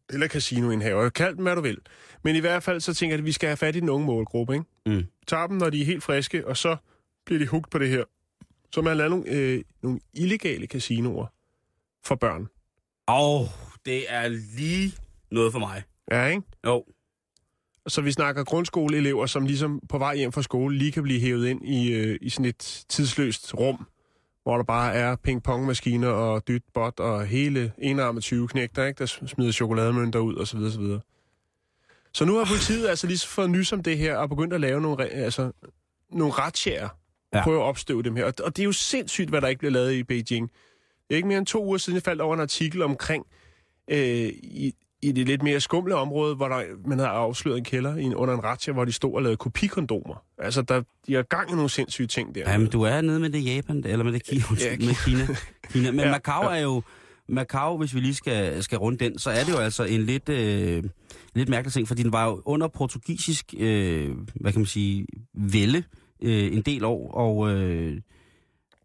Eller 0.09 0.27
casinoindhaver. 0.27 1.09
Kald 1.09 1.35
dem, 1.35 1.43
hvad 1.43 1.55
du 1.55 1.61
vil. 1.61 1.77
Men 2.23 2.35
i 2.35 2.39
hvert 2.39 2.63
fald, 2.63 2.79
så 2.79 2.93
tænker 2.93 3.13
jeg, 3.13 3.19
at 3.19 3.25
vi 3.25 3.31
skal 3.31 3.47
have 3.47 3.57
fat 3.57 3.75
i 3.75 3.79
den 3.79 3.89
unge 3.89 4.05
målgruppe, 4.05 4.53
ikke? 4.53 4.65
Mm. 4.85 5.03
Tager 5.27 5.47
dem, 5.47 5.57
når 5.57 5.69
de 5.69 5.81
er 5.81 5.85
helt 5.85 6.03
friske, 6.03 6.47
og 6.47 6.57
så 6.57 6.75
bliver 7.25 7.39
de 7.39 7.47
hugt 7.47 7.71
på 7.71 7.79
det 7.79 7.89
her. 7.89 8.03
Så 8.73 8.81
man 8.81 8.97
laver 8.97 9.09
nogle, 9.09 9.29
øh, 9.29 9.63
nogle 9.83 9.99
illegale 10.13 10.67
casinoer 10.67 11.27
for 12.05 12.15
børn. 12.15 12.47
Og 13.07 13.49
det 13.85 14.05
er 14.07 14.27
lige 14.57 14.93
noget 15.31 15.51
for 15.51 15.59
mig. 15.59 15.83
Ja, 16.11 16.25
ikke? 16.25 16.41
Jo. 16.65 16.85
Så 17.87 18.01
vi 18.01 18.11
snakker 18.11 18.43
grundskoleelever, 18.43 19.25
som 19.25 19.45
ligesom 19.45 19.79
på 19.89 19.97
vej 19.97 20.15
hjem 20.15 20.31
fra 20.31 20.41
skole 20.41 20.77
lige 20.77 20.91
kan 20.91 21.03
blive 21.03 21.19
hævet 21.19 21.47
ind 21.47 21.65
i, 21.67 21.91
øh, 21.93 22.17
i 22.21 22.29
sådan 22.29 22.45
et 22.45 22.85
tidsløst 22.89 23.53
rum, 23.53 23.87
hvor 24.43 24.57
der 24.57 24.63
bare 24.63 24.93
er 24.93 25.15
ping-pong-maskiner 25.15 26.07
og 26.07 26.47
dyt 26.47 26.63
bot 26.73 26.99
og 26.99 27.25
hele 27.25 27.73
enarmet 27.77 28.23
20 28.23 28.47
knægter, 28.47 28.85
ikke? 28.85 28.99
der 28.99 29.05
smider 29.05 29.51
chokolademønter 29.51 30.19
ud 30.19 30.35
osv. 30.35 30.59
Så, 30.71 30.79
videre. 30.79 31.01
så 32.13 32.25
nu 32.25 32.37
har 32.37 32.45
politiet 32.45 32.87
altså 32.87 33.07
lige 33.07 33.27
fået 33.27 33.49
nys 33.49 33.73
om 33.73 33.83
det 33.83 33.97
her 33.97 34.17
og 34.17 34.29
begyndt 34.29 34.53
at 34.53 34.61
lave 34.61 34.81
nogle, 34.81 35.05
altså, 35.09 35.51
nogle 36.11 36.33
retsjære. 36.33 36.89
Ja. 37.33 37.37
Ja. 37.37 37.43
Prøve 37.43 37.61
at 37.61 37.65
opstøve 37.65 38.03
dem 38.03 38.15
her. 38.15 38.25
Og, 38.25 38.33
og 38.43 38.55
det 38.55 38.61
er 38.61 38.65
jo 38.65 38.71
sindssygt, 38.71 39.29
hvad 39.29 39.41
der 39.41 39.47
ikke 39.47 39.59
bliver 39.59 39.71
lavet 39.71 39.93
i 39.93 40.03
Beijing. 40.03 40.51
Det 41.07 41.09
er 41.09 41.15
ikke 41.15 41.27
mere 41.27 41.37
end 41.37 41.45
to 41.45 41.65
uger 41.65 41.77
siden, 41.77 41.95
jeg 41.95 42.03
faldt 42.03 42.21
over 42.21 42.33
en 42.33 42.39
artikel 42.39 42.81
omkring 42.81 43.25
øh, 43.87 44.29
i, 44.43 44.73
i 45.03 45.11
det 45.11 45.27
lidt 45.27 45.43
mere 45.43 45.59
skumle 45.59 45.95
område, 45.95 46.35
hvor 46.35 46.47
der, 46.47 46.61
man 46.85 46.99
havde 46.99 47.09
afsløret 47.09 47.57
en 47.57 47.63
kælder 47.63 47.95
i 47.95 48.03
en, 48.03 48.15
under 48.15 48.33
en 48.33 48.43
retsja, 48.43 48.73
hvor 48.73 48.85
de 48.85 48.91
stod 48.91 49.13
og 49.15 49.21
lavede 49.21 49.37
kopikondomer. 49.37 50.23
Altså, 50.37 50.61
der, 50.61 50.81
de 51.07 51.13
har 51.13 51.23
gang 51.23 51.51
i 51.51 51.53
nogle 51.53 51.69
sindssyge 51.69 52.07
ting 52.07 52.35
der. 52.35 52.51
Jamen, 52.51 52.67
du 52.67 52.81
er 52.81 53.01
nede 53.01 53.19
med 53.19 53.29
det 53.29 53.45
Japan, 53.45 53.83
eller 53.85 54.03
med 54.05 54.13
det 54.13 54.23
Kina, 54.23 54.43
Ja, 54.59 54.75
med 54.79 55.05
Kina. 55.05 55.27
Kina. 55.71 55.91
Men 55.91 55.99
Ja, 55.99 56.11
Macau 56.11 56.43
ja. 56.43 56.57
er 56.57 56.61
jo... 56.61 56.81
Macau, 57.29 57.77
hvis 57.77 57.95
vi 57.95 57.99
lige 57.99 58.13
skal, 58.13 58.63
skal 58.63 58.77
runde 58.77 59.05
den, 59.05 59.19
så 59.19 59.29
er 59.29 59.43
det 59.43 59.51
jo 59.51 59.57
altså 59.57 59.83
en 59.83 60.03
lidt, 60.03 60.29
øh, 60.29 60.83
lidt 61.35 61.49
mærkelig 61.49 61.73
ting, 61.73 61.87
fordi 61.87 62.03
den 62.03 62.11
var 62.11 62.25
jo 62.25 62.41
under 62.45 62.67
portugisisk, 62.67 63.53
øh, 63.57 64.11
hvad 64.35 64.51
kan 64.51 64.61
man 64.61 64.65
sige, 64.65 65.05
vælde 65.33 65.83
øh, 66.23 66.53
en 66.53 66.61
del 66.61 66.83
år, 66.83 67.11
og, 67.11 67.51
øh, 67.51 67.97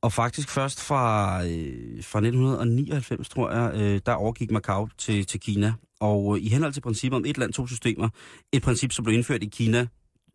og 0.00 0.12
faktisk 0.12 0.48
først 0.48 0.80
fra, 0.80 1.36
øh, 1.44 2.02
fra 2.02 2.18
1999, 2.20 3.28
tror 3.28 3.50
jeg, 3.50 3.72
øh, 3.74 4.00
der 4.06 4.12
overgik 4.12 4.50
Macau 4.50 4.88
til, 4.98 5.26
til 5.26 5.40
Kina. 5.40 5.72
Og 6.00 6.36
øh, 6.36 6.44
i 6.44 6.48
henhold 6.48 6.72
til 6.72 6.80
princippet 6.80 7.16
om 7.16 7.24
et 7.26 7.38
land, 7.38 7.52
to 7.52 7.66
systemer, 7.66 8.08
et 8.52 8.62
princip, 8.62 8.92
som 8.92 9.04
blev 9.04 9.16
indført 9.16 9.42
i 9.42 9.46
Kina 9.46 9.86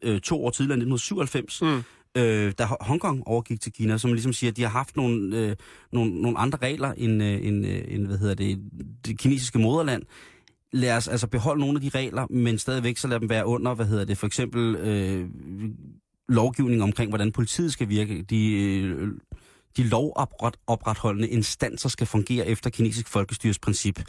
øh, 0.04 0.22
to 0.22 0.46
år 0.46 0.50
tidligere, 0.50 0.78
1997, 0.78 1.62
Mm. 1.62 1.84
øh, 2.22 2.54
da 2.58 2.64
Ho- 2.64 2.78
Hongkong 2.86 3.28
overgik 3.28 3.62
til 3.62 3.74
Kina, 3.74 3.98
som 3.98 4.14
ligesom 4.14 4.34
siger, 4.34 4.52
at 4.52 4.58
de 4.58 4.62
har 4.62 4.70
haft 4.70 4.96
nogle, 4.98 5.38
øh, 5.38 5.56
nogle, 5.92 6.22
nogle 6.22 6.38
andre 6.38 6.58
regler 6.62 6.92
end, 6.92 7.24
øh, 7.24 7.46
end, 7.46 7.66
øh, 7.66 7.82
end 7.88 8.08
hvad 8.08 8.18
hedder 8.18 8.36
det, 8.36 8.60
det 9.06 9.18
kinesiske 9.20 9.60
moderland. 9.60 10.04
Lad 10.74 10.98
os 10.98 11.08
altså 11.08 11.28
beholde 11.28 11.60
nogle 11.62 11.78
af 11.78 11.82
de 11.82 11.90
regler, 11.90 12.28
men 12.30 12.58
stadigvæk 12.58 12.98
så 12.98 13.08
lad 13.08 13.20
dem 13.20 13.30
være 13.30 13.46
under, 13.46 13.74
hvad 13.74 13.86
hedder 13.86 14.06
det, 14.06 14.18
for 14.18 14.28
eksempel 14.28 14.76
øh, 14.76 15.30
lovgivning 16.30 16.84
omkring, 16.84 17.12
hvordan 17.12 17.32
politiet 17.32 17.74
skal 17.74 17.90
virke. 17.90 18.22
De, 18.22 18.52
øh, 18.54 19.08
de 19.78 19.84
lovopretholdende 19.84 21.28
instanser 21.30 21.90
skal 21.90 22.08
fungere 22.08 22.48
efter 22.48 22.70
kinesisk 22.70 23.08
folkestyres 23.08 23.60
princip. 23.60 24.00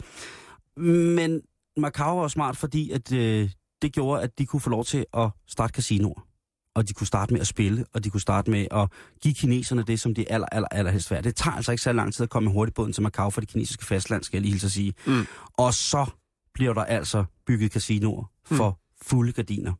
Men 0.77 1.41
Macau 1.77 2.19
var 2.19 2.27
smart, 2.27 2.57
fordi 2.57 2.91
at, 2.91 3.11
øh, 3.11 3.49
det 3.81 3.93
gjorde, 3.93 4.23
at 4.23 4.39
de 4.39 4.45
kunne 4.45 4.59
få 4.59 4.69
lov 4.69 4.85
til 4.85 5.05
at 5.13 5.29
starte 5.47 5.73
casinoer. 5.73 6.27
Og 6.75 6.87
de 6.87 6.93
kunne 6.93 7.07
starte 7.07 7.33
med 7.33 7.41
at 7.41 7.47
spille, 7.47 7.85
og 7.93 8.03
de 8.03 8.09
kunne 8.09 8.21
starte 8.21 8.51
med 8.51 8.67
at 8.71 8.89
give 9.21 9.33
kineserne 9.33 9.83
det, 9.83 9.99
som 9.99 10.15
de 10.15 10.31
aller, 10.31 10.47
aller, 10.51 10.67
aller 10.71 10.91
helst 10.91 11.11
værd. 11.11 11.23
Det 11.23 11.35
tager 11.35 11.55
altså 11.55 11.71
ikke 11.71 11.83
så 11.83 11.93
lang 11.93 12.13
tid 12.13 12.23
at 12.23 12.29
komme 12.29 12.45
med 12.45 12.53
hurtigbåden 12.53 12.93
til 12.93 13.03
Macau 13.03 13.29
for 13.29 13.41
det 13.41 13.49
kinesiske 13.49 13.85
fastland, 13.85 14.23
skal 14.23 14.37
jeg 14.37 14.41
lige 14.41 14.51
hilse 14.51 14.65
at 14.65 14.71
sige. 14.71 14.93
Mm. 15.07 15.25
Og 15.53 15.73
så 15.73 16.05
bliver 16.53 16.73
der 16.73 16.83
altså 16.83 17.25
bygget 17.47 17.71
casinoer 17.71 18.31
for 18.45 18.69
mm. 18.69 18.84
Fulde 19.01 19.31
gardiner. 19.31 19.73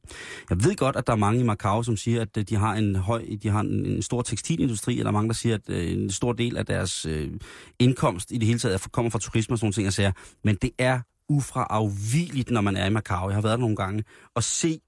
Jeg 0.50 0.64
ved 0.64 0.76
godt, 0.76 0.96
at 0.96 1.08
der 1.08 1.14
er 1.14 1.18
mange 1.18 1.40
i 1.40 1.44
Macau, 1.44 1.84
som 1.84 1.98
siger, 1.98 2.22
at 2.22 2.38
øh, 2.38 2.44
de 2.44 2.56
har 2.56 2.74
en 2.74 2.96
høj, 2.96 3.26
de 3.44 3.50
har 3.50 3.60
en, 3.60 3.86
en 3.86 4.02
stor 4.02 4.22
tekstilindustri, 4.22 5.00
eller 5.00 5.12
mange, 5.12 5.28
der 5.28 5.34
siger, 5.34 5.56
at 5.56 5.70
øh, 5.70 5.92
en 5.92 6.10
stor 6.12 6.34
del 6.34 6.58
af 6.58 6.66
deres 6.66 7.06
øh, 7.06 7.32
indkomst 7.80 8.32
i 8.32 8.38
det 8.38 8.48
hele 8.48 8.60
taget 8.60 8.74
er- 8.84 8.88
kommer 8.92 9.10
fra 9.10 9.20
turisme 9.20 9.54
og 9.54 9.58
sådan 9.60 9.66
nogle 9.66 9.74
ting, 9.74 9.86
jeg 9.86 9.94
siger. 9.94 10.12
Men 10.44 10.56
det 10.62 10.72
er 10.78 11.00
ufraafvigeligt, 11.30 12.50
når 12.52 12.62
man 12.62 12.78
er 12.78 12.86
i 12.86 12.90
Macau. 12.90 13.28
Jeg 13.30 13.36
har 13.36 13.42
været 13.42 13.52
der 13.58 13.62
nogle 13.62 13.76
gange, 13.76 14.04
og 14.36 14.44
se, 14.44 14.80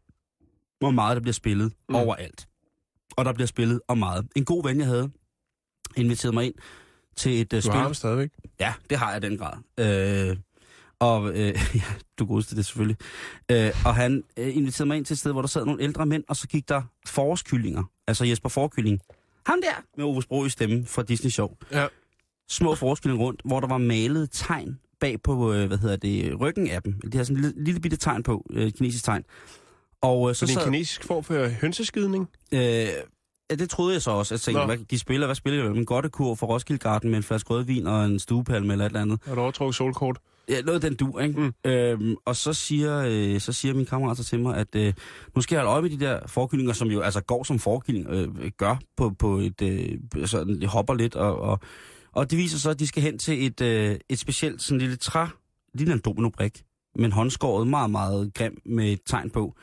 hvor 0.80 0.92
meget 0.92 1.16
der 1.16 1.22
bliver 1.22 1.34
spillet 1.34 1.74
Mm. 1.90 1.96
overalt. 1.96 2.48
Og 3.18 3.26
der 3.26 3.34
bliver 3.34 3.48
spillet 3.48 3.82
om 3.88 3.98
meget. 3.98 4.28
En 4.36 4.46
god 4.46 4.64
ven, 4.64 4.78
jeg 4.80 4.88
havde, 4.88 5.10
inviterede 5.96 6.34
mig 6.36 6.46
ind 6.46 6.54
til 7.16 7.42
et 7.42 7.54
uh, 7.54 7.58
Du 7.58 7.62
spil. 7.62 7.74
har 7.74 7.82
ham 7.84 7.94
stadigvæk. 7.94 8.30
Ja, 8.60 8.74
det 8.90 8.98
har 8.98 9.12
jeg 9.12 9.22
den 9.22 9.38
grad. 9.38 9.58
Øh, 9.80 10.38
og 11.00 11.30
øh, 11.30 11.36
ja, 11.76 11.82
du 12.20 12.26
godeste 12.26 12.56
det 12.56 12.66
selvfølgelig. 12.66 12.98
Øh, 13.52 13.72
og 13.86 13.96
han 13.96 14.24
øh, 14.38 14.58
inviterede 14.58 14.88
mig 14.88 14.98
ind 14.98 15.06
til 15.06 15.14
et 15.14 15.20
sted, 15.20 15.32
hvor 15.32 15.42
der 15.42 15.48
sad 15.48 15.66
nogle 15.66 15.84
ældre 15.84 16.06
mænd, 16.06 16.24
og 16.28 16.36
så 16.36 16.48
gik 16.48 16.70
der 16.70 16.82
forårskyllinger, 17.08 17.84
altså 18.08 18.26
Jesper 18.26 18.50
Forkylling. 18.50 19.00
Ham 19.46 19.60
der 19.62 19.84
med 19.98 20.06
Ove 20.06 20.22
Sprog 20.24 20.46
i 20.46 20.50
stemme 20.50 20.86
fra 20.86 21.04
Disney 21.04 21.30
Show. 21.32 21.50
Ja. 21.72 21.88
Små 22.50 22.76
forårskyllinger 22.76 23.26
rundt, 23.26 23.42
hvor 23.46 23.60
der 23.60 23.68
var 23.68 23.78
malet 23.78 24.30
tegn 24.32 24.80
bag 25.00 25.22
på, 25.22 25.54
øh, 25.54 25.68
hvad 25.68 25.78
hedder 25.78 25.96
det, 25.96 26.40
ryggen 26.40 26.70
af 26.70 26.82
dem. 26.84 27.02
De 27.12 27.18
har 27.18 27.24
sådan 27.24 27.38
en 27.38 27.42
lille, 27.44 27.64
lille 27.64 27.80
bitte 27.80 27.98
tegn 27.98 28.24
på, 28.24 28.46
øh, 28.54 28.72
kinesisk 28.72 29.06
tegn. 29.06 29.24
Og 30.02 30.30
øh, 30.30 30.36
Så 30.36 30.40
så 30.40 30.46
det 30.46 30.52
er 30.52 30.56
en 30.56 30.60
sad, 30.64 30.72
kinesisk 30.72 31.04
form 31.04 31.24
for 31.24 31.48
hønseskidning. 31.48 32.30
øh, 32.54 32.60
ja, 32.60 33.56
det 33.60 33.70
troede 33.70 33.94
jeg 33.94 34.02
så 34.02 34.12
også. 34.12 34.34
Jeg 34.34 34.42
tænkte, 34.42 34.60
Nå. 34.60 34.66
hvad, 34.66 34.78
de 34.78 35.00
spiller, 35.00 35.28
hvad 35.28 35.36
spiller 35.36 35.70
de? 35.70 35.78
En 35.80 35.86
godtekur 35.86 36.36
for 36.36 36.48
Roskilde 36.48 36.80
Garden 36.80 37.10
med 37.10 37.18
en 37.18 37.24
flaske 37.24 37.50
rødvin 37.50 37.88
og 37.88 38.06
en 38.06 38.20
stuepalme 38.20 38.74
eller 38.74 38.86
et 38.86 38.90
eller 38.90 39.02
andet. 39.02 39.20
Har 39.26 39.36
du 39.36 39.42
overtrukket 39.42 39.76
solkort? 39.76 40.20
Ja, 40.50 40.62
noget 40.62 40.82
den 40.82 40.96
du, 40.96 41.20
ikke? 41.20 41.40
Mm. 41.40 41.72
Øhm, 41.72 42.16
og 42.26 42.36
så 42.36 42.54
siger, 42.54 43.04
øh, 43.08 43.40
så 43.40 43.54
siger 43.54 43.74
min 43.74 43.86
kammerat 43.86 44.18
så 44.18 44.24
til 44.24 44.40
mig, 44.40 44.58
at 44.58 44.76
øh, 44.76 44.94
nu 45.36 45.42
skal 45.42 45.56
jeg 45.56 45.62
holde 45.62 45.72
øje 45.72 45.82
med 45.82 45.90
de 45.90 46.06
der 46.06 46.28
forkyllinger, 46.28 46.74
som 46.74 46.88
jo 46.88 47.02
altså 47.02 47.22
går 47.22 47.44
som 47.44 47.60
forkylling, 47.60 48.08
øh, 48.10 48.52
gør 48.58 48.80
på, 48.98 49.10
på 49.20 49.38
et, 49.38 49.62
øh, 49.62 50.28
sådan, 50.28 50.62
de 50.62 50.68
hopper 50.68 50.94
lidt, 50.94 51.16
og, 51.16 51.40
og, 51.40 51.60
og 52.12 52.32
det 52.32 52.38
viser 52.38 52.58
så, 52.58 52.70
at 52.70 52.80
de 52.80 52.88
skal 52.88 53.04
hen 53.04 53.18
til 53.18 53.46
et, 53.46 53.62
øh, 53.62 53.98
et 54.10 54.20
specielt 54.20 54.62
sådan 54.62 54.80
lille 54.80 54.96
træ, 54.96 55.26
lille 55.74 55.94
en 55.94 56.00
dominobrik, 56.00 56.64
men 56.96 57.12
håndskåret 57.12 57.68
meget, 57.68 57.92
meget 57.92 58.34
grim 58.34 58.62
med 58.66 58.92
et 58.92 59.00
tegn 59.06 59.30
på. 59.30 59.56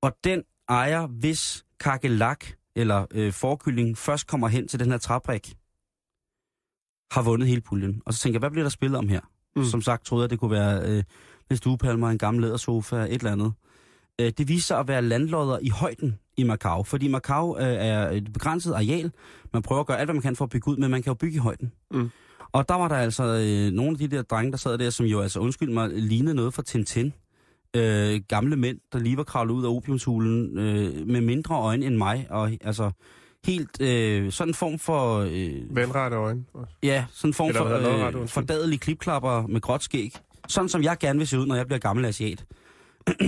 Og 0.00 0.16
den 0.24 0.42
ejer, 0.68 1.06
hvis 1.06 1.64
kakelak 1.80 2.44
eller 2.76 3.06
øh, 3.10 3.32
forkylling 3.32 3.98
først 3.98 4.26
kommer 4.26 4.48
hen 4.48 4.68
til 4.68 4.80
den 4.80 4.90
her 4.90 4.98
træbrik, 4.98 5.54
har 7.12 7.22
vundet 7.22 7.48
hele 7.48 7.60
puljen. 7.60 8.02
Og 8.06 8.14
så 8.14 8.20
tænker 8.20 8.34
jeg, 8.36 8.40
hvad 8.40 8.50
bliver 8.50 8.64
der 8.64 8.70
spillet 8.70 8.98
om 8.98 9.08
her? 9.08 9.20
Mm. 9.56 9.64
Som 9.64 9.82
sagt 9.82 10.06
troede 10.06 10.22
jeg, 10.22 10.30
det 10.30 10.38
kunne 10.38 10.50
være 10.50 10.82
øh, 10.88 11.02
lidt 11.50 11.58
stuepalmer, 11.58 12.10
en 12.10 12.18
gammel 12.18 12.42
lædersofa, 12.42 12.96
et 12.96 13.12
eller 13.12 13.32
andet. 13.32 13.52
Øh, 14.20 14.32
det 14.38 14.48
viser 14.48 14.66
sig 14.66 14.78
at 14.78 14.88
være 14.88 15.02
landlodder 15.02 15.58
i 15.62 15.68
højden 15.68 16.18
i 16.36 16.42
Macau, 16.42 16.82
fordi 16.82 17.08
Macau 17.08 17.58
øh, 17.58 17.64
er 17.64 18.10
et 18.10 18.32
begrænset 18.32 18.72
areal. 18.72 19.12
Man 19.52 19.62
prøver 19.62 19.80
at 19.80 19.86
gøre 19.86 19.98
alt, 19.98 20.06
hvad 20.06 20.14
man 20.14 20.22
kan 20.22 20.36
for 20.36 20.44
at 20.44 20.50
bygge 20.50 20.68
ud, 20.68 20.76
men 20.76 20.90
man 20.90 21.02
kan 21.02 21.10
jo 21.10 21.14
bygge 21.14 21.34
i 21.34 21.38
højden. 21.38 21.72
Mm. 21.90 22.10
Og 22.52 22.68
der 22.68 22.74
var 22.74 22.88
der 22.88 22.96
altså 22.96 23.24
øh, 23.24 23.72
nogle 23.72 23.90
af 23.90 23.98
de 23.98 24.08
der 24.08 24.22
drenge, 24.22 24.52
der 24.52 24.58
sad 24.58 24.78
der, 24.78 24.90
som 24.90 25.06
jo 25.06 25.20
altså, 25.20 25.40
undskyld 25.40 25.70
mig, 25.70 25.90
lignede 25.90 26.34
noget 26.34 26.54
fra 26.54 26.62
Tintin. 26.62 27.12
Øh, 27.76 28.20
gamle 28.28 28.56
mænd, 28.56 28.78
der 28.92 28.98
lige 28.98 29.16
var 29.16 29.22
kravlet 29.22 29.54
ud 29.54 29.64
af 29.64 29.68
opiumshulen 29.68 30.58
øh, 30.58 31.06
med 31.06 31.20
mindre 31.20 31.54
øjne 31.54 31.86
end 31.86 31.96
mig, 31.96 32.26
og 32.30 32.50
altså 32.60 32.90
helt 33.44 33.80
øh, 33.80 34.32
sådan 34.32 34.50
en 34.50 34.54
form 34.54 34.78
for... 34.78 35.18
Øh, 35.18 35.76
Vandrette 35.76 36.16
øjne. 36.16 36.44
Ja, 36.82 37.04
sådan 37.12 37.28
en 37.28 37.34
form 37.34 37.48
Eller 37.48 37.60
for 38.12 38.18
øh, 38.20 38.28
fordadelige 38.28 38.78
klipklapper 38.78 39.46
med 39.46 39.60
gråt 39.60 39.82
skæg. 39.82 40.12
Sådan 40.48 40.68
som 40.68 40.82
jeg 40.82 40.98
gerne 40.98 41.18
vil 41.18 41.28
se 41.28 41.38
ud, 41.38 41.46
når 41.46 41.54
jeg 41.56 41.66
bliver 41.66 41.78
gammel 41.78 42.04
asiat. 42.04 42.44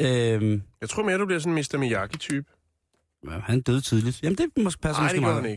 øhm, 0.00 0.62
Jeg 0.80 0.88
tror 0.88 1.02
mere, 1.02 1.18
du 1.18 1.26
bliver 1.26 1.38
sådan 1.38 1.58
en 1.58 1.64
Mr. 1.72 1.78
Miyagi-type. 1.78 2.44
ja, 3.30 3.38
han 3.38 3.60
døde 3.60 3.80
tidligt. 3.80 4.22
Jamen, 4.22 4.38
det 4.38 4.46
måske 4.64 4.80
passer 4.80 5.02
Nej, 5.02 5.12
måske 5.12 5.16
det 5.16 5.24
gør 5.24 5.32
meget. 5.32 5.42
han 5.42 5.52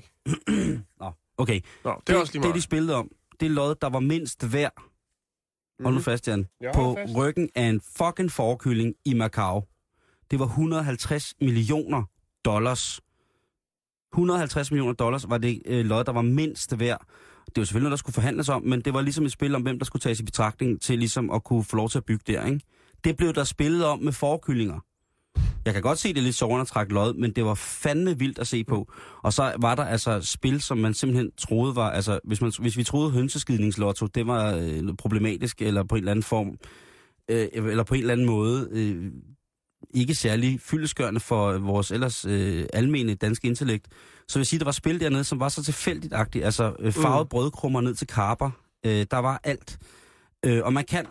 ikke. 0.66 0.84
Nå, 1.02 1.12
okay. 1.38 1.60
Nå, 1.84 2.02
det 2.08 2.16
er 2.16 2.20
også 2.20 2.34
lige 2.34 2.42
det, 2.42 2.48
meget. 2.48 2.56
de 2.56 2.62
spillede 2.62 2.96
om, 2.96 3.10
det 3.40 3.46
er 3.46 3.50
lod, 3.50 3.76
der 3.82 3.90
var 3.90 4.00
mindst 4.00 4.54
værd. 4.54 4.74
Mm. 5.80 5.86
Hold 5.86 5.96
nu 5.96 6.02
fast, 6.02 6.28
Jan. 6.28 6.48
Jeg 6.62 6.72
På 6.76 6.96
fast. 6.98 7.16
ryggen 7.16 7.50
af 7.56 7.64
en 7.64 7.82
fucking 7.98 8.32
forkylling 8.32 8.96
i 9.06 9.14
Macau. 9.14 9.64
Det 10.32 10.40
var 10.40 10.46
150 10.46 11.34
millioner 11.42 12.04
dollars. 12.46 13.02
150 14.14 14.72
millioner 14.72 14.94
dollars 14.94 15.30
var 15.30 15.38
det 15.38 15.62
øh, 15.66 15.86
lod, 15.86 16.04
der 16.04 16.12
var 16.12 16.22
mindst 16.22 16.80
værd. 16.80 17.06
Det 17.46 17.58
var 17.58 17.64
selvfølgelig 17.64 17.84
noget, 17.84 17.92
der 17.92 17.98
skulle 17.98 18.14
forhandles 18.14 18.50
om, 18.50 18.64
men 18.64 18.82
det 18.82 18.94
var 18.94 19.02
ligesom 19.02 19.26
et 19.26 19.32
spil 19.32 19.56
om, 19.56 19.62
hvem 19.62 19.80
der 19.80 19.86
skulle 19.86 20.02
tages 20.02 20.20
i 20.20 20.24
betragtning 20.24 20.82
til 20.82 21.00
ligesom 21.00 21.32
at 21.32 21.44
kunne 21.44 21.64
få 21.64 21.76
lov 21.76 21.90
til 21.90 21.98
at 21.98 22.06
bygge 22.06 22.24
der, 22.34 22.46
ikke? 22.46 22.62
Det 23.04 23.18
blev 23.18 23.34
der 23.34 23.44
spillet 23.44 23.86
om 23.86 24.00
med 24.00 24.12
forkyllinger. 24.12 24.80
Jeg 25.66 25.74
kan 25.74 25.82
godt 25.82 26.00
se, 26.00 26.10
det 26.10 26.18
er 26.18 26.22
lidt 26.22 26.36
sjovere 26.36 26.62
at 26.62 26.68
trække 26.68 26.94
lod, 26.94 27.14
men 27.14 27.32
det 27.32 27.46
var 27.46 27.54
fandme 27.54 28.20
vildt 28.20 28.40
at 28.40 28.48
se 28.48 28.64
på. 28.64 28.92
Og 29.24 29.34
så 29.34 29.54
var 29.60 29.76
der 29.76 29.84
altså 29.84 30.22
spil, 30.22 30.62
som 30.62 30.78
man 30.78 30.94
simpelthen 30.94 31.32
troede 31.38 31.76
var... 31.76 31.90
Altså, 31.90 32.20
hvis, 32.24 32.42
man, 32.42 32.52
hvis 32.60 32.78
vi 32.78 32.84
troede 32.84 33.12
hønseskidningslotto, 33.12 34.06
det 34.06 34.28
var 34.28 34.56
øh, 34.56 34.96
problematisk, 34.98 35.62
eller 35.62 35.84
på 35.84 35.96
en 35.96 36.00
eller 36.00 36.12
anden 36.12 36.24
form, 36.24 36.58
øh, 37.30 37.48
eller 37.54 37.84
på 37.84 37.94
en 37.94 38.00
eller 38.00 38.14
anden 38.14 38.26
måde 38.26 38.70
øh, 38.72 39.12
ikke 39.94 40.16
særlig 40.16 40.60
fyldeskørende 40.62 41.20
for 41.20 41.58
vores 41.58 41.92
ellers 41.92 42.26
øh, 42.26 42.66
almene 42.74 43.16
danske 43.16 43.48
intellekt. 43.48 43.88
Så 44.28 44.40
vil 44.40 44.42
jeg 44.42 44.48
sige, 44.48 44.60
der 44.60 44.66
var 44.66 44.72
spil 44.72 45.00
dernede, 45.00 45.24
som 45.24 45.40
var 45.40 45.50
så 45.50 45.64
tilfældigt-agtigt. 45.64 46.46
Altså 46.46 46.76
øh, 46.80 46.92
farvet 46.94 47.26
mm. 47.26 47.30
brødkrummer 47.30 47.82
ned 47.82 47.96
til 47.96 48.08
karper. 48.08 48.50
Øh, 48.86 49.06
der 49.12 49.18
var 49.18 49.40
alt. 49.44 49.80
Øh, 50.46 50.64
og 50.64 50.74
man 50.74 50.84
kan, 50.86 51.06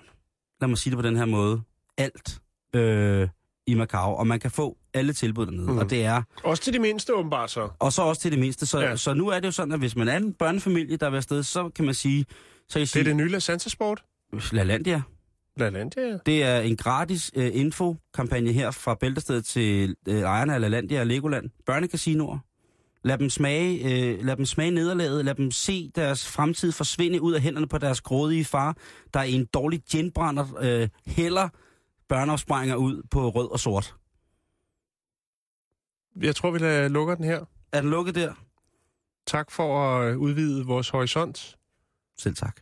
lad 0.60 0.68
mig 0.68 0.78
sige 0.78 0.90
det 0.90 0.98
på 0.98 1.02
den 1.02 1.16
her 1.16 1.24
måde, 1.24 1.62
alt 1.98 2.40
øh, 2.74 3.28
i 3.66 3.74
Macau. 3.74 4.14
Og 4.14 4.26
man 4.26 4.40
kan 4.40 4.50
få 4.50 4.76
alle 4.94 5.12
tilbud 5.12 5.46
dernede. 5.46 5.72
Mm. 5.72 5.78
Og 5.78 5.90
det 5.90 6.04
er 6.04 6.22
Også 6.44 6.62
til 6.62 6.72
de 6.72 6.78
mindste, 6.78 7.14
åbenbart 7.14 7.50
så. 7.50 7.68
og 7.78 7.92
så 7.92 8.02
også 8.02 8.22
til 8.22 8.30
det 8.30 8.38
mindste. 8.40 8.66
Så, 8.66 8.80
Ja. 8.80 8.96
så 8.96 9.14
nu 9.14 9.28
er 9.28 9.40
det 9.40 9.46
jo 9.46 9.52
sådan, 9.52 9.72
at 9.72 9.78
hvis 9.78 9.96
man 9.96 10.08
er 10.08 10.16
en 10.16 10.32
børnefamilie, 10.32 10.96
der 10.96 11.10
er 11.10 11.16
afsted, 11.16 11.42
så 11.42 11.68
kan 11.68 11.84
man 11.84 11.94
sige... 11.94 12.24
Så 12.68 12.74
kan 12.74 12.80
jeg 12.80 12.80
Det 12.80 12.82
er 12.82 12.86
sige, 12.86 13.04
det 13.04 13.16
nye 13.16 13.28
La 13.28 13.38
Santa 13.38 13.68
Sport. 13.68 14.02
LaLandia. 14.52 15.02
La 15.60 15.68
Landia, 15.70 16.02
ja. 16.02 16.18
Det 16.26 16.42
er 16.42 16.60
en 16.60 16.76
gratis 16.76 17.30
øh, 17.36 17.50
info-kampagne 17.54 18.52
her 18.52 18.70
fra 18.70 18.94
Bæltested 18.94 19.42
til 19.42 19.96
øh, 20.08 20.20
ejerne 20.20 20.54
af 20.54 20.60
LaLandia 20.60 21.00
og 21.00 21.06
Legoland. 21.06 21.50
Børnecasinoer. 21.66 22.38
Lad 23.04 23.18
dem 23.18 23.30
smage, 23.30 23.78
øh, 23.78 24.24
lad 24.24 24.36
dem 24.36 24.44
smage 24.46 24.70
nederlaget. 24.70 25.24
Lad 25.24 25.34
dem 25.34 25.50
se 25.50 25.90
deres 25.94 26.28
fremtid 26.28 26.72
forsvinde 26.72 27.20
ud 27.22 27.32
af 27.32 27.40
hænderne 27.40 27.68
på 27.68 27.78
deres 27.78 28.00
grådige 28.00 28.44
far, 28.44 28.76
der 29.14 29.22
i 29.22 29.32
en 29.32 29.44
dårlig 29.54 29.82
ginbrænder 29.90 30.46
øh, 30.60 30.88
hælder 31.06 31.48
børneopsprænger 32.08 32.76
ud 32.76 33.02
på 33.10 33.28
rød 33.28 33.50
og 33.50 33.60
sort. 33.60 33.94
Jeg 36.22 36.36
tror, 36.36 36.50
vi 36.50 36.58
lader- 36.58 36.88
lukker 36.88 37.14
den 37.14 37.24
her. 37.24 37.44
Er 37.72 37.80
den 37.80 37.90
lukket 37.90 38.14
der? 38.14 38.32
Tak 39.26 39.50
for 39.50 39.84
at 39.98 40.10
øh, 40.12 40.18
udvide 40.18 40.66
vores 40.66 40.88
horisont. 40.88 41.56
Selv 42.18 42.34
tak. 42.34 42.60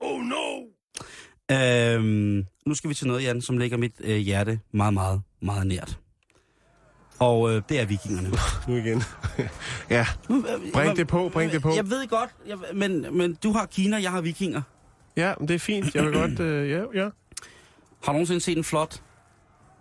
Oh 0.00 0.20
no! 0.22 0.62
Øhm, 1.52 2.46
nu 2.66 2.74
skal 2.74 2.90
vi 2.90 2.94
til 2.94 3.06
noget, 3.06 3.22
Jan, 3.22 3.40
som 3.40 3.58
ligger 3.58 3.76
mit 3.76 3.92
øh, 4.00 4.16
hjerte 4.16 4.60
meget, 4.72 4.94
meget, 4.94 5.22
meget 5.42 5.66
nært. 5.66 5.98
Og 7.18 7.50
øh, 7.50 7.62
det 7.68 7.80
er 7.80 7.86
vikingerne. 7.86 8.30
Nu 8.68 8.76
igen. 8.76 9.02
ja, 9.90 10.06
bring 10.72 10.96
det 10.96 11.08
på, 11.08 11.30
bring 11.32 11.52
det 11.52 11.62
på. 11.62 11.74
Jeg 11.76 11.90
ved 11.90 12.08
godt, 12.08 12.30
jeg, 12.46 12.56
men, 12.74 13.06
men 13.18 13.34
du 13.42 13.52
har 13.52 13.66
Kina, 13.66 13.96
jeg 14.02 14.10
har 14.10 14.20
vikinger. 14.20 14.62
Ja, 15.16 15.34
men 15.38 15.48
det 15.48 15.54
er 15.54 15.58
fint. 15.58 15.94
Jeg 15.94 16.04
vil 16.04 16.12
godt... 16.12 16.40
Øh, 16.40 16.70
ja, 16.70 16.82
ja. 16.94 17.08
Har 18.02 18.06
du 18.06 18.12
nogensinde 18.12 18.40
set 18.40 18.58
en 18.58 18.64
flot 18.64 19.02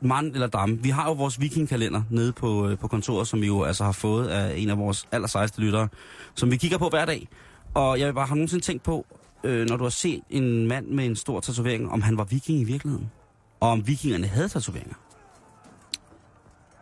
mand 0.01 0.33
eller 0.33 0.47
dame? 0.47 0.79
Vi 0.83 0.89
har 0.89 1.05
jo 1.05 1.13
vores 1.13 1.41
vikingkalender 1.41 2.01
nede 2.09 2.33
på, 2.33 2.69
øh, 2.69 2.77
på 2.77 2.87
kontoret, 2.87 3.27
som 3.27 3.41
vi 3.41 3.47
jo 3.47 3.63
altså 3.63 3.83
har 3.83 3.91
fået 3.91 4.27
af 4.27 4.57
en 4.57 4.69
af 4.69 4.77
vores 4.77 5.07
allersejeste 5.11 5.61
lyttere, 5.61 5.87
som 6.35 6.51
vi 6.51 6.57
kigger 6.57 6.77
på 6.77 6.89
hver 6.89 7.05
dag. 7.05 7.27
Og 7.73 7.99
jeg 7.99 8.07
vil 8.07 8.13
bare 8.13 8.27
have 8.27 8.35
nogensinde 8.35 8.63
tænkt 8.63 8.83
på, 8.83 9.05
øh, 9.43 9.69
når 9.69 9.77
du 9.77 9.83
har 9.83 9.89
set 9.89 10.21
en 10.29 10.67
mand 10.67 10.87
med 10.87 11.05
en 11.05 11.15
stor 11.15 11.39
tatovering, 11.39 11.91
om 11.91 12.01
han 12.01 12.17
var 12.17 12.23
viking 12.23 12.59
i 12.59 12.63
virkeligheden. 12.63 13.11
Og 13.59 13.69
om 13.69 13.87
vikingerne 13.87 14.27
havde 14.27 14.49
tatoveringer. 14.49 14.95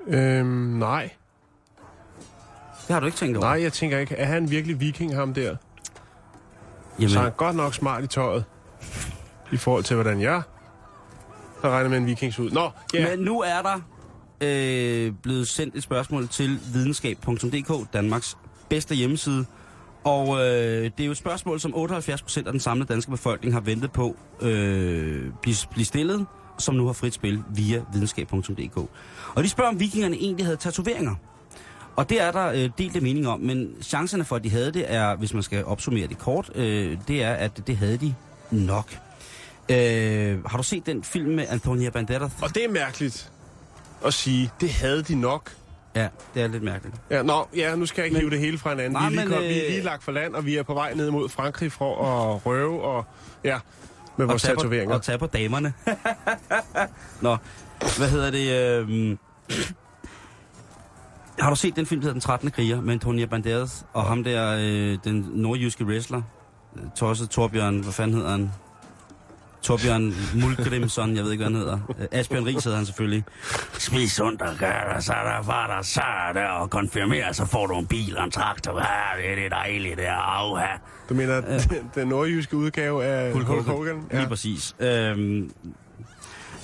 Øhm, 0.08 0.48
nej. 0.80 1.10
Det 2.88 2.94
har 2.94 3.00
du 3.00 3.06
ikke 3.06 3.18
tænkt 3.18 3.38
over? 3.38 3.46
Nej, 3.48 3.62
jeg 3.62 3.74
tænker 3.74 3.98
ikke. 3.98 4.16
Er 4.16 4.26
han 4.26 4.52
virkelig 4.52 4.80
viking, 4.80 5.16
ham 5.16 5.34
der? 5.34 5.56
Jamen, 7.00 7.10
Så 7.10 7.20
er 7.20 7.24
han 7.24 7.32
godt 7.38 7.56
nok 7.56 7.74
smart 7.74 8.04
i 8.04 8.08
tøjet. 8.08 8.46
I 9.52 9.58
forhold 9.58 9.84
til, 9.84 9.96
hvordan 9.96 10.22
jeg 10.22 10.42
har 11.62 11.70
regnet 11.70 11.90
med 11.90 11.98
en 11.98 12.06
vikings 12.06 12.40
ud. 12.40 12.52
Nå, 12.52 12.70
ja. 12.94 13.10
Men 13.10 13.20
nu 13.26 13.40
er 13.42 13.62
der 13.62 13.82
øh, 14.42 15.14
blevet 15.24 15.48
sendt 15.48 15.76
et 15.76 15.84
spørgsmål 15.84 16.28
til 16.28 16.60
videnskab.dk, 16.74 17.94
Danmarks 17.94 18.38
bedste 18.70 18.96
hjemmeside. 18.96 19.46
Og 20.06 20.38
øh, 20.38 20.84
det 20.84 21.00
er 21.00 21.06
jo 21.06 21.12
et 21.12 21.18
spørgsmål, 21.18 21.60
som 21.60 21.74
78% 21.74 22.38
af 22.46 22.52
den 22.52 22.60
samlede 22.60 22.94
danske 22.94 23.12
befolkning 23.12 23.54
har 23.54 23.62
ventet 23.62 23.92
på 23.92 24.16
øh, 24.42 25.32
blive, 25.42 25.56
blive 25.72 25.86
stillet, 25.86 26.26
som 26.58 26.76
nu 26.76 26.86
har 26.86 26.94
frit 26.94 27.14
spil 27.14 27.44
via 27.50 27.84
videnskab.dk. 27.94 28.78
Og 29.36 29.44
de 29.44 29.50
spørger, 29.50 29.72
om 29.72 29.80
vikingerne 29.80 30.16
egentlig 30.16 30.46
havde 30.46 30.58
tatoveringer. 30.58 31.16
Og 31.96 32.10
det 32.10 32.22
er 32.22 32.32
der 32.32 32.48
øh, 32.48 32.70
delte 32.78 33.02
mening 33.02 33.28
om, 33.28 33.40
men 33.40 33.70
chancerne 33.82 34.26
for, 34.26 34.36
at 34.36 34.44
de 34.44 34.50
havde 34.50 34.72
det, 34.72 34.94
er, 34.94 35.16
hvis 35.16 35.34
man 35.34 35.44
skal 35.44 35.66
opsummere 35.66 36.08
det 36.08 36.18
kort, 36.18 36.52
øh, 36.56 36.98
det 37.08 37.24
er, 37.24 37.34
at 37.34 37.68
det 37.68 37.78
havde 37.78 37.98
de 37.98 38.16
nok. 38.52 38.98
Øh, 39.72 40.46
har 40.46 40.58
du 40.58 40.64
set 40.64 40.86
den 40.86 41.04
film 41.04 41.32
med 41.32 41.46
Antonia 41.50 41.90
Banderas? 41.90 42.32
Og 42.42 42.56
det 42.56 42.66
er 42.66 42.70
mærkeligt 42.70 43.32
at 44.06 44.14
sige, 44.14 44.52
det 44.62 44.72
havde 44.72 45.04
de 45.04 45.16
nok. 45.16 45.52
Ja, 45.96 46.08
det 46.34 46.42
er 46.44 46.48
lidt 46.48 46.64
mærkeligt. 46.64 46.96
Ja, 47.10 47.22
nå, 47.24 47.48
ja, 47.56 47.76
nu 47.76 47.86
skal 47.86 48.02
jeg 48.02 48.06
ikke 48.06 48.14
Men- 48.14 48.22
hive 48.22 48.30
det 48.32 48.40
hele 48.40 48.58
fra 48.58 48.70
hinanden. 48.70 48.92
Nej, 48.92 49.10
vi, 49.10 49.16
er 49.16 49.20
lige 49.20 49.30
men, 49.30 49.38
kom, 49.38 49.44
vi 49.44 49.60
er 49.60 49.66
øh, 49.66 49.70
lige 49.72 49.82
lagt 49.82 50.04
for 50.04 50.12
land, 50.12 50.36
og 50.36 50.46
vi 50.46 50.56
er 50.56 50.64
på 50.64 50.74
vej 50.74 50.94
ned 50.94 51.12
mod 51.12 51.30
Frankrig 51.30 51.72
for 51.72 52.06
at 52.06 52.46
røve 52.46 52.82
og... 52.84 53.06
Ja, 53.44 53.60
med 54.18 54.26
vores 54.26 54.42
tage 54.42 54.56
på, 54.56 54.62
tatoveringer. 54.62 54.96
og 54.96 55.02
tage 55.04 55.18
på 55.18 55.28
damerne. 55.28 55.74
Nå, 57.22 57.38
hvad 57.98 58.10
hedder 58.10 58.32
det? 58.32 58.52
Øh, 58.52 59.18
har 61.40 61.50
du 61.50 61.56
set 61.56 61.76
den 61.76 61.86
film, 61.86 62.02
der 62.02 62.06
hedder 62.06 62.14
Den 62.14 62.22
13. 62.22 62.52
kriger, 62.52 62.82
med 62.82 62.94
Antonia 62.94 63.26
Banderas 63.26 63.86
og 63.94 64.04
ham 64.04 64.24
der, 64.24 64.56
øh, 64.60 64.98
den 65.04 65.30
nordjyske 65.34 65.86
wrestler? 65.86 66.22
Tosset 66.96 67.30
Torbjørn, 67.30 67.80
hvad 67.80 67.94
fanden 67.94 68.16
hedder 68.16 68.32
han? 68.32 68.52
Torbjørn 69.66 70.14
Mulgrimsson, 70.42 71.16
jeg 71.16 71.24
ved 71.24 71.32
ikke, 71.32 71.44
hvad 71.44 71.52
han 71.54 71.62
hedder. 71.62 71.80
Øh, 72.00 72.20
Asbjørn 72.20 72.46
Ries 72.46 72.64
hedder 72.64 72.78
han 72.78 72.86
selvfølgelig. 72.86 73.24
Spis 73.80 74.12
sundt 74.12 74.42
og 74.42 74.56
gør 74.60 74.94
det, 74.96 75.04
så 75.04 75.14
er 75.14 75.24
der 75.24 75.46
var 75.46 75.76
der, 75.76 75.82
så 75.84 76.02
er 76.02 76.34
der, 76.34 76.46
og 76.48 76.70
konfirmer, 76.70 77.32
så 77.32 77.46
får 77.46 77.68
du 77.68 77.80
en 77.80 77.88
bil 77.88 78.18
og 78.18 78.24
en 78.24 78.32
traktor. 78.32 78.80
Ja, 78.80 79.22
det 79.22 79.32
er 79.32 79.36
det 79.36 79.52
dejligt, 79.52 79.98
det 79.98 80.08
er 80.08 80.14
afha. 80.14 80.78
Du 81.10 81.14
mener, 81.14 81.42
den, 81.42 81.60
den 81.96 82.08
nordjyske 82.08 82.58
udgave 82.58 83.06
af 83.06 83.34
Hulk 83.34 83.48
Hogan. 83.48 83.64
Hogan? 83.64 84.02
Ja. 84.12 84.18
Lige 84.18 84.28
præcis. 84.30 84.76
Øhm, 84.80 85.52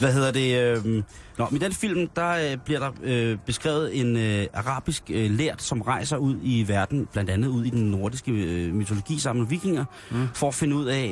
hvad 0.02 0.14
hedder 0.14 0.32
det? 0.32 0.78
Øhm, 0.78 1.04
nå, 1.38 1.48
men 1.52 1.62
i 1.62 1.66
den 1.66 1.74
film, 1.74 2.08
der 2.16 2.52
øh, 2.52 2.58
bliver 2.66 2.80
der 2.80 2.92
øh, 3.04 3.38
beskrevet 3.46 4.00
en 4.00 4.18
øh, 4.18 4.48
arabisk 4.54 5.04
øh, 5.10 5.32
lært, 5.32 5.62
som 5.62 5.82
rejser 5.82 6.18
ud 6.18 6.36
i 6.44 6.66
verden, 6.68 7.08
blandt 7.12 7.30
andet 7.30 7.48
ud 7.48 7.66
i 7.66 7.70
den 7.70 7.92
nordiske 7.92 8.32
øh, 8.32 8.74
mytologi 8.74 9.20
sammen 9.20 9.42
med 9.42 9.50
vikinger, 9.50 9.86
mm. 10.12 10.28
for 10.34 10.48
at 10.48 10.54
finde 10.54 10.76
ud 10.76 10.86
af, 10.86 11.06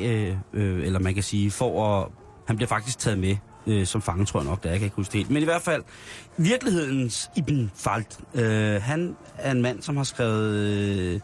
øh, 0.54 0.62
øh, 0.62 0.86
eller 0.86 0.98
man 0.98 1.14
kan 1.14 1.22
sige, 1.22 1.50
for 1.50 1.96
at... 1.96 2.08
Han 2.46 2.56
bliver 2.56 2.68
faktisk 2.68 2.98
taget 2.98 3.18
med 3.18 3.36
øh, 3.66 3.86
som 3.86 4.02
fange, 4.02 4.24
tror 4.24 4.40
jeg 4.40 4.48
nok, 4.48 4.62
der 4.62 4.70
jeg 4.70 4.78
kan 4.78 4.86
ikke 4.86 4.96
huske 4.96 5.12
det 5.12 5.18
helt. 5.18 5.30
Men 5.30 5.42
i 5.42 5.44
hvert 5.44 5.62
fald, 5.62 5.82
virkelighedens 6.36 7.30
Ibn 7.36 7.66
Falt, 7.74 8.18
øh, 8.34 8.82
han 8.82 9.16
er 9.38 9.50
en 9.50 9.62
mand, 9.62 9.82
som 9.82 9.96
har 9.96 10.04
skrevet... 10.04 10.56
Øh, 10.56 11.20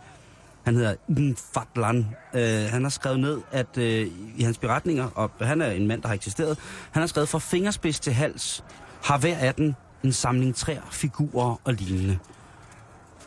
han 0.66 0.74
hedder 0.76 0.94
Ibn 1.09 1.33
Fadlan. 1.55 2.07
Øh, 2.35 2.70
han 2.70 2.83
har 2.83 2.88
skrevet 2.90 3.20
ned, 3.20 3.40
at 3.52 3.79
øh, 3.79 4.07
i 4.37 4.42
hans 4.42 4.59
beretninger, 4.59 5.09
og 5.14 5.31
han 5.40 5.61
er 5.61 5.70
en 5.70 5.87
mand, 5.87 6.02
der 6.02 6.09
har 6.09 6.14
eksisteret, 6.14 6.59
han 6.90 7.00
har 7.02 7.07
skrevet, 7.07 7.29
fra 7.29 7.38
fingerspids 7.38 8.00
til 8.00 8.12
hals 8.12 8.64
har 9.05 9.18
hver 9.18 9.37
af 9.38 9.55
dem 9.55 9.74
en 10.05 10.12
samling 10.12 10.55
træer, 10.55 10.83
figurer 10.90 11.61
og 11.64 11.72
lignende. 11.74 12.18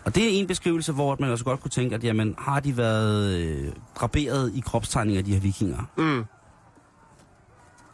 Og 0.05 0.15
det 0.15 0.23
er 0.23 0.29
en 0.29 0.47
beskrivelse, 0.47 0.91
hvor 0.91 1.17
man 1.19 1.31
også 1.31 1.45
godt 1.45 1.59
kunne 1.61 1.71
tænke, 1.71 1.95
at 1.95 2.03
jamen, 2.03 2.35
har 2.37 2.59
de 2.59 2.77
været 2.77 3.37
øh, 3.39 3.71
draperet 3.99 4.51
i 4.55 4.59
kropstegninger, 4.59 5.21
de 5.23 5.33
her 5.33 5.39
vikinger? 5.39 5.89
Mm. 5.97 6.25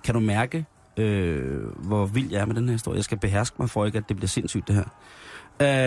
Kan 0.03 0.13
du 0.13 0.19
mærke, 0.19 0.65
øh, 0.97 1.63
hvor 1.67 2.05
vild 2.05 2.31
jeg 2.31 2.41
er 2.41 2.45
med 2.45 2.55
den 2.55 2.65
her 2.65 2.71
historie? 2.71 2.95
Jeg 2.97 3.03
skal 3.03 3.17
beherske 3.19 3.55
mig 3.60 3.69
for 3.69 3.86
ikke, 3.86 3.97
at 3.97 4.03
det 4.10 4.15
bliver 4.17 4.27
sindssygt, 4.27 4.67
det 4.67 4.75
her. 4.75 4.84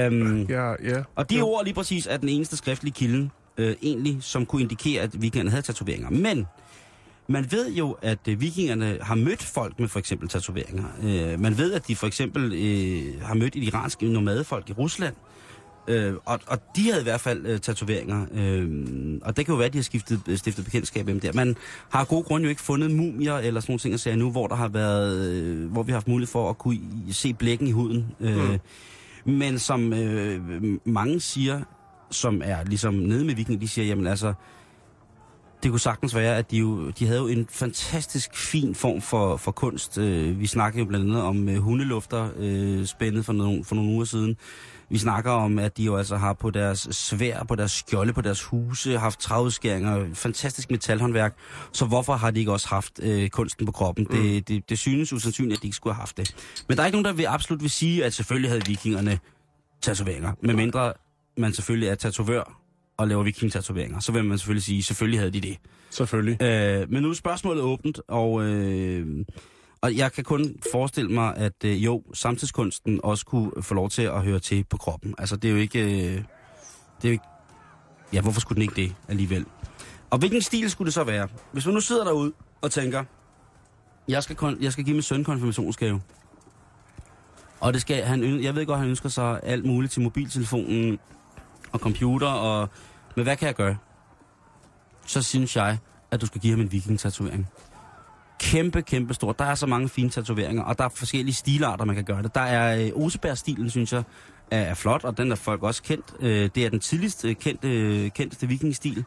Øhm, 0.06 0.42
Ja, 0.42 0.70
ja. 0.82 1.02
og 1.16 1.30
de 1.30 1.38
Jo. 1.38 1.46
ord 1.48 1.64
lige 1.64 1.74
præcis 1.74 2.06
er 2.06 2.16
den 2.16 2.28
eneste 2.28 2.56
skriftlige 2.56 2.92
kilde, 2.94 3.30
øh, 3.58 3.74
egentlig, 3.82 4.16
som 4.20 4.46
kunne 4.46 4.62
indikere, 4.62 5.02
at 5.02 5.22
vikingerne 5.22 5.50
havde 5.50 5.62
tatoveringer. 5.62 6.10
Men 6.10 6.46
man 7.28 7.46
ved 7.52 7.72
jo, 7.72 7.96
at 8.02 8.18
øh, 8.28 8.40
vikingerne 8.40 8.98
har 9.00 9.14
mødt 9.14 9.42
folk 9.42 9.80
med 9.80 9.88
for 9.88 9.98
eksempel 9.98 10.28
tatoveringer. 10.28 10.84
Øh, 11.02 11.40
man 11.40 11.58
ved, 11.58 11.72
at 11.72 11.88
de 11.88 11.96
for 11.96 12.06
eksempel 12.06 12.52
øh, 12.52 13.22
har 13.22 13.34
mødt 13.34 13.56
et 13.56 13.62
iransk 13.62 14.02
nomadefolk 14.02 14.70
i 14.70 14.72
Rusland. 14.72 15.14
Øh, 15.88 16.14
og, 16.24 16.40
og 16.46 16.58
de 16.76 16.82
havde 16.90 17.00
i 17.00 17.02
hvert 17.02 17.20
fald 17.20 17.46
øh, 17.46 17.60
tatoveringer. 17.60 18.26
Øh, 18.34 19.18
og 19.22 19.36
det 19.36 19.44
kan 19.46 19.52
jo 19.52 19.56
være, 19.56 19.66
at 19.66 19.72
de 19.72 19.78
har 19.78 19.82
skiftet, 19.82 20.20
øh, 20.28 20.38
stiftet 20.38 20.64
bekendtskab 20.64 21.06
med 21.06 21.14
dem 21.14 21.20
der. 21.20 21.32
Man 21.32 21.56
har 21.90 22.00
af 22.00 22.08
gode 22.08 22.22
grunde 22.22 22.44
jo 22.44 22.48
ikke 22.50 22.62
fundet 22.62 22.90
mumier 22.90 23.34
eller 23.34 23.61
sådan 23.61 23.72
nogle 23.72 23.78
ting 23.80 23.94
at 23.94 24.00
sige 24.00 24.16
nu, 24.16 24.30
hvor 24.30 24.46
der 24.46 24.54
har 24.54 24.68
været, 24.68 25.26
øh, 25.32 25.70
hvor 25.72 25.82
vi 25.82 25.92
har 25.92 25.96
haft 25.96 26.09
mulighed 26.09 26.30
for 26.32 26.50
at 26.50 26.59
kunne 26.59 26.74
i- 26.74 27.12
se 27.12 27.34
blækken 27.34 27.66
i 27.66 27.70
huden. 27.72 28.06
Øh, 28.20 28.50
mm. 29.24 29.32
Men 29.32 29.59
som 29.59 29.92
øh, 29.92 30.40
mange 30.84 31.20
siger, 31.20 31.61
som 32.11 32.42
er 32.44 32.64
ligesom 32.64 32.94
nede 32.94 33.24
med 33.24 33.34
vikinger, 33.34 33.61
de 33.61 33.68
siger, 33.68 33.86
jamen 33.86 34.06
altså, 34.06 34.34
det 35.62 35.70
kunne 35.70 35.80
sagtens 35.80 36.14
være, 36.14 36.36
at 36.36 36.50
de, 36.50 36.56
jo, 36.56 36.90
de 36.90 37.06
havde 37.06 37.18
jo 37.20 37.26
en 37.26 37.46
fantastisk 37.50 38.36
fin 38.36 38.74
form 38.74 39.00
for, 39.00 39.36
for 39.36 39.52
kunst. 39.52 39.98
Øh, 39.98 40.40
vi 40.40 40.46
snakker 40.46 40.78
jo 40.78 40.84
blandt 40.84 41.06
andet 41.06 41.22
om 41.22 41.48
øh, 41.48 41.56
hundelufter 41.56 42.28
øh, 42.36 42.86
spændet 42.86 43.24
for 43.24 43.32
nogle, 43.32 43.64
for 43.64 43.74
nogle 43.74 43.90
uger 43.90 44.04
siden. 44.04 44.36
Vi 44.90 44.98
snakker 44.98 45.30
om, 45.30 45.59
at 45.59 45.76
de 45.76 45.84
jo 45.84 45.96
altså 45.96 46.16
har 46.16 46.32
på 46.32 46.50
deres 46.50 46.88
svær, 46.90 47.44
på 47.44 47.54
deres 47.54 47.72
skjolde, 47.72 48.12
på 48.12 48.20
deres 48.20 48.42
huse, 48.42 48.98
haft 48.98 49.20
træudskæringer, 49.20 50.06
fantastisk 50.14 50.70
metalhåndværk. 50.70 51.36
Så 51.72 51.84
hvorfor 51.84 52.16
har 52.16 52.30
de 52.30 52.38
ikke 52.38 52.52
også 52.52 52.68
haft 52.68 53.00
øh, 53.02 53.28
kunsten 53.28 53.66
på 53.66 53.72
kroppen? 53.72 54.06
Mm. 54.11 54.16
Det, 54.16 54.48
det, 54.48 54.70
det 54.70 54.78
synes 54.78 55.12
usandsynligt, 55.12 55.59
at 55.59 55.62
de 55.62 55.66
ikke 55.66 55.76
skulle 55.76 55.94
have 55.94 56.00
haft 56.00 56.16
det. 56.16 56.34
Men 56.68 56.76
der 56.76 56.82
er 56.82 56.86
ikke 56.86 56.96
nogen, 56.96 57.04
der 57.04 57.12
vil 57.12 57.24
absolut 57.24 57.62
vil 57.62 57.70
sige, 57.70 58.04
at 58.04 58.14
selvfølgelig 58.14 58.50
havde 58.50 58.66
vikingerne 58.66 59.18
tatoveringer. 59.82 60.32
Medmindre 60.42 60.92
man 61.39 61.53
selvfølgelig 61.53 61.89
er 61.89 61.95
tatovør 61.95 62.61
og 62.97 63.09
laver 63.09 63.22
viking-tatoveringer. 63.22 64.01
Så 64.01 64.12
vil 64.12 64.24
man 64.24 64.39
selvfølgelig 64.39 64.62
sige, 64.64 64.82
selvfølgelig 64.82 65.20
havde 65.20 65.30
de 65.30 65.41
det. 65.41 65.57
Selvfølgelig. 65.91 66.43
Øh, 66.43 66.91
men 66.93 67.03
nu 67.03 67.11
er 67.11 67.14
spørgsmålet 67.14 67.62
åbent, 67.62 68.01
og, 68.09 68.43
øh, 68.45 69.24
Og 69.80 69.97
jeg 69.97 70.12
kan 70.12 70.24
kun 70.24 70.55
forestille 70.72 71.11
mig, 71.11 71.36
at 71.36 71.64
øh, 71.64 71.84
jo, 71.84 72.03
samtidskunsten 72.14 73.01
også 73.03 73.26
kunne 73.26 73.51
få 73.62 73.74
lov 73.74 73.91
til 73.91 74.03
at 74.03 74.22
høre 74.22 74.39
til 74.39 74.64
på 74.64 74.76
kroppen. 74.76 75.14
Altså, 75.18 75.36
det 75.36 75.49
er 75.49 75.53
jo 75.53 75.59
ikke... 75.59 75.80
Øh, 75.82 76.12
det 76.12 77.05
er 77.05 77.09
jo 77.09 77.11
ikke... 77.11 77.24
Ja, 78.12 78.20
hvorfor 78.20 78.41
skulle 78.41 78.57
den 78.57 78.62
ikke 78.62 78.74
det 78.74 78.95
alligevel? 79.09 79.45
Og 80.11 80.18
hvilken 80.18 80.43
stil 80.43 80.70
skulle 80.70 80.86
det 80.86 80.95
så 80.95 81.05
være? 81.05 81.28
Hvis 81.53 81.66
man 81.66 81.74
nu 81.74 81.80
sidder 81.80 82.05
derude 82.05 82.32
og 82.61 82.70
tænker, 82.70 83.05
jeg 84.09 84.22
skal, 84.22 84.36
kon- 84.36 84.62
jeg 84.62 84.72
skal 84.72 84.84
give 84.84 84.95
min 84.95 85.03
søn 85.03 85.24
konfirmationsgave. 85.24 86.01
Og 87.61 87.72
det 87.72 87.80
skal 87.80 88.03
han, 88.03 88.43
jeg 88.43 88.55
ved 88.55 88.66
godt, 88.66 88.78
han 88.78 88.89
ønsker 88.89 89.09
sig 89.09 89.41
alt 89.43 89.64
muligt 89.64 89.93
til 89.93 90.03
mobiltelefonen 90.03 90.99
og 91.72 91.80
computer, 91.80 92.26
og, 92.26 92.68
men 93.16 93.22
hvad 93.22 93.36
kan 93.36 93.46
jeg 93.46 93.54
gøre? 93.54 93.76
Så 95.06 95.22
synes 95.22 95.56
jeg, 95.56 95.78
at 96.10 96.20
du 96.20 96.26
skal 96.26 96.40
give 96.40 96.52
ham 96.52 96.60
en 96.60 96.72
viking-tatovering. 96.72 97.46
Kæmpe, 98.40 98.82
kæmpe 98.82 99.14
stor. 99.14 99.32
Der 99.32 99.44
er 99.44 99.54
så 99.54 99.66
mange 99.66 99.88
fine 99.88 100.10
tatoveringer, 100.10 100.62
og 100.62 100.78
der 100.78 100.84
er 100.84 100.88
forskellige 100.88 101.34
stilarter, 101.34 101.84
man 101.84 101.96
kan 101.96 102.04
gøre 102.04 102.22
det. 102.22 102.34
Der 102.34 102.40
er 102.40 102.84
øh, 102.84 103.04
Oseberg-stilen, 103.04 103.70
synes 103.70 103.92
jeg, 103.92 104.02
er, 104.50 104.60
er 104.60 104.74
flot, 104.74 105.04
og 105.04 105.18
den 105.18 105.32
er 105.32 105.36
folk 105.36 105.62
også 105.62 105.82
kendt. 105.82 106.14
Øh, 106.20 106.50
det 106.54 106.66
er 106.66 106.70
den 106.70 106.80
tidligste 106.80 107.28
øh, 107.28 107.34
kendte, 107.34 107.68
øh, 107.68 108.10
kendteste 108.10 108.48
vikingstil, 108.48 109.04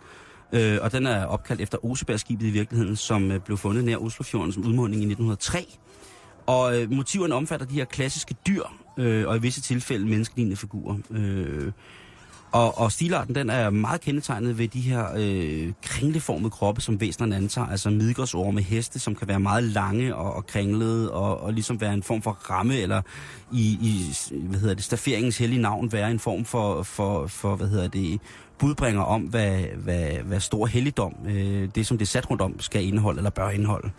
øh, 0.52 0.78
og 0.82 0.92
den 0.92 1.06
er 1.06 1.26
opkaldt 1.26 1.62
efter 1.62 1.86
Osebergskibet 1.86 2.46
i 2.46 2.50
virkeligheden, 2.50 2.96
som 2.96 3.32
øh, 3.32 3.40
blev 3.40 3.58
fundet 3.58 3.84
nær 3.84 3.98
Oslofjorden 3.98 4.52
som 4.52 4.66
udmunding 4.66 5.02
i 5.02 5.06
1903. 5.06 5.78
Og 6.46 6.82
øh, 6.82 6.92
motiverne 6.92 7.36
omfatter 7.36 7.66
de 7.66 7.74
her 7.74 7.86
klassiske 7.86 8.36
dyr, 8.48 8.64
øh, 8.98 9.28
og 9.28 9.38
i 9.38 9.40
visse 9.40 9.62
tilfælde 9.62 10.06
menneskelignende 10.06 10.58
figurer. 10.58 10.98
Øh, 11.12 11.72
og, 12.52 12.78
og 12.78 12.92
stilarten, 12.92 13.36
den 13.36 13.50
er 13.50 13.70
meget 13.70 14.02
kendetegnet 14.02 14.58
ved 14.58 14.68
de 14.68 14.82
her 14.82 15.06
øh, 15.18 15.74
kringleformede 15.82 16.50
kroppe, 16.50 16.82
som 16.82 17.02
væsenerne 17.02 17.36
antager. 17.36 17.68
Altså 17.68 17.90
midgårdsorme 17.90 18.62
heste, 18.62 19.00
som 19.00 19.16
kan 19.16 19.28
være 19.28 19.40
meget 19.40 19.64
lange 19.64 20.16
og, 20.16 20.34
og 20.34 20.48
kringlede, 20.48 21.12
og, 21.12 21.42
og 21.42 21.54
ligesom 21.54 21.82
være 21.82 21.94
en 21.94 22.04
form 22.04 22.22
for 22.22 22.32
ramme, 22.32 22.78
eller 22.78 23.02
i, 23.52 23.78
i 23.82 24.14
hvad 24.32 24.60
hedder 24.60 24.76
det, 24.76 24.84
stafferingens 24.84 25.38
hellige 25.38 25.62
navn, 25.62 25.92
være 25.92 26.12
en 26.12 26.20
form 26.20 26.46
for, 26.46 26.84
for, 26.84 27.28
for 27.28 27.56
hvad 27.56 27.68
hedder 27.68 27.88
det, 27.88 28.20
budbringer 28.62 29.02
om, 29.02 29.22
hvad, 29.22 29.60
hvad, 29.76 30.10
hvad 30.24 30.40
stor 30.40 30.66
helligdom, 30.66 31.16
øh, 31.28 31.70
det 31.76 31.88
som 31.88 31.98
det 31.98 32.06
er 32.06 32.10
sat 32.10 32.30
rundt 32.30 32.42
om, 32.42 32.60
skal 32.60 32.86
indeholde 32.86 33.20
eller 33.20 33.30
bør 33.30 33.50
indeholde. 33.50 33.90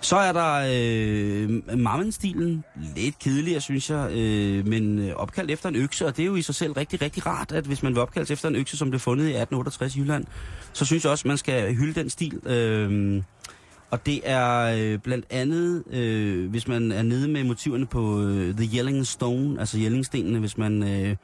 Så 0.00 0.16
er 0.16 0.32
der 0.32 0.68
øh, 0.72 1.78
mammenstilen, 1.78 2.64
lidt 2.96 3.18
kedeligere, 3.18 3.60
synes 3.60 3.90
jeg, 3.90 4.12
øh, 4.12 4.66
men 4.66 4.98
øh, 4.98 5.14
opkaldt 5.16 5.50
efter 5.50 5.68
en 5.68 5.76
økse, 5.76 6.06
og 6.06 6.16
det 6.16 6.22
er 6.22 6.26
jo 6.26 6.36
i 6.36 6.42
sig 6.42 6.54
selv 6.54 6.72
rigtig, 6.72 7.02
rigtig 7.02 7.26
rart, 7.26 7.52
at 7.52 7.64
hvis 7.64 7.82
man 7.82 7.94
vil 7.94 8.02
opkaldes 8.02 8.30
efter 8.30 8.48
en 8.48 8.56
økse, 8.56 8.76
som 8.76 8.90
blev 8.90 9.00
fundet 9.00 9.24
i 9.24 9.28
1868 9.28 9.96
i 9.96 10.00
Jylland, 10.00 10.24
så 10.72 10.84
synes 10.84 11.04
jeg 11.04 11.12
også, 11.12 11.28
man 11.28 11.38
skal 11.38 11.74
hylde 11.74 12.00
den 12.00 12.10
stil. 12.10 12.46
Øh, 12.46 13.22
og 13.90 14.06
det 14.06 14.20
er 14.24 14.76
øh, 14.78 14.98
blandt 14.98 15.26
andet, 15.30 15.84
øh, 15.92 16.50
hvis 16.50 16.68
man 16.68 16.92
er 16.92 17.02
nede 17.02 17.28
med 17.28 17.44
motiverne 17.44 17.86
på 17.86 18.22
øh, 18.22 18.54
The 18.54 18.78
Yelling 18.78 19.06
Stone, 19.06 19.60
altså 19.60 19.78
Jellingstenene, 19.78 20.38
hvis 20.38 20.58
man 20.58 20.82
øh, 20.82 21.16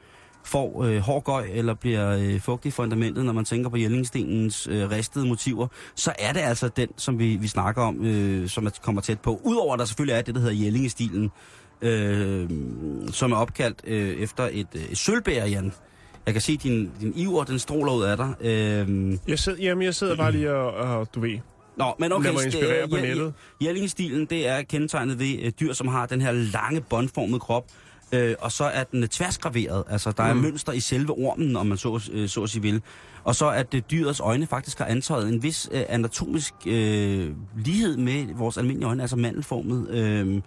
får 0.43 0.83
øh, 0.83 0.97
hård 0.97 1.23
gøj 1.23 1.47
eller 1.53 1.73
bliver 1.73 2.17
øh, 2.19 2.39
fugtig 2.39 2.69
i 2.69 2.71
fundamentet, 2.71 3.25
når 3.25 3.33
man 3.33 3.45
tænker 3.45 3.69
på 3.69 3.77
Jellingstenens 3.77 4.67
øh, 4.71 4.89
ristede 4.91 5.27
motiver, 5.27 5.67
så 5.95 6.13
er 6.19 6.33
det 6.33 6.39
altså 6.39 6.67
den, 6.67 6.87
som 6.97 7.19
vi, 7.19 7.35
vi 7.35 7.47
snakker 7.47 7.81
om, 7.81 8.05
øh, 8.05 8.49
som 8.49 8.65
er, 8.65 8.69
kommer 8.83 9.01
tæt 9.01 9.19
på. 9.19 9.41
Udover 9.43 9.73
at 9.73 9.79
der 9.79 9.85
selvfølgelig 9.85 10.13
er 10.17 10.21
det, 10.21 10.35
der 10.35 10.41
hedder 10.41 10.63
Jellingestilen, 10.63 11.31
øh, 11.81 12.49
som 13.11 13.31
er 13.31 13.35
opkaldt 13.37 13.81
øh, 13.87 14.09
efter 14.09 14.49
et, 14.51 14.67
øh, 14.75 14.81
et 14.91 14.97
sølvbær, 14.97 15.45
Jan. 15.45 15.73
Jeg 16.25 16.33
kan 16.33 16.41
se, 16.41 16.57
din, 16.57 16.91
din 17.01 17.13
iver, 17.15 17.43
den 17.43 17.59
stråler 17.59 17.93
ud 17.93 18.03
af 18.03 18.17
dig. 18.17 18.33
Øh, 18.41 19.17
Jeg 19.27 19.39
sidder, 19.39 19.63
jamen, 19.63 19.83
jeg 19.83 19.95
sidder 19.95 20.15
bare 20.15 20.31
lige 20.31 20.53
og, 20.53 20.71
og 20.99 21.15
du 21.15 21.19
ved, 21.19 21.37
Nå, 21.77 21.85
men 21.99 22.11
okay, 22.11 22.23
Lad 22.25 22.33
mig 22.33 22.39
det- 22.39 22.45
inspirere 22.45 22.87
på 22.87 22.95
nettet. 22.95 23.33
Jellingestilen, 23.61 24.25
det 24.25 24.47
er 24.47 24.61
kendetegnet 24.61 25.19
ved 25.19 25.35
øh, 25.41 25.51
dyr, 25.59 25.73
som 25.73 25.87
har 25.87 26.05
den 26.05 26.21
her 26.21 26.31
lange, 26.31 26.81
båndformede 26.81 27.39
krop, 27.39 27.65
øh, 28.11 28.35
og 28.39 28.51
så 28.51 28.63
er 28.63 28.83
den 28.83 29.07
tværsgraveret. 29.07 29.83
Altså, 29.89 30.11
der 30.11 30.23
er 30.23 30.33
Mm. 30.33 30.39
mønster 30.39 30.71
i 30.71 30.79
selve 30.79 31.11
ormen, 31.13 31.55
om 31.55 31.65
man 31.65 31.77
så, 31.77 32.09
øh, 32.11 32.29
så 32.29 32.43
at 32.43 32.49
sige 32.49 32.61
vil. 32.61 32.81
Og 33.23 33.35
så 33.35 33.49
at 33.49 33.73
øh, 33.73 33.81
dyrets 33.91 34.19
øjne 34.19 34.47
faktisk 34.47 34.77
har 34.77 34.85
antaget 34.85 35.27
en 35.29 35.43
vis 35.43 35.69
øh, 35.71 35.83
anatomisk 35.89 36.53
øh, 36.65 37.31
lighed 37.57 37.97
med 37.97 38.25
vores 38.35 38.57
almindelige 38.57 38.87
øjne, 38.87 39.01
altså 39.01 39.15
mandelformet. 39.15 39.89
Øh, 39.89 40.41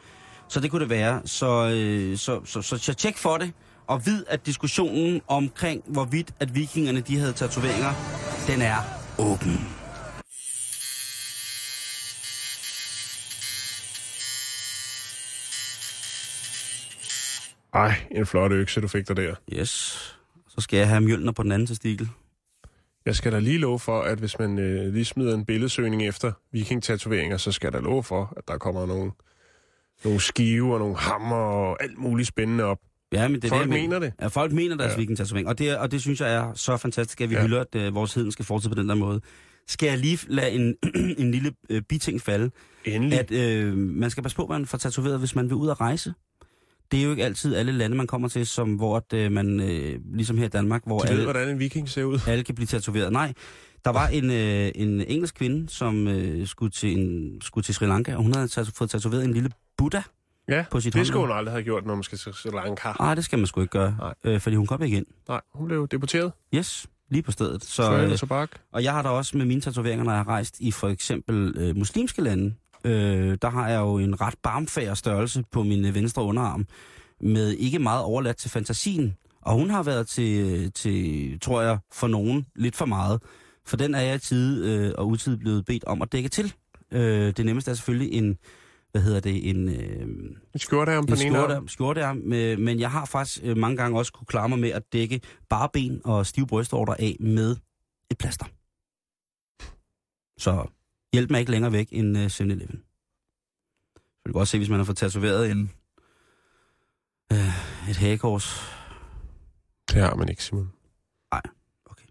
så 0.48 0.60
det 0.60 0.70
kunne 0.70 0.80
det 0.80 0.90
være. 0.90 1.20
Så, 1.24 1.70
øh, 1.74 2.18
så, 2.18 2.40
så, 2.44 2.62
så, 2.62 2.78
så 2.78 2.94
tjek 2.94 3.18
for 3.18 3.36
det, 3.38 3.52
og 3.86 4.06
vid, 4.06 4.24
at 4.28 4.46
diskussionen 4.46 5.20
omkring, 5.28 5.82
hvorvidt 5.86 6.34
at 6.40 6.54
vikingerne 6.54 7.00
de 7.00 7.18
havde 7.18 7.32
tatoveringer, 7.32 7.92
den 8.48 8.62
er 8.62 8.76
åben. 9.18 9.81
Ej, 17.74 17.94
en 18.10 18.26
flot 18.26 18.52
økse, 18.52 18.80
du 18.80 18.88
fik 18.88 19.08
der 19.08 19.14
der. 19.14 19.34
Yes. 19.52 19.70
Så 20.48 20.60
skal 20.60 20.76
jeg 20.76 20.88
have 20.88 21.00
Mjølner 21.00 21.32
på 21.32 21.42
den 21.42 21.52
anden 21.52 21.66
testikel. 21.66 22.08
Jeg 23.06 23.16
skal 23.16 23.32
da 23.32 23.38
lige 23.38 23.58
love 23.58 23.78
for, 23.78 24.00
at 24.02 24.18
hvis 24.18 24.38
man 24.38 24.58
øh, 24.58 24.92
lige 24.92 25.04
smider 25.04 25.34
en 25.34 25.44
billedsøgning 25.44 26.02
efter 26.06 26.32
viking-tatoveringer, 26.52 27.36
så 27.36 27.52
skal 27.52 27.72
da 27.72 27.78
love 27.78 28.02
for, 28.04 28.32
at 28.36 28.48
der 28.48 28.58
kommer 28.58 28.86
nogle, 28.86 29.10
nogle 30.04 30.20
skive 30.20 30.72
og 30.74 30.78
nogle 30.78 30.96
hammer 30.96 31.36
og 31.36 31.82
alt 31.82 31.98
muligt 31.98 32.28
spændende 32.28 32.64
op. 32.64 32.78
Ja, 33.12 33.28
men 33.28 33.42
det 33.42 33.50
Folk 33.50 33.62
det, 33.62 33.68
mener 33.70 33.98
det. 33.98 34.12
Ja, 34.20 34.26
folk 34.26 34.52
mener 34.52 34.76
deres 34.76 34.92
Ja. 34.92 34.96
vikingtatovering. 34.98 35.48
Og 35.48 35.58
det, 35.58 35.76
og 35.78 35.90
det 35.92 36.00
synes 36.00 36.20
jeg 36.20 36.34
er 36.34 36.54
så 36.54 36.76
fantastisk, 36.76 37.20
at 37.20 37.30
vi 37.30 37.34
Ja. 37.34 37.42
hylder, 37.42 37.64
at 37.72 37.88
uh, 37.88 37.94
vores 37.94 38.14
heden 38.14 38.32
skal 38.32 38.44
fortsætte 38.44 38.76
på 38.76 38.80
den 38.82 38.88
der 38.88 38.94
måde. 38.94 39.20
Skal 39.68 39.86
jeg 39.88 39.98
lige 39.98 40.18
lade 40.28 40.50
en, 40.50 40.74
en 41.18 41.30
lille 41.30 41.52
uh, 41.70 41.78
biting 41.88 42.20
falde, 42.20 42.50
Endelig. 42.84 43.18
at 43.32 43.66
uh, 43.66 43.76
man 43.78 44.10
skal 44.10 44.22
passe 44.22 44.36
på, 44.36 44.46
hvad 44.46 44.58
man 44.58 44.66
får 44.66 44.78
tatoveret, 44.78 45.18
hvis 45.18 45.34
man 45.34 45.44
vil 45.48 45.54
ud 45.54 45.70
at 45.70 45.80
rejse. 45.80 46.14
Det 46.92 47.00
er 47.00 47.04
jo 47.04 47.10
ikke 47.10 47.24
altid 47.24 47.54
alle 47.54 47.72
lande, 47.72 47.96
man 47.96 48.06
kommer 48.06 48.28
til, 48.28 48.46
som, 48.46 48.74
hvor 48.74 48.96
at, 48.96 49.26
uh, 49.26 49.32
man, 49.32 49.60
uh, 49.60 50.14
ligesom 50.16 50.38
her 50.38 50.44
i 50.44 50.48
Danmark, 50.48 50.82
hvor 50.86 50.98
De 50.98 51.02
ved, 51.04 51.10
alle, 51.10 51.24
hvordan 51.24 51.48
en 51.48 51.58
viking 51.58 51.88
ser 51.88 52.04
ud. 52.04 52.18
alle 52.26 52.44
kan 52.44 52.54
blive 52.54 52.66
tatoveret. 52.66 53.12
Nej, 53.12 53.32
der 53.84 53.90
var 53.90 54.08
en, 54.08 54.30
øh, 54.30 54.70
en 54.74 55.00
engelsk 55.00 55.34
kvinde, 55.34 55.68
som 55.68 56.08
øh, 56.08 56.46
skulle, 56.46 56.70
til 56.70 56.98
en, 56.98 57.40
skulle 57.40 57.64
til 57.64 57.74
Sri 57.74 57.86
Lanka, 57.86 58.14
og 58.14 58.22
hun 58.22 58.34
havde 58.34 58.48
tat- 58.48 58.72
fået 58.76 58.90
tatoveret 58.90 59.24
en 59.24 59.32
lille 59.32 59.50
Buddha 59.78 60.00
Ja, 60.48 60.64
på 60.70 60.80
sit 60.80 60.94
det 60.94 61.06
skulle 61.06 61.18
håndled. 61.20 61.32
hun 61.34 61.38
aldrig 61.38 61.52
have 61.52 61.62
gjort, 61.62 61.86
når 61.86 61.94
man 61.94 62.02
skal 62.02 62.18
til 62.18 62.32
Sri 62.34 62.50
Lanka. 62.50 62.92
Nej, 63.00 63.14
det 63.14 63.24
skal 63.24 63.38
man 63.38 63.46
sgu 63.46 63.60
ikke 63.60 63.70
gøre, 63.70 63.96
Nej. 63.98 64.14
øh, 64.24 64.40
fordi 64.40 64.56
hun 64.56 64.66
kom 64.66 64.82
ikke 64.82 64.96
ind. 64.96 65.06
Nej, 65.28 65.40
hun 65.54 65.66
blev 65.66 65.88
deporteret. 65.90 66.32
Yes, 66.54 66.86
lige 67.10 67.22
på 67.22 67.32
stedet. 67.32 67.64
Så, 67.64 67.68
Så, 67.82 67.92
øh, 67.96 68.16
så 68.18 68.26
bak. 68.26 68.50
og 68.72 68.84
jeg 68.84 68.92
har 68.92 69.02
da 69.02 69.08
også 69.08 69.36
med 69.36 69.46
mine 69.46 69.60
tatoveringer, 69.60 70.04
når 70.04 70.12
jeg 70.12 70.18
har 70.18 70.28
rejst 70.28 70.60
i 70.60 70.70
for 70.70 70.88
eksempel 70.88 71.54
øh, 71.58 71.76
muslimske 71.76 72.22
lande, 72.22 72.54
øh, 72.84 73.38
der 73.42 73.50
har 73.50 73.68
jeg 73.68 73.80
jo 73.80 73.98
en 73.98 74.20
ret 74.20 74.34
barmfager 74.42 74.94
størrelse 74.94 75.44
på 75.52 75.62
min 75.62 75.84
øh, 75.84 75.94
venstre 75.94 76.22
underarm, 76.22 76.66
med 77.20 77.52
ikke 77.52 77.78
meget 77.78 78.02
overladt 78.02 78.36
til 78.36 78.50
fantasien. 78.50 79.16
Og 79.42 79.54
hun 79.54 79.70
har 79.70 79.82
været 79.82 80.08
til, 80.08 80.72
til 80.72 81.40
tror 81.40 81.62
jeg, 81.62 81.78
for 81.92 82.06
nogen 82.06 82.46
lidt 82.56 82.76
for 82.76 82.86
meget. 82.86 83.22
For 83.66 83.76
den 83.76 83.94
er 83.94 84.00
jeg 84.00 84.14
i 84.14 84.18
tide 84.18 84.70
øh, 84.70 84.94
og 84.98 85.08
utid 85.08 85.36
blevet 85.36 85.64
bedt 85.64 85.84
om 85.84 86.02
at 86.02 86.12
dække 86.12 86.28
til. 86.28 86.54
Øh, 86.92 87.32
det 87.36 87.46
nemmeste 87.46 87.70
er 87.70 87.74
selvfølgelig 87.74 88.12
en, 88.12 88.38
hvad 88.92 89.02
hedder 89.02 89.20
det, 89.20 89.50
en... 89.50 89.68
Øh, 89.68 90.06
En 90.54 90.58
skjortearm 90.58 91.06
på 91.06 91.14
en 91.14 91.18
den 91.18 91.26
ene 91.26 91.36
skjorte, 91.36 91.54
arm. 91.54 91.68
skjortearm, 91.68 92.16
med, 92.16 92.56
men 92.56 92.80
jeg 92.80 92.90
har 92.90 93.04
faktisk 93.04 93.40
øh, 93.44 93.56
mange 93.56 93.76
gange 93.76 93.98
også 93.98 94.12
kunne 94.12 94.26
klare 94.26 94.48
mig 94.48 94.58
med 94.58 94.70
at 94.70 94.82
dække 94.92 95.20
bare 95.48 95.68
ben 95.72 96.00
og 96.04 96.26
stive 96.26 96.46
brystorter 96.46 96.94
af 96.98 97.16
med 97.20 97.56
et 98.10 98.18
plaster. 98.18 98.46
Så 100.38 100.66
hjælp 101.12 101.30
mig 101.30 101.40
ikke 101.40 101.50
længere 101.50 101.72
væk 101.72 101.88
end 101.90 102.16
uh, 102.18 102.24
7-Eleven. 102.24 102.84
Så 103.94 104.22
du 104.26 104.32
kan 104.32 104.32
godt 104.32 104.48
se, 104.48 104.58
hvis 104.58 104.68
man 104.68 104.78
har 104.78 104.84
fået 104.84 104.96
tatoveret 104.96 105.50
en, 105.50 105.72
øh, 107.32 107.90
et 107.90 107.96
hagekors. 107.96 108.60
Det 109.88 110.02
har 110.02 110.14
man 110.14 110.28
ikke, 110.28 110.44
Simon. 110.44 110.72
Nej, 111.32 111.42
okay. 111.86 112.06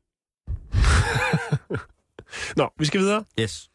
Nå, 2.59 2.69
vi 2.77 2.85
skal 2.85 2.99
videre. 2.99 3.25
Yes. 3.39 3.71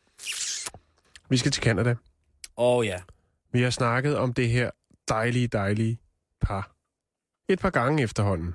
Vi 1.30 1.36
skal 1.36 1.52
til 1.52 1.62
Canada. 1.62 1.90
Åh 1.90 2.76
oh, 2.76 2.86
ja. 2.86 3.00
Vi 3.52 3.62
har 3.62 3.70
snakket 3.70 4.16
om 4.16 4.32
det 4.32 4.48
her 4.48 4.70
dejlige, 5.08 5.48
dejlige 5.48 5.98
par. 6.40 6.76
Et 7.48 7.58
par 7.58 7.70
gange 7.70 8.02
efterhånden. 8.02 8.54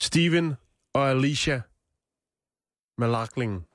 Steven 0.00 0.54
og 0.92 1.10
Alicia 1.10 1.62
Malakling. 2.98 3.66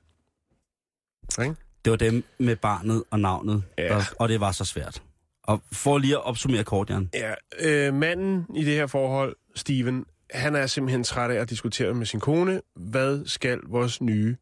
Ikke? 1.42 1.54
Det 1.84 1.90
var 1.90 1.96
dem 1.96 2.24
med 2.38 2.56
barnet 2.56 3.04
og 3.10 3.20
navnet, 3.20 3.62
Ja. 3.78 3.84
der, 3.88 4.02
og 4.18 4.28
det 4.28 4.40
var 4.40 4.52
så 4.52 4.64
svært. 4.64 5.02
Og 5.42 5.62
for 5.72 5.98
lige 5.98 6.14
at 6.14 6.24
opsummere 6.24 6.64
kort, 6.64 6.90
Jan. 6.90 7.10
Ja, 7.14 7.34
øh, 7.60 7.94
manden 7.94 8.46
i 8.56 8.64
det 8.64 8.74
her 8.74 8.86
forhold, 8.86 9.36
Steven, 9.54 10.04
han 10.30 10.56
er 10.56 10.66
simpelthen 10.66 11.04
træt 11.04 11.30
af 11.30 11.40
at 11.40 11.50
diskutere 11.50 11.94
med 11.94 12.06
sin 12.06 12.20
kone, 12.20 12.60
hvad 12.76 13.26
skal 13.26 13.60
vores 13.68 14.00
nye 14.00 14.36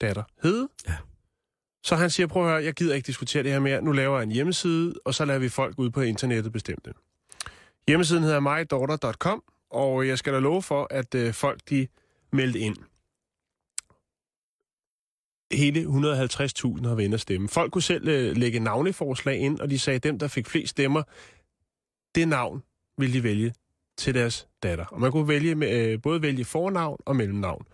datter 0.00 0.22
hedde? 0.42 0.68
Ja. 0.88 0.94
Så 1.84 1.96
han 1.96 2.10
siger, 2.10 2.26
prøv 2.26 2.44
at 2.44 2.50
høre, 2.50 2.64
jeg 2.64 2.74
gider 2.74 2.94
ikke 2.94 3.06
diskutere 3.06 3.42
det 3.42 3.52
her 3.52 3.58
mere. 3.58 3.82
Nu 3.82 3.92
laver 3.92 4.16
jeg 4.16 4.22
en 4.22 4.30
hjemmeside, 4.32 4.94
og 5.04 5.14
så 5.14 5.24
lader 5.24 5.38
vi 5.38 5.48
folk 5.48 5.78
ud 5.78 5.90
på 5.90 6.00
internettet 6.00 6.52
bestemme 6.52 6.80
det. 6.84 6.92
Hjemmesiden 7.88 8.22
hedder 8.22 8.40
mydaughter.com, 8.40 9.42
og 9.70 10.08
jeg 10.08 10.18
skal 10.18 10.32
da 10.32 10.38
love 10.38 10.62
for, 10.62 10.86
at 10.90 11.14
øh, 11.14 11.32
folk 11.34 11.60
de 11.70 11.86
meldte 12.32 12.58
ind. 12.58 12.76
Hele 15.52 15.80
150.000 15.80 16.88
har 16.88 16.94
været 16.94 17.04
inde 17.04 17.14
at 17.14 17.20
stemme. 17.20 17.48
Folk 17.48 17.72
kunne 17.72 17.82
selv 17.82 18.08
øh, 18.08 18.36
lægge 18.36 18.60
navneforslag 18.60 19.38
ind, 19.38 19.60
og 19.60 19.70
de 19.70 19.78
sagde, 19.78 19.96
at 19.96 20.02
dem, 20.02 20.18
der 20.18 20.28
fik 20.28 20.46
flest 20.46 20.70
stemmer, 20.70 21.02
det 22.14 22.28
navn 22.28 22.62
ville 22.98 23.14
de 23.14 23.22
vælge 23.22 23.54
til 23.98 24.14
deres 24.14 24.48
datter. 24.62 24.84
Og 24.84 25.00
man 25.00 25.12
kunne 25.12 25.28
vælge 25.28 25.54
med, 25.54 25.86
øh, 25.86 26.02
både 26.02 26.22
vælge 26.22 26.44
fornavn 26.44 26.98
og 27.06 27.16
mellemnavn. 27.16 27.66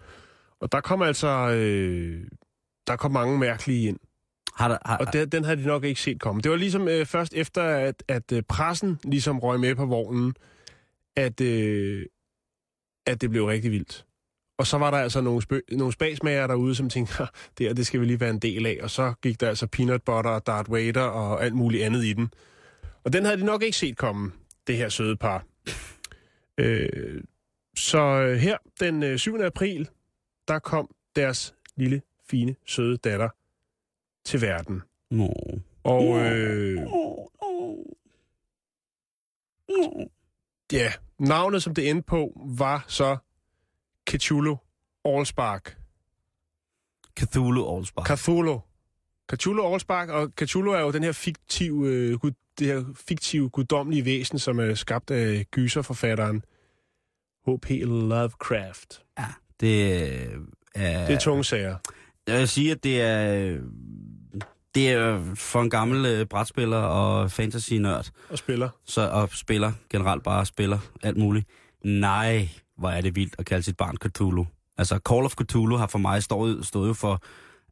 Og 0.61 0.73
der 0.73 0.81
kom 0.81 1.03
altså 1.03 1.29
øh, 1.29 2.27
der 2.87 2.97
kom 2.97 3.13
mange 3.13 3.39
mærkelige 3.39 3.89
ind. 3.89 3.99
Har 4.55 4.69
der, 4.69 4.79
har, 4.85 4.97
Og 4.97 5.13
den, 5.13 5.29
den 5.29 5.45
havde 5.45 5.57
de 5.57 5.67
nok 5.67 5.85
ikke 5.85 6.01
set 6.01 6.21
komme. 6.21 6.43
Det 6.43 6.51
var 6.51 6.57
ligesom 6.57 6.89
øh, 6.89 7.07
først 7.07 7.35
efter, 7.35 7.63
at, 7.63 8.03
at 8.09 8.33
øh, 8.33 8.43
pressen 8.43 8.99
ligesom 9.05 9.39
røg 9.39 9.61
med 9.61 9.75
på 9.75 9.87
vognen, 9.87 10.35
at, 11.17 11.41
øh, 11.41 12.07
at 13.07 13.21
det 13.21 13.31
blev 13.31 13.45
rigtig 13.45 13.71
vildt. 13.71 14.07
Og 14.63 14.67
så 14.67 14.79
var 14.79 14.91
der 14.91 14.99
altså 14.99 15.21
nogle, 15.21 15.43
spø- 15.53 15.77
nogle 15.77 15.93
spasmager 15.93 16.47
derude, 16.47 16.75
som 16.75 16.89
tænkte, 16.89 17.15
"Ha, 17.15 17.25
det 17.59 17.67
her, 17.67 17.75
det 17.75 17.87
skal 17.87 18.01
vi 18.01 18.07
lige 18.07 18.21
være 18.21 18.31
en 18.31 18.39
del 18.39 18.67
af. 18.67 18.79
Og 18.83 18.91
så 18.91 19.15
gik 19.23 19.41
der 19.41 19.49
altså 19.49 19.67
peanut 19.67 20.03
butter 20.03 20.31
og 20.31 20.47
Darth 20.47 20.73
Vader 20.73 21.03
og 21.03 21.45
alt 21.45 21.55
muligt 21.55 21.85
andet 21.85 22.05
i 22.05 22.13
den. 22.13 22.33
Og 23.05 23.13
den 23.13 23.25
havde 23.25 23.37
de 23.37 23.45
nok 23.45 23.63
ikke 23.63 23.77
set 23.77 23.97
komme, 23.97 24.33
det 24.67 24.77
her 24.77 24.89
søde 24.89 25.17
par. 25.17 25.45
Øh, 26.59 27.23
så 27.77 27.99
øh, 27.99 28.37
her 28.37 28.57
den 28.81 29.03
øh, 29.03 29.19
7. 29.19 29.41
april, 29.41 29.89
der 30.49 30.59
kom 30.59 30.95
deres 31.17 31.55
lille, 31.77 32.03
fine, 32.31 32.55
søde 32.67 32.97
datter 32.97 33.29
til 34.25 34.41
verden. 34.43 34.83
Nå. 35.11 35.35
Og 35.85 36.19
øh, 36.19 36.79
ja, 40.73 40.93
navnet, 41.19 41.63
som 41.63 41.75
det 41.75 41.91
endte 41.91 42.07
på, 42.07 42.41
var 42.47 42.85
så 42.89 43.17
Cthulhu 44.11 44.57
Allspark. 45.05 45.77
Cthulhu 47.21 47.77
Allspark. 47.77 48.07
Cthulhu. 48.19 48.61
Cthulhu 49.33 49.73
Allspark, 49.73 50.09
og 50.09 50.33
Cthulhu 50.41 50.71
er 50.73 50.81
jo 50.81 50.91
den 50.91 51.03
her 51.03 51.13
fiktive, 51.13 51.89
øh, 51.89 52.19
gud, 52.19 52.31
det 52.59 52.67
her 52.67 52.85
fiktive, 53.07 53.49
guddommelige 53.51 54.05
væsen, 54.05 54.39
som 54.39 54.59
er 54.61 54.75
skabt 54.75 55.11
af 55.11 55.47
gyserforfatteren 55.51 56.45
H.P. 57.47 57.71
Lovecraft. 57.87 59.03
ja, 59.19 59.27
det 59.61 59.93
øh, 60.03 60.39
er... 60.75 61.07
Det 61.07 61.15
er 61.15 61.19
tunge 61.19 61.45
sager. 61.45 61.77
Jeg 62.27 62.39
vil 62.39 62.49
sige, 62.49 62.71
at 62.73 62.85
det 62.85 63.01
er... 63.03 63.59
Det 64.75 64.89
er 64.89 65.35
for 65.35 65.63
en 65.63 65.71
gammel 65.71 66.07
øh, 66.07 66.27
brætspiller 66.27 66.77
og 66.79 67.31
fantasy-nørd, 67.31 68.11
Og 68.31 68.39
spiller. 68.39 68.69
så, 68.85 69.09
og 69.11 69.29
spiller 69.33 69.73
generelt 69.91 70.23
bare 70.23 70.47
spiller 70.47 70.79
alt 71.03 71.17
muligt. 71.17 71.47
Nej, 71.85 72.49
hvor 72.83 72.91
er 72.91 73.01
det 73.01 73.17
vildt 73.17 73.35
at 73.39 73.47
kalde 73.47 73.63
sit 73.63 73.77
barn 73.77 73.97
Cthulhu. 73.97 74.47
Altså, 74.79 75.01
Call 75.09 75.25
of 75.25 75.35
Cthulhu 75.35 75.77
har 75.77 75.87
for 75.87 75.99
mig 75.99 76.23
stået, 76.23 76.67
stået 76.67 76.89
jo 76.89 76.93
for 76.95 77.23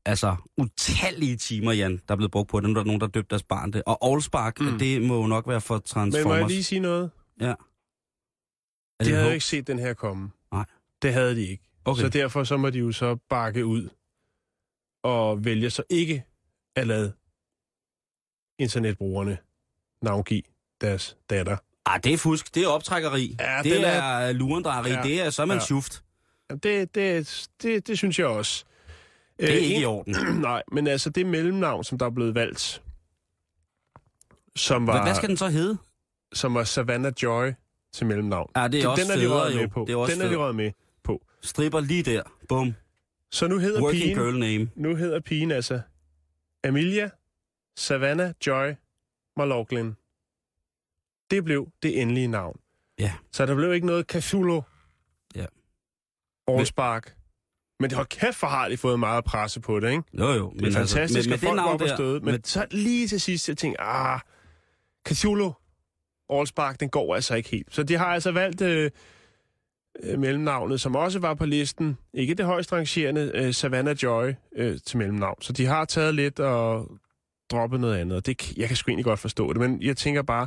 altså, 0.05 0.37
utallige 0.59 1.37
timer, 1.37 1.73
Jan, 1.73 2.01
der 2.09 2.15
er 2.15 2.17
blevet 2.17 2.31
brugt 2.31 2.49
på 2.49 2.61
det. 2.61 2.69
Nu 2.69 2.71
er 2.71 2.75
der 2.75 2.85
nogen, 2.85 3.01
der 3.01 3.07
har 3.07 3.11
døbt 3.11 3.31
deres 3.31 3.43
barn 3.43 3.73
det. 3.73 3.83
Og 3.87 4.13
Allspark, 4.13 4.61
mm. 4.61 4.79
det 4.79 5.03
må 5.03 5.21
jo 5.21 5.27
nok 5.27 5.49
være 5.49 5.61
for 5.61 5.79
Transformers. 5.79 6.25
Men 6.25 6.29
må 6.29 6.35
jeg 6.35 6.47
lige 6.47 6.65
sige 6.65 6.81
noget? 6.81 7.11
Ja. 7.41 7.55
Er 9.01 9.05
De 9.05 9.11
havde 9.11 9.27
jo 9.27 9.33
ikke 9.33 9.45
set 9.45 9.67
den 9.67 9.79
her 9.79 9.95
komme. 9.95 10.31
Nej. 10.53 10.65
Det 11.03 11.13
havde 11.13 11.37
de 11.37 11.47
ikke. 11.47 11.65
Okay. 11.85 12.01
Så 12.01 12.09
derfor 12.09 12.45
så 12.45 12.57
må 12.57 12.71
de 12.71 12.79
jo 12.79 12.93
så 12.93 13.17
bakke 13.29 13.67
ud 13.67 13.89
og 15.05 15.45
vælge 15.45 15.71
så 15.71 15.83
ikke 15.91 16.25
at 16.77 16.87
lade 16.87 17.13
internetbrugerne 18.59 19.39
navngive 20.03 20.43
deres 20.81 21.17
datter. 21.31 21.57
Ah, 21.87 22.01
det 22.05 22.13
er 22.13 22.19
fusk. 22.19 22.55
Det 22.55 22.63
er 22.63 22.69
optrækkeri. 22.69 23.37
Ja, 23.41 23.61
det 23.63 23.73
den 23.77 23.85
er, 23.85 23.89
er- 23.89 24.19
er 24.29 24.33
lurendrejeri. 24.33 24.91
Ja. 24.91 25.03
Det 25.03 25.21
er 25.21 25.31
så 25.31 25.43
er 25.43 25.47
man 25.47 25.61
Ja. 25.71 25.81
Jamen, 26.51 26.59
Det, 26.63 26.95
det, 26.95 27.47
det, 27.63 27.87
det 27.87 27.99
synes 27.99 28.19
jeg 28.19 28.27
også. 28.27 28.65
Det 29.41 29.49
er 29.51 29.57
Øh, 29.57 29.63
ikke 29.63 29.81
i 29.81 29.85
orden. 29.85 30.15
Nej, 30.41 30.63
men 30.73 30.87
altså 30.87 31.11
det 31.11 31.27
mellemnavn, 31.27 31.85
som 31.85 31.99
der 31.99 32.07
er 32.07 32.11
blevet 32.11 32.35
valgt, 32.35 32.83
som 34.57 34.87
var, 34.87 35.03
hvad 35.03 35.15
skal 35.15 35.29
den 35.29 35.37
så 35.37 35.49
hedde? 35.49 35.79
som 36.33 36.55
var 36.55 36.65
Savannah 36.65 37.13
Joy 37.23 37.51
til 37.93 38.07
mellemnavn. 38.07 38.51
Ja, 38.57 38.69
det 38.69 38.75
er 38.75 38.81
den, 38.81 38.87
også 38.91 39.03
den 39.03 39.11
er 39.11 39.17
de 39.29 39.35
røget 39.35 39.57
med 39.57 39.69
på. 39.69 39.85
Det 39.87 39.93
er 39.93 39.97
også 39.97 40.15
den 40.15 40.23
er 40.23 40.29
de 40.29 40.37
røget 40.37 40.55
med 40.57 40.73
på. 41.05 41.23
Stripper 41.43 41.81
lige 41.81 42.03
der. 42.03 42.23
Bum. 42.49 42.75
Så 43.31 43.47
nu 43.47 43.59
hedder 43.59 43.83
Working 43.83 44.03
pigen, 44.03 44.19
girl 44.19 44.39
name. 44.39 44.71
nu 44.77 44.95
hedder 44.97 45.21
pigen 45.21 45.51
altså 45.51 45.81
Amelia 46.65 47.11
Savannah 47.77 48.33
Joy 48.47 48.71
McLaughlin. 49.37 49.97
Det 51.31 51.45
blev 51.45 51.69
det 51.83 52.03
endelige 52.03 52.29
navn. 52.29 52.61
Ja. 52.99 53.13
Så 53.33 53.47
der 53.47 53.55
blev 53.55 53.75
ikke 53.75 53.87
noget 53.87 54.07
Cthulhu. 54.11 54.63
Ja. 55.37 55.47
Allspark. 56.49 57.15
Men 57.81 57.91
det 57.91 57.97
har 57.97 58.05
kæft 58.05 58.37
for 58.37 58.47
har 58.47 58.69
de 58.69 58.77
fået 58.77 59.01
meget 59.01 59.25
presse 59.25 59.61
på 59.61 59.81
det, 59.81 59.91
ikke? 59.91 60.03
Jo, 60.19 60.33
jo. 60.33 60.53
Det 60.59 60.69
er 60.69 60.73
fantastisk, 60.73 61.29
med, 61.29 61.33
med 61.33 61.39
det 61.39 61.49
folk 61.49 61.57
navn 61.57 61.75
op 61.75 61.81
og 61.81 61.89
der, 61.89 61.97
støde. 61.97 62.21
Men 62.21 62.33
med, 62.33 62.41
så 62.45 62.67
lige 62.71 63.09
til 63.09 63.21
sidst, 63.21 63.49
jeg 63.49 63.59
tænkte, 63.59 63.81
ah, 63.81 64.21
Cthulhu 65.09 65.53
Allspark, 66.33 66.81
den 66.81 66.89
går 66.89 67.15
altså 67.15 67.35
ikke 67.35 67.49
helt. 67.49 67.75
Så 67.75 67.83
de 67.83 67.97
har 67.97 68.07
altså 68.07 68.33
valgt 68.33 68.61
øh, 68.61 68.91
øh, 70.03 70.19
mellemnavnet, 70.19 70.81
som 70.81 70.97
også 70.97 71.19
var 71.19 71.35
på 71.35 71.47
listen. 71.47 71.99
Ikke 72.15 72.35
det 72.35 72.47
højst 72.47 72.73
rangerende, 72.73 73.31
øh, 73.35 73.55
Savannah 73.55 73.97
Joy 74.03 74.33
øh, 74.57 74.79
til 74.87 74.99
mellemnavn. 74.99 75.43
Så 75.43 75.53
de 75.53 75.67
har 75.67 75.85
taget 75.85 76.15
lidt 76.15 76.41
og 76.41 76.91
droppet 77.51 77.81
noget 77.81 77.97
andet. 77.97 78.27
Det, 78.27 78.57
jeg 78.57 78.69
kan 78.69 78.77
sgu 78.77 78.91
egentlig 78.91 79.05
godt 79.05 79.19
forstå 79.19 79.53
det, 79.53 79.61
men 79.61 79.83
jeg 79.83 79.97
tænker 79.97 80.23
bare, 80.23 80.47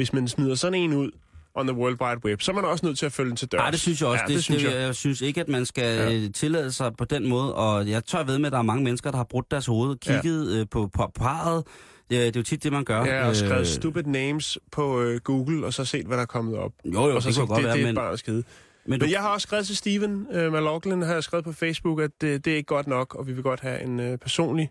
hvis 0.00 0.12
man 0.12 0.28
smider 0.28 0.54
sådan 0.54 0.74
en 0.74 0.92
ud 0.92 1.10
on 1.54 1.66
the 1.66 1.76
World 1.76 2.00
Wide 2.02 2.20
Web, 2.24 2.40
så 2.40 2.50
er 2.50 2.54
man 2.54 2.64
også 2.64 2.86
nødt 2.86 2.98
til 2.98 3.06
at 3.06 3.12
følge 3.12 3.28
den 3.28 3.36
til 3.36 3.48
dørs. 3.52 3.58
Nej, 3.58 3.70
det 3.70 3.80
synes 3.80 4.00
jeg 4.00 4.08
også. 4.08 4.22
Ja, 4.22 4.26
det, 4.28 4.34
det 4.34 4.44
synes 4.44 4.64
jeg. 4.64 4.72
jeg 4.72 4.94
synes 4.94 5.20
ikke, 5.20 5.40
at 5.40 5.48
man 5.48 5.66
skal 5.66 5.84
Ja. 5.96 6.10
ja. 6.10 6.28
tillade 6.28 6.72
sig 6.72 6.96
på 6.96 7.04
den 7.04 7.28
måde. 7.28 7.54
Og 7.54 7.88
jeg 7.88 8.04
tør 8.04 8.22
ved 8.24 8.38
med, 8.38 8.46
at 8.46 8.52
der 8.52 8.58
er 8.58 8.62
mange 8.62 8.84
mennesker, 8.84 9.10
der 9.10 9.16
har 9.16 9.24
brudt 9.24 9.50
deres 9.50 9.66
hoved, 9.66 9.96
kigget 9.96 10.58
ja. 10.58 10.64
på, 10.64 10.86
på 10.94 11.10
parret. 11.14 11.64
Det, 12.10 12.18
det 12.18 12.36
er 12.36 12.40
jo 12.40 12.42
tit 12.44 12.62
det, 12.62 12.72
man 12.72 12.84
gør. 12.84 13.04
Ja, 13.04 13.28
og 13.28 13.36
skrevet 13.36 13.60
Øh, 13.60 13.66
stupid 13.66 14.02
names 14.02 14.58
på 14.72 15.00
øh, 15.00 15.20
Google, 15.20 15.66
og 15.66 15.72
så 15.74 15.84
set, 15.84 16.06
hvad 16.06 16.16
der 16.16 16.22
er 16.22 16.26
kommet 16.26 16.56
op. 16.56 16.72
Jo, 16.84 17.08
jo, 17.08 17.14
og 17.16 17.22
så 17.22 17.28
det 17.28 17.34
kan 17.36 17.40
tænkt, 17.40 17.48
godt 17.48 17.56
det, 17.58 17.64
være, 17.66 17.74
det 17.76 17.82
er 17.82 17.86
men, 17.86 17.94
bare 17.94 18.18
skide. 18.18 18.44
men 18.86 19.00
du, 19.00 19.04
Men 19.04 19.12
jeg 19.12 19.20
har 19.20 19.28
også 19.28 19.46
skrevet 19.46 19.66
til 19.66 19.76
Steven 19.76 20.26
øh, 20.32 20.52
Maloglen, 20.52 21.02
har 21.02 21.14
jeg 21.14 21.24
skrevet 21.24 21.44
på 21.44 21.52
Facebook, 21.52 22.00
at 22.00 22.10
det, 22.20 22.44
det 22.44 22.52
er 22.52 22.56
ikke 22.56 22.66
godt 22.66 22.86
nok, 22.86 23.14
og 23.14 23.26
vi 23.26 23.32
vil 23.32 23.42
godt 23.42 23.60
have 23.60 23.82
en 23.82 24.00
øh, 24.00 24.18
personlig 24.18 24.70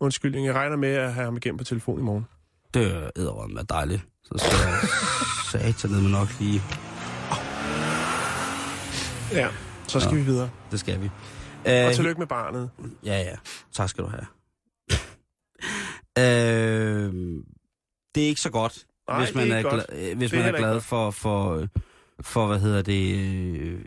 undskyldning. 0.00 0.46
Jeg 0.46 0.54
regner 0.54 0.76
med 0.76 0.88
at 0.88 1.14
have 1.14 1.24
ham 1.24 1.36
igennem 1.36 1.58
på 1.58 1.64
telefon 1.64 1.98
i 1.98 2.02
morgen. 2.02 2.26
Det 2.74 2.86
er 3.16 3.22
er 3.58 3.62
dejligt. 3.62 4.02
Så 4.24 4.34
skal 4.38 5.58
jeg 5.60 5.72
satan 5.74 5.90
med 5.90 6.10
nok 6.10 6.28
lige... 6.40 6.62
Ja. 9.32 9.48
Så 9.88 10.00
skal 10.00 10.12
Ja. 10.12 10.18
vi 10.18 10.24
videre. 10.24 10.50
Det 10.70 10.80
skal 10.80 11.00
vi. 11.00 11.10
Og 11.66 11.86
Uh, 11.88 11.94
tillykke 11.94 12.18
med 12.18 12.26
barnet. 12.26 12.70
Ja, 13.04 13.18
ja. 13.18 13.34
Tak 13.72 13.88
skal 13.88 14.04
du 14.04 14.08
have. 14.08 14.26
øh, 16.18 17.12
det 18.14 18.22
er 18.22 18.26
ikke 18.28 18.40
så 18.40 18.50
godt, 18.50 18.86
Nej, 19.08 19.24
hvis 19.24 19.34
man 19.34 19.48
er, 19.50 19.54
er 19.54 19.58
ikke 19.58 19.70
godt. 19.70 19.82
gla- 19.82 19.96
øh, 19.96 20.16
hvis 20.18 20.30
Det 20.30 20.38
er 20.38 20.42
man 20.44 20.54
er 20.54 20.58
glad 20.58 20.80
for, 20.80 21.10
for, 21.10 21.66
for, 22.20 22.46
hvad 22.46 22.60
hedder 22.60 22.82
det, 22.82 23.14
øh, 23.18 23.80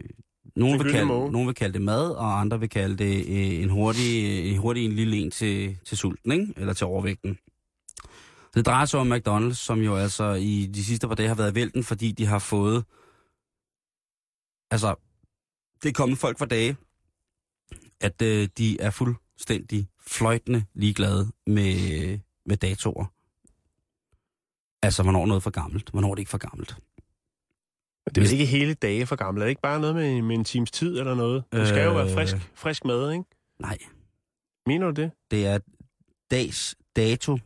nogen 0.55 0.83
vil, 0.83 0.91
kalde, 0.91 1.07
nogen 1.07 1.47
vil 1.47 1.55
kalde 1.55 1.73
det 1.73 1.81
mad, 1.81 2.11
og 2.11 2.39
andre 2.39 2.59
vil 2.59 2.69
kalde 2.69 2.95
det 2.95 3.15
øh, 3.27 3.63
en 3.63 3.69
hurtig, 3.69 4.39
en 4.51 4.57
hurtig 4.57 4.86
en 4.86 4.91
lille 4.91 5.17
en 5.17 5.31
til, 5.31 5.77
til 5.86 5.97
sulten, 5.97 6.31
ikke? 6.31 6.53
eller 6.57 6.73
til 6.73 6.88
overvægten. 6.88 7.38
Det 8.56 8.66
drejer 8.66 8.86
sig 8.86 8.99
om 8.99 9.12
McDonald's, 9.14 9.53
som 9.53 9.80
jo 9.80 9.95
altså 9.95 10.34
i 10.34 10.66
de 10.74 10.84
sidste 10.86 11.08
par 11.08 11.16
dage 11.16 11.28
har 11.28 11.36
været 11.36 11.56
vælten, 11.56 11.84
fordi 11.84 12.12
de 12.12 12.26
har 12.26 12.39
fået... 12.39 12.86
Altså, 14.72 14.95
det 15.84 15.89
er 15.89 15.93
kommet 15.93 16.18
folk 16.18 16.38
for 16.38 16.45
dage, 16.45 16.78
at 18.01 18.22
øh, 18.22 18.49
de 18.58 18.82
er 18.82 18.89
fuldstændig 18.89 19.88
fløjtende 20.08 20.66
ligeglade 20.74 21.32
med, 21.47 22.20
med 22.45 22.58
datoer. 22.58 23.06
Altså, 24.86 25.03
hvornår 25.03 25.26
noget 25.26 25.39
er 25.39 25.43
for 25.43 25.51
gammelt, 25.51 25.89
hvornår 25.89 26.12
er 26.12 26.16
det 26.16 26.20
ikke 26.20 26.32
for 26.32 26.38
gammelt. 26.38 26.78
Det 28.06 28.18
er 28.18 28.22
vel 28.22 28.32
ikke 28.32 28.45
hele 28.45 28.74
dage 28.74 29.06
for 29.06 29.16
gammel. 29.16 29.41
Er 29.41 29.45
det 29.45 29.49
ikke 29.49 29.62
bare 29.62 29.80
noget 29.80 29.95
med, 29.95 30.22
med 30.22 30.36
en 30.36 30.43
times 30.43 30.72
tid 30.72 30.99
eller 30.99 31.16
noget? 31.16 31.43
Det 31.51 31.68
skal 31.68 31.84
jo 31.86 31.93
være 31.93 32.08
Øh. 32.08 32.14
frisk, 32.14 32.36
frisk 32.56 32.86
mad, 32.86 33.12
ikke? 33.12 33.24
Nej, 33.60 33.78
Mener 34.66 34.91
du 34.91 35.01
det? 35.01 35.12
det 35.32 35.45
er 35.47 35.60
dags 36.32 36.76
dato 36.95 37.38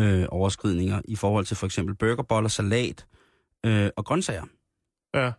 øh, 0.00 0.26
overskridninger 0.28 1.00
i 1.04 1.16
forhold 1.16 1.46
til 1.46 1.56
for 1.56 1.66
eksempel 1.66 1.94
burgerboller, 1.94 2.48
salat 2.48 3.06
øh, 3.66 3.90
og 3.96 4.04
grøntsager. 4.04 4.44
Ja. 5.14 5.26
Øh, 5.26 5.32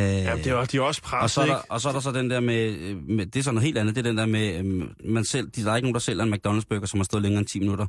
Ja, 0.00 0.36
det 0.36 0.46
er, 0.46 0.54
også- 0.54 0.72
de 0.72 0.76
er 0.76 0.80
også 0.82 1.00
og, 1.04 1.08
presset, 1.10 1.34
så 1.34 1.40
er 1.40 1.46
der, 1.46 1.58
ikke? 1.58 1.70
og 1.72 1.80
så 1.80 1.88
er 1.88 1.92
der 1.92 2.00
så 2.00 2.12
den 2.12 2.30
der 2.30 2.40
med, 2.40 2.68
øh, 2.78 2.96
med, 3.08 3.26
det 3.26 3.38
er 3.38 3.42
så 3.42 3.52
noget 3.52 3.64
helt 3.64 3.78
andet, 3.78 3.94
det 3.96 4.06
er 4.06 4.10
den 4.10 4.18
der 4.18 4.26
med, 4.26 4.58
øh, 4.58 4.88
man 5.12 5.24
selv, 5.24 5.50
der 5.50 5.72
er 5.72 5.76
ikke 5.76 5.86
nogen, 5.86 5.94
der 5.94 6.00
sælger 6.00 6.22
en 6.24 6.34
McDonald's 6.34 6.64
burger, 6.68 6.86
som 6.86 7.00
har 7.00 7.04
stået 7.04 7.22
længere 7.22 7.38
end 7.38 7.46
10 7.48 7.58
minutter. 7.60 7.86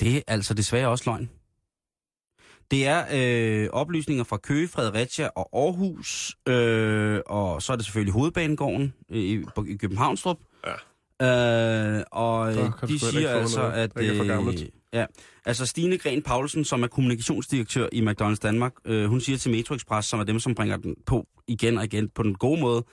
Det 0.00 0.16
er 0.16 0.20
altså 0.26 0.54
desværre 0.54 0.88
også 0.88 1.04
løgn. 1.10 1.30
Det 2.70 2.86
er 2.86 3.04
øh, 3.12 3.68
oplysninger 3.72 4.24
fra 4.24 4.36
Køge, 4.36 4.68
Fredericia 4.68 5.28
og 5.36 5.48
Aarhus, 5.52 6.36
øh, 6.48 7.20
og 7.26 7.62
så 7.62 7.72
er 7.72 7.76
det 7.76 7.84
selvfølgelig 7.84 8.12
Hovedbanegården 8.12 8.94
øh, 9.10 9.18
i, 9.18 9.44
på, 9.54 9.64
i 9.68 9.74
Københavnstrup. 9.76 10.36
Ja. 11.20 11.96
Øh, 11.98 12.04
og 12.10 12.52
øh, 12.56 12.72
de 12.88 12.98
siger 12.98 13.30
altså, 13.30 13.58
noget, 13.60 13.72
at... 13.72 13.94
der 13.94 14.62
ja, 14.94 15.06
altså 15.44 15.66
Stine 15.66 15.98
Gren 15.98 16.22
Paulsen, 16.22 16.64
som 16.64 16.82
er 16.82 16.86
kommunikationsdirektør 16.86 17.88
i 17.92 18.00
McDonald's 18.00 18.38
Danmark, 18.42 18.72
øh, 18.84 19.06
hun 19.06 19.20
siger 19.20 19.38
til 19.38 19.50
Metro 19.50 19.74
Express, 19.74 20.08
som 20.08 20.20
er 20.20 20.24
dem, 20.24 20.40
som 20.40 20.54
bringer 20.54 20.76
den 20.76 20.94
på 21.06 21.26
igen 21.46 21.78
og 21.78 21.84
igen 21.84 22.08
på 22.08 22.22
den 22.22 22.34
gode 22.34 22.60
måde, 22.60 22.84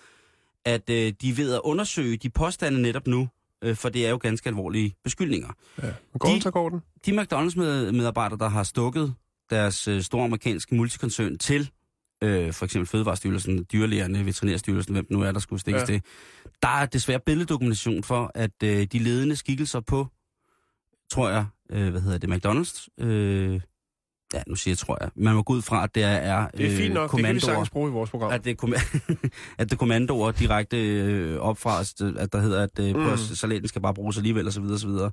at 0.66 0.90
øh, 0.90 1.14
de 1.22 1.38
ved 1.38 1.54
at 1.54 1.62
undersøge 1.64 2.18
de 2.18 2.30
påstande 2.30 2.82
netop 2.82 3.08
nu, 3.08 3.28
øh, 3.64 3.76
for 3.76 3.90
det 3.90 4.06
er 4.06 4.10
jo 4.10 4.18
ganske 4.22 4.50
alvorlige 4.50 4.96
beskyldninger. 5.04 5.50
Ja. 5.84 5.92
Går 6.20 6.30
De- 6.30 6.42
så 6.42 6.52
går 6.52 6.70
den. 6.70 6.82
De 7.06 7.12
McDonald's-medarbejdere, 7.12 8.38
der 8.38 8.50
har 8.50 8.64
stukket 8.64 9.14
deres 9.50 9.88
øh, 9.88 10.02
store 10.02 10.24
amerikanske 10.24 10.76
multikoncern 10.76 11.38
til 11.38 11.70
øh, 12.24 12.54
for 12.54 12.66
eksempel 12.66 12.88
Fødevarestyrelsen, 12.88 13.66
dyrlægerne, 13.72 14.26
veterinærstyrelsen, 14.26 14.94
hvem 14.94 15.08
nu 15.10 15.22
er, 15.22 15.32
der 15.32 15.40
skulle 15.40 15.60
stikkes 15.60 15.82
ja. 15.82 15.86
til. 15.86 16.02
Der 16.62 16.68
er 16.68 16.86
desværre 16.86 17.20
billeddokumentation 17.26 18.04
for, 18.04 18.32
at 18.36 18.64
øh, 18.64 18.88
de 18.92 19.00
ledende 19.00 19.36
skikkelser 19.36 19.80
på, 19.80 20.08
tror 21.12 21.30
jeg, 21.30 21.46
øh, 21.72 21.90
hvad 21.92 22.02
hedder 22.02 22.18
det, 22.18 22.30
McDonald's, 22.30 23.06
øh, 23.06 23.60
ja, 24.34 24.42
nu 24.48 24.56
siger 24.56 24.72
jeg, 24.72 24.78
tror 24.78 24.98
jeg, 25.02 25.10
man 25.16 25.36
må 25.36 25.44
gå 25.44 25.54
ud 25.54 25.62
fra, 25.62 25.84
at 25.84 25.96
det 25.96 26.04
er, 26.04 26.08
er 26.08 26.48
Det 26.48 26.66
er 26.74 26.78
fint 26.78 26.94
nok, 26.94 27.04
det 27.04 27.10
kan 27.10 27.18
vi 27.18 27.22
kommandoer, 27.22 27.40
sagtens 27.40 27.70
bruge 27.70 27.90
i 27.90 27.94
vores 27.94 28.10
program. 28.10 28.32
at 28.32 28.46
det, 28.46 28.52
at 29.58 29.70
det 29.70 29.72
er 29.74 29.76
kommandoer 29.78 30.32
direkte 30.32 30.78
øh, 30.88 31.38
op 31.38 31.58
fra, 31.58 31.80
at 32.20 32.34
der 32.34 32.40
hedder, 32.40 32.64
at 32.64 32.80
øh, 32.80 32.96
Mm. 32.96 33.18
salaten 33.18 33.68
skal 33.68 33.82
bare 33.82 33.94
bruges 33.94 34.18
alligevel, 34.18 34.48
og 34.48 34.54
så 34.54 34.62
videre, 34.62 34.76
og 34.76 34.80
så 34.80 34.88
videre. 34.88 35.12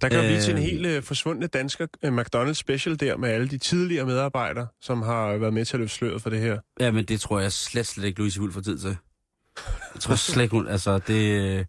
Der 0.00 0.06
øh, 0.06 0.26
blive 0.26 0.36
Øh, 0.36 0.42
til 0.42 0.54
en 0.54 0.62
helt 0.62 0.86
øh, 0.86 1.02
forsvundne 1.02 1.46
dansker 1.46 1.86
øh, 2.02 2.18
McDonald's 2.18 2.52
special 2.52 3.00
der 3.00 3.16
med 3.16 3.28
alle 3.28 3.48
de 3.48 3.58
tidligere 3.58 4.06
medarbejdere, 4.06 4.66
som 4.80 5.02
har 5.02 5.36
været 5.36 5.54
med 5.54 5.64
til 5.64 5.76
at 5.76 5.80
løfte 5.80 5.96
sløret 5.96 6.22
for 6.22 6.30
det 6.30 6.40
her. 6.40 6.58
Ja, 6.80 6.90
men 6.90 7.04
det 7.04 7.20
tror 7.20 7.40
jeg 7.40 7.52
slet, 7.52 7.86
slet 7.86 8.04
ikke, 8.04 8.18
Louise 8.18 8.40
Wulff 8.40 8.54
får 8.54 8.60
tid 8.60 8.78
til. 8.78 8.96
Jeg 9.94 10.00
tror 10.00 10.14
slet 10.14 10.42
ikke, 10.42 10.56
hun... 10.56 10.68
Altså, 10.68 10.98
det... 10.98 11.66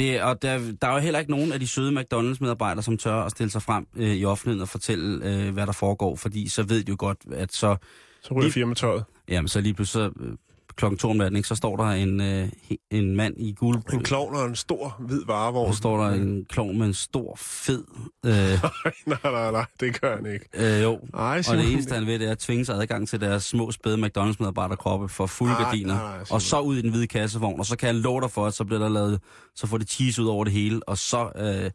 det 0.00 0.22
og 0.22 0.42
der, 0.42 0.58
der 0.82 0.88
er 0.88 0.92
jo 0.92 0.98
heller 0.98 1.18
ikke 1.20 1.30
nogen 1.30 1.52
af 1.52 1.60
de 1.60 1.66
søde 1.66 2.00
McDonald's-medarbejdere, 2.00 2.82
som 2.82 2.96
tør 2.98 3.14
at 3.14 3.30
stille 3.30 3.50
sig 3.50 3.62
frem 3.62 3.86
øh, 3.96 4.14
i 4.16 4.24
offentligheden 4.24 4.62
og 4.62 4.68
fortælle, 4.68 5.26
øh, 5.28 5.52
hvad 5.54 5.66
der 5.66 5.72
foregår, 5.72 6.16
fordi 6.16 6.48
så 6.48 6.62
ved 6.62 6.84
de 6.84 6.90
jo 6.90 6.96
godt, 6.98 7.18
at 7.32 7.52
så, 7.52 7.76
Så 8.22 8.34
ryger 8.34 8.50
firmatøjet. 8.50 9.04
jamen, 9.28 9.48
så 9.48 9.60
lige 9.60 9.74
pludselig 9.74 10.10
så, 10.16 10.24
øh, 10.24 10.32
klokken 10.76 10.98
to 10.98 11.10
om 11.10 11.16
natten, 11.16 11.36
ikke, 11.36 11.48
så 11.48 11.54
står 11.54 11.76
der 11.76 11.84
en, 11.84 12.20
øh, 12.20 12.48
en 12.90 13.16
mand 13.16 13.34
i 13.38 13.52
gul... 13.52 13.76
En 13.92 14.02
klovn 14.02 14.34
og 14.34 14.46
en 14.46 14.56
stor 14.56 14.96
hvid 14.98 15.22
varevogn. 15.26 15.72
Så 15.72 15.78
står 15.78 16.04
der 16.04 16.10
en 16.10 16.44
klovn 16.44 16.78
med 16.78 16.86
en 16.86 16.94
stor, 16.94 17.34
fed... 17.36 17.84
Øh, 18.26 18.32
nej, 19.06 19.18
nej, 19.24 19.50
nej, 19.50 19.64
det 19.80 20.00
gør 20.00 20.16
han 20.16 20.26
ikke. 20.26 20.46
øh, 20.54 20.82
jo, 20.82 21.00
Ej, 21.14 21.42
og 21.50 21.56
det 21.56 21.72
eneste, 21.72 21.94
han 21.94 22.06
ved, 22.06 22.18
det 22.18 22.26
er 22.28 22.32
at 22.32 22.38
tvinge 22.38 22.64
sig 22.64 22.76
adgang 22.76 23.08
til 23.08 23.20
deres 23.20 23.44
små, 23.44 23.70
spæde 23.72 23.96
McDonald's-medarbejderkroppe 24.06 25.08
for 25.08 25.26
fulde 25.26 25.52
Ej, 25.52 25.62
gardiner. 25.62 25.94
nej, 25.94 26.16
nej, 26.16 26.24
og 26.30 26.42
så 26.42 26.60
ud 26.60 26.76
i 26.76 26.82
den 26.82 26.90
hvide 26.90 27.06
kassevogn, 27.06 27.58
og 27.60 27.66
så 27.66 27.76
kan 27.76 27.86
jeg 27.86 27.94
love 27.94 28.20
dig 28.20 28.30
for, 28.30 28.46
at 28.46 28.54
så 28.54 28.64
bliver 28.64 28.80
der 28.80 28.88
lavet, 28.88 29.20
så 29.54 29.66
får 29.66 29.78
det 29.78 29.90
cheese 29.90 30.22
ud 30.22 30.26
over 30.28 30.44
det 30.44 30.52
hele, 30.52 30.88
og 30.88 30.98
så, 30.98 31.30
øh, 31.36 31.70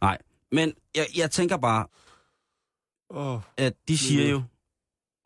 nej. 0.00 0.18
Men 0.52 0.72
jeg, 0.96 1.06
jeg 1.16 1.30
tænker 1.30 1.56
bare, 1.56 1.86
Åh, 3.10 3.40
at 3.56 3.72
de 3.88 3.98
siger 3.98 4.24
Mm. 4.24 4.30
jo, 4.30 4.42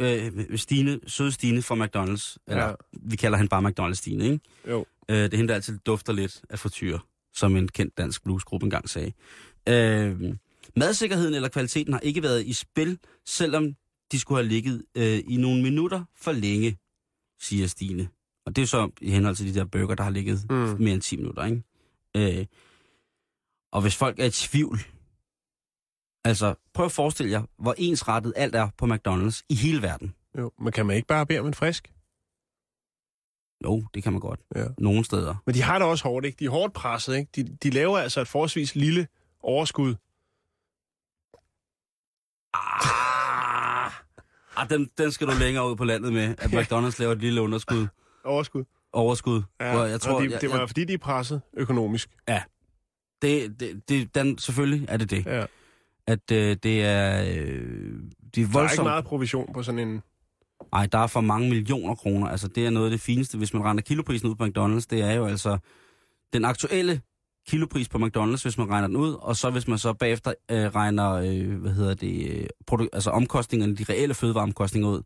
øh, 0.01 0.59
Stine, 0.59 1.01
søde 1.07 1.33
Stine 1.33 1.63
fra 1.63 1.75
McDonald's, 1.75 2.37
eller 2.47 2.67
Ja. 2.69 2.75
vi 3.03 3.17
kalder 3.17 3.39
hende 3.39 3.49
bare 3.49 3.63
McDonald's 3.71 3.95
Stine, 3.95 4.25
ikke? 4.25 4.41
jo. 4.69 4.87
Øh, 5.09 5.17
det 5.17 5.33
er 5.33 5.37
hende, 5.37 5.49
der 5.49 5.55
altid 5.55 5.79
dufter 5.79 6.13
lidt 6.13 6.43
af 6.51 6.59
frityr, 6.59 6.99
som 7.35 7.57
en 7.57 7.69
kendt 7.69 7.99
dansk 7.99 8.23
bluesgruppe 8.25 8.65
engang 8.65 8.89
sagde. 8.89 9.13
Øh, 9.69 10.35
madsikkerheden 10.77 11.35
eller 11.35 11.49
kvaliteten 11.49 11.93
har 11.93 12.01
ikke 12.01 12.23
været 12.23 12.47
i 12.47 12.53
spil, 12.53 12.99
selvom 13.27 13.75
de 14.13 14.21
skulle 14.21 14.39
have 14.43 14.49
ligget 14.49 14.85
øh, 14.95 15.21
i 15.29 15.37
nogle 15.37 15.63
minutter 15.63 16.05
for 16.17 16.33
længe, 16.33 16.79
siger 17.41 17.67
Stine. 17.67 18.09
Og 18.47 18.57
det 18.57 18.63
er 18.63 18.67
så 18.67 18.91
i 19.01 19.11
henhold 19.11 19.37
til 19.37 19.55
de 19.55 19.59
der 19.59 19.65
burger, 19.65 19.95
der 19.95 20.03
har 20.03 20.11
ligget 20.11 20.47
mm. 20.51 20.57
mere 20.57 20.95
end 20.95 21.03
10 21.03 21.17
minutter, 21.17 21.45
ikke? 21.45 22.39
Øh, 22.39 22.47
og 23.73 23.83
hvis 23.83 23.97
folk 23.97 24.19
er 24.19 24.25
i 24.25 24.31
tvivl, 24.31 24.79
altså 26.25 26.55
prøv 26.75 26.87
at 26.87 26.93
forestille 26.93 27.33
jer, 27.33 27.43
hvor 27.59 27.75
ensrettet 27.79 28.33
alt 28.37 28.55
er 28.55 28.69
på 28.79 28.87
McDonald's 28.87 29.43
i 29.49 29.55
hele 29.55 29.83
verden. 29.83 30.15
jo. 30.39 30.53
Men 30.59 30.73
kan 30.73 30.87
man 30.87 30.97
ikke 30.97 31.09
bare 31.09 31.27
bede 31.27 31.41
om 31.41 31.47
en 31.47 31.55
frisk? 31.55 31.93
Jo, 33.65 33.85
det 33.95 34.03
kan 34.03 34.13
man 34.13 34.21
godt. 34.21 34.41
Ja. 34.55 34.65
Nogle 34.79 35.05
steder. 35.05 35.35
Men 35.47 35.55
de 35.55 35.63
har 35.63 35.79
det 35.79 35.89
også 35.89 36.05
hårdt, 36.05 36.27
ikke? 36.27 36.37
De 36.39 36.45
er 36.45 36.51
hårdt 36.51 36.73
presset, 36.73 37.17
ikke? 37.17 37.31
De, 37.37 37.57
de 37.63 37.71
laver 37.71 37.99
altså 37.99 38.21
et 38.21 38.29
forholdsvis 38.29 38.75
lille 38.75 39.09
overskud. 39.43 39.95
Ah, 42.55 43.93
ah 44.57 44.71
den, 44.71 44.91
den 44.99 45.13
skal 45.13 45.27
du 45.27 45.33
længere 45.33 45.71
ud 45.71 45.77
på 45.77 45.85
landet 45.85 46.13
med, 46.13 46.35
at 46.39 46.51
McDonald's 46.51 46.97
laver 46.99 47.13
et 47.13 47.19
lille 47.21 47.43
underskud, 47.43 47.87
Overskud. 48.25 48.65
overskud. 48.93 49.43
Ja, 49.61 49.73
hvor 49.75 49.85
jeg 49.85 50.01
tror, 50.01 50.21
de, 50.21 50.39
det 50.41 50.51
var 50.51 50.59
jeg, 50.59 50.69
fordi, 50.69 50.85
de 50.85 50.93
er 50.93 50.99
presset 50.99 51.43
økonomisk. 51.55 52.11
det, 53.23 53.61
det, 53.61 53.89
det, 53.89 54.15
den, 54.15 54.39
selvfølgelig 54.39 54.89
er 54.89 54.97
det 54.97 55.11
det. 55.11 55.27
Ja. 55.27 55.47
At 56.07 56.31
øh, 56.33 56.57
det 56.63 56.85
er... 56.85 57.23
Øh, 57.23 57.29
de 57.29 57.31
er 57.35 57.39
Der 57.39 57.61
er 58.37 58.39
ikke 58.39 58.53
voldsomt... 58.53 58.87
meget 58.87 59.05
provision 59.05 59.53
på 59.55 59.63
sådan 59.63 59.89
en... 59.89 60.03
Nej, 60.73 60.87
der 60.87 60.99
er 60.99 61.07
for 61.07 61.21
mange 61.21 61.49
millioner 61.49 61.95
kroner. 61.95 62.27
Altså, 62.29 62.49
det 62.49 62.67
er 62.67 62.71
noget 62.71 62.87
af 62.87 62.91
det 62.91 63.01
fineste. 63.01 63.39
Hvis 63.39 63.55
man 63.55 63.63
regner 63.65 63.83
kiloprisen 63.83 64.29
ud 64.29 64.35
på 64.35 64.45
McDonald's, 64.45 64.87
det 64.91 65.03
er 65.03 65.13
jo 65.13 65.27
altså 65.27 65.59
den 66.33 66.45
aktuelle 66.45 67.01
kilopris 67.49 67.89
på 67.89 67.99
McDonald's, 67.99 68.43
hvis 68.43 68.59
man 68.59 68.71
regner 68.71 68.87
den 68.87 68.97
ud, 68.97 69.13
og 69.21 69.37
så 69.37 69.51
hvis 69.51 69.69
man 69.69 69.79
så 69.79 69.93
bagefter 69.93 70.33
øh, 70.51 70.59
regner, 70.67 71.13
øh, 71.13 71.61
hvad 71.61 71.73
hedder 71.73 71.95
det, 71.95 72.31
øh, 72.31 72.47
produ- 72.71 72.89
altså 72.93 73.11
omkostningerne, 73.11 73.77
de 73.77 73.85
reelle 73.89 74.15
fødevareomkostninger 74.15 74.89
ud. 74.89 75.03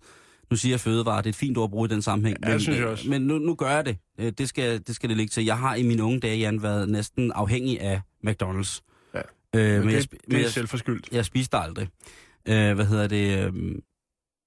Nu 0.51 0.57
siger 0.57 0.73
jeg 0.73 0.81
fødevare, 0.81 1.19
det 1.19 1.27
er 1.27 1.31
et 1.31 1.37
fint 1.37 1.59
ord 1.59 1.65
at 1.65 1.71
bruge 1.71 1.87
i 1.87 1.93
den 1.93 2.03
sammenhæng. 2.03 2.39
Ja, 2.45 2.51
men, 2.51 2.61
synes 2.61 2.79
jeg 2.79 2.85
øh, 2.85 2.93
også. 2.93 3.11
Men 3.11 3.23
nu, 3.23 3.39
nu 3.39 3.55
gør 3.55 3.71
jeg 3.71 3.87
det. 3.87 3.97
Øh, 4.19 4.33
det, 4.39 4.49
skal, 4.49 4.83
det 4.87 4.95
skal 4.95 5.09
det 5.09 5.17
ligge 5.17 5.31
til. 5.31 5.45
Jeg 5.45 5.59
har 5.59 5.75
i 5.75 5.83
mine 5.83 6.03
unge 6.03 6.21
dage, 6.21 6.39
Jan, 6.39 6.63
været 6.63 6.89
næsten 6.89 7.33
afhængig 7.33 7.81
af 7.81 8.01
McDonald's. 8.27 8.81
Øh, 9.55 9.79
men, 9.81 9.89
det, 9.89 9.95
jeg, 9.95 10.03
det, 10.03 10.11
det 10.11 10.21
men 10.29 10.37
er 10.37 10.41
jeg, 10.41 10.51
selvforskyldt. 10.51 11.09
jeg 11.13 11.25
spiste 11.25 11.57
aldrig. 11.57 11.89
Øh, 12.49 12.75
hvad 12.75 12.85
hedder 12.85 13.07
det? 13.07 13.47
Øh, 13.47 13.53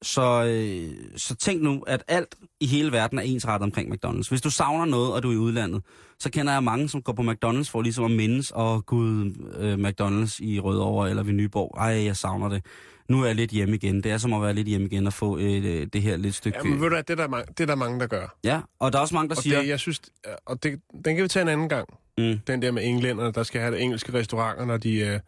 så, 0.01 0.45
øh, 0.45 1.17
så 1.17 1.35
tænk 1.35 1.61
nu, 1.61 1.83
at 1.87 2.03
alt 2.07 2.35
i 2.59 2.65
hele 2.67 2.91
verden 2.91 3.17
er 3.17 3.23
ensrettet 3.23 3.63
omkring 3.65 3.93
McDonald's. 3.93 4.29
Hvis 4.29 4.41
du 4.41 4.49
savner 4.49 4.85
noget, 4.85 5.13
og 5.13 5.23
du 5.23 5.29
er 5.29 5.33
i 5.33 5.37
udlandet, 5.37 5.81
så 6.19 6.29
kender 6.31 6.53
jeg 6.53 6.63
mange, 6.63 6.89
som 6.89 7.01
går 7.01 7.13
på 7.13 7.21
McDonald's 7.21 7.69
for 7.71 7.81
ligesom 7.81 8.05
at 8.05 8.11
mindes, 8.11 8.51
oh, 8.55 8.81
gud, 8.81 9.33
øh, 9.57 9.73
McDonald's 9.73 10.37
i 10.43 10.59
Rødovre 10.59 11.09
eller 11.09 11.23
ved 11.23 11.33
Nyborg. 11.33 11.77
Ej, 11.77 11.85
jeg 12.05 12.15
savner 12.17 12.49
det. 12.49 12.65
Nu 13.09 13.21
er 13.21 13.25
jeg 13.25 13.35
lidt 13.35 13.51
hjemme 13.51 13.75
igen. 13.75 14.03
Det 14.03 14.11
er 14.11 14.17
som 14.17 14.33
at 14.33 14.41
være 14.41 14.53
lidt 14.53 14.67
hjemme 14.67 14.87
igen 14.87 15.07
og 15.07 15.13
få 15.13 15.37
øh, 15.37 15.87
det 15.93 16.01
her 16.01 16.17
lidt 16.17 16.35
stykke... 16.35 16.57
Ja, 16.57 16.63
men 16.69 16.73
ved 16.73 16.89
du 16.89 16.95
hvad, 16.95 17.03
det 17.03 17.09
er 17.09 17.15
der, 17.15 17.27
mange, 17.27 17.45
det 17.57 17.59
er 17.59 17.65
der 17.65 17.75
mange, 17.75 17.99
der 17.99 18.07
gør. 18.07 18.37
ja, 18.43 18.61
og 18.79 18.93
der 18.93 18.97
er 18.97 19.01
også 19.01 19.15
mange, 19.15 19.29
der 19.29 19.35
Og 19.35 19.43
siger... 19.43 19.59
det, 19.59 19.67
jeg 19.67 19.79
synes, 19.79 20.01
og 20.45 20.63
det, 20.63 20.79
den 21.05 21.15
kan 21.15 21.23
vi 21.23 21.27
tage 21.27 21.41
en 21.41 21.49
anden 21.49 21.69
gang. 21.69 21.87
Mm, 22.17 22.39
Den 22.47 22.61
der 22.61 22.71
med 22.71 22.83
englænderne, 22.85 23.31
der 23.31 23.43
skal 23.43 23.61
have 23.61 23.73
det 23.73 23.81
engelske 23.81 24.13
restauranter, 24.13 24.65
når 24.65 24.77
de 24.77 25.03
er 25.03 25.19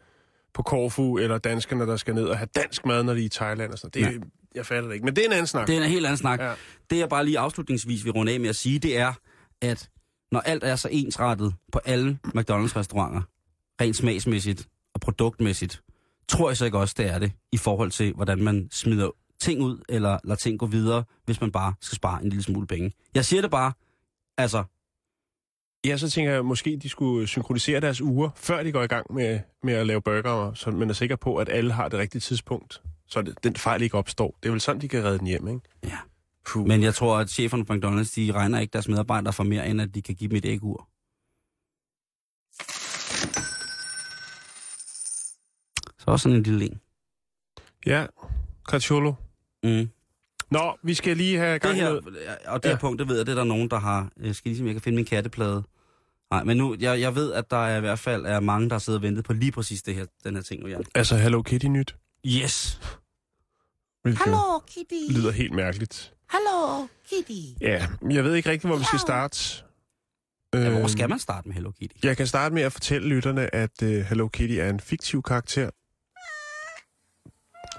på 0.53 0.63
Korfu, 0.63 1.17
eller 1.17 1.37
danskerne, 1.37 1.87
der 1.87 1.97
skal 1.97 2.15
ned 2.15 2.25
og 2.25 2.37
have 2.37 2.47
dansk 2.55 2.85
mad, 2.85 3.03
når 3.03 3.13
de 3.13 3.21
er 3.21 3.25
i 3.25 3.29
Thailand. 3.29 3.71
Og 3.71 3.79
sådan. 3.79 4.03
Det, 4.03 4.23
Jeg 4.55 4.65
fatter 4.65 4.87
det 4.87 4.93
ikke, 4.93 5.05
men 5.05 5.15
det 5.15 5.21
er 5.21 5.25
en 5.27 5.31
anden 5.33 5.47
snak. 5.47 5.67
Det 5.67 5.77
er 5.77 5.83
en 5.83 5.89
helt 5.89 6.05
anden 6.05 6.17
snak. 6.17 6.39
Ja. 6.39 6.53
Det 6.89 6.97
jeg 6.97 7.09
bare 7.09 7.25
lige 7.25 7.39
afslutningsvis 7.39 8.03
vil 8.05 8.11
runde 8.13 8.31
af 8.31 8.39
med 8.39 8.49
at 8.49 8.55
sige, 8.55 8.79
det 8.79 8.97
er, 8.97 9.13
at 9.61 9.89
når 10.31 10.39
alt 10.39 10.63
er 10.63 10.75
så 10.75 10.89
ensrettet 10.91 11.53
på 11.71 11.79
alle 11.85 12.19
McDonald's-restauranter, 12.25 13.21
rent 13.81 13.95
smagsmæssigt 13.95 14.67
og 14.93 15.01
produktmæssigt, 15.01 15.81
tror 16.27 16.49
jeg 16.49 16.57
så 16.57 16.65
ikke 16.65 16.77
også, 16.77 16.95
det 16.97 17.05
er 17.05 17.19
det, 17.19 17.31
i 17.51 17.57
forhold 17.57 17.91
til, 17.91 18.13
hvordan 18.13 18.43
man 18.43 18.67
smider 18.71 19.09
ting 19.41 19.61
ud, 19.61 19.83
eller 19.89 20.17
lader 20.23 20.35
ting 20.35 20.59
gå 20.59 20.65
videre, 20.65 21.03
hvis 21.25 21.41
man 21.41 21.51
bare 21.51 21.73
skal 21.81 21.95
spare 21.95 22.23
en 22.23 22.29
lille 22.29 22.43
smule 22.43 22.67
penge. 22.67 22.91
Jeg 23.15 23.25
siger 23.25 23.41
det 23.41 23.51
bare, 23.51 23.71
altså, 24.37 24.63
Ja, 25.85 25.97
så 25.97 26.09
tænker 26.09 26.31
jeg, 26.31 26.39
at 26.39 26.45
måske 26.45 26.77
de 26.77 26.89
skulle 26.89 27.27
synkronisere 27.27 27.79
deres 27.79 28.01
uger, 28.01 28.29
før 28.35 28.63
de 28.63 28.71
går 28.71 28.83
i 28.83 28.87
gang 28.87 29.13
med, 29.13 29.39
med 29.63 29.73
at 29.73 29.87
lave 29.87 30.01
burger, 30.01 30.53
så 30.53 30.71
man 30.71 30.89
er 30.89 30.93
sikker 30.93 31.15
på, 31.15 31.35
at 31.35 31.49
alle 31.49 31.71
har 31.71 31.89
det 31.89 31.99
rigtige 31.99 32.21
tidspunkt, 32.21 32.81
så 33.07 33.21
det, 33.21 33.43
den 33.43 33.55
fejl 33.55 33.81
ikke 33.81 33.97
opstår. 33.97 34.37
Det 34.43 34.49
er 34.49 34.51
vel 34.51 34.61
sådan, 34.61 34.81
de 34.81 34.87
kan 34.87 35.03
redde 35.03 35.19
den 35.19 35.27
hjem, 35.27 35.47
ikke? 35.47 35.61
Ja. 35.83 35.97
Puh. 36.45 36.67
men 36.67 36.83
jeg 36.83 36.95
tror, 36.95 37.17
at 37.17 37.29
cheferne 37.29 37.65
på 37.65 37.73
McDonald's, 37.73 38.13
de 38.15 38.31
regner 38.31 38.59
ikke 38.59 38.71
deres 38.71 38.87
medarbejdere 38.87 39.33
for 39.33 39.43
mere, 39.43 39.67
end 39.67 39.81
at 39.81 39.95
de 39.95 40.01
kan 40.01 40.15
give 40.15 40.29
dem 40.29 40.37
et 40.37 40.45
ægur. 40.45 40.89
Så 45.97 46.05
også 46.11 46.23
sådan 46.23 46.37
en 46.37 46.43
lille 46.43 46.65
en. 46.65 46.81
Ja, 47.85 48.05
Cracciolo. 48.63 49.13
Mm. 49.63 49.89
Nå, 50.51 50.77
vi 50.83 50.93
skal 50.93 51.17
lige 51.17 51.37
have 51.37 51.53
Det 51.53 51.61
gang 51.61 51.75
her, 51.75 51.91
med... 51.93 52.01
og 52.45 52.63
det 52.63 52.65
her 52.65 52.69
Ja. 52.71 52.77
punkt, 52.77 52.99
det 52.99 53.07
ved 53.07 53.17
jeg, 53.17 53.25
det 53.25 53.31
er 53.31 53.35
der 53.35 53.43
nogen, 53.43 53.69
der 53.69 53.79
har... 53.79 54.09
Jeg 54.21 54.35
skal 54.35 54.49
lige 54.49 54.59
se, 54.59 54.65
jeg 54.65 54.73
kan 54.73 54.81
finde 54.81 54.95
min 54.95 55.05
katteplade. 55.05 55.63
Nej, 56.31 56.43
men 56.43 56.57
nu, 56.57 56.75
jeg, 56.79 56.99
jeg 57.01 57.15
ved, 57.15 57.33
at 57.33 57.51
der 57.51 57.65
er 57.65 57.77
i 57.77 57.79
hvert 57.79 57.99
fald 57.99 58.25
er 58.25 58.39
mange, 58.39 58.69
der 58.69 58.77
sidder 58.79 58.99
og 58.99 59.03
ventet 59.03 59.25
på 59.25 59.33
lige 59.33 59.51
præcis 59.51 59.81
det 59.81 59.95
her, 59.95 60.05
den 60.23 60.35
her 60.35 60.41
ting 60.41 60.61
nu, 60.63 60.67
Jan. 60.69 60.83
Altså, 60.95 61.15
Hello 61.17 61.41
Kitty 61.41 61.65
nyt. 61.65 61.95
Yes! 62.27 62.79
Hvilket 64.01 64.23
Hallo, 64.25 64.59
Kitty. 64.67 65.11
lyder 65.19 65.31
helt 65.31 65.53
mærkeligt. 65.53 66.13
Hallo, 66.29 66.87
Kitty. 67.09 67.61
Ja, 67.61 67.87
jeg 68.09 68.23
ved 68.23 68.35
ikke 68.35 68.49
rigtigt, 68.49 68.69
hvor 68.69 68.77
vi 68.77 68.83
skal 68.83 68.99
starte. 68.99 69.63
Ja, 70.53 70.69
hvor 70.69 70.79
Øhm, 70.79 70.87
skal 70.87 71.09
man 71.09 71.19
starte 71.19 71.47
med 71.47 71.53
Hello 71.55 71.71
Kitty? 71.71 71.95
Jeg 72.05 72.17
kan 72.17 72.27
starte 72.27 72.55
med 72.55 72.61
at 72.63 72.73
fortælle 72.73 73.07
lytterne, 73.07 73.55
at 73.55 73.81
uh, 73.83 73.87
Hello 73.89 74.27
Kitty 74.27 74.53
er 74.53 74.69
en 74.69 74.79
fiktiv 74.79 75.21
karakter, 75.23 75.69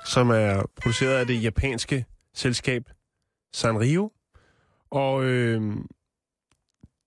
som 0.05 0.31
er 0.31 0.63
produceret 0.83 1.15
af 1.17 1.27
det 1.27 1.43
japanske 1.43 2.05
selskab 2.35 2.83
Sanrio. 3.53 4.13
Og 4.91 5.25
øh, 5.25 5.77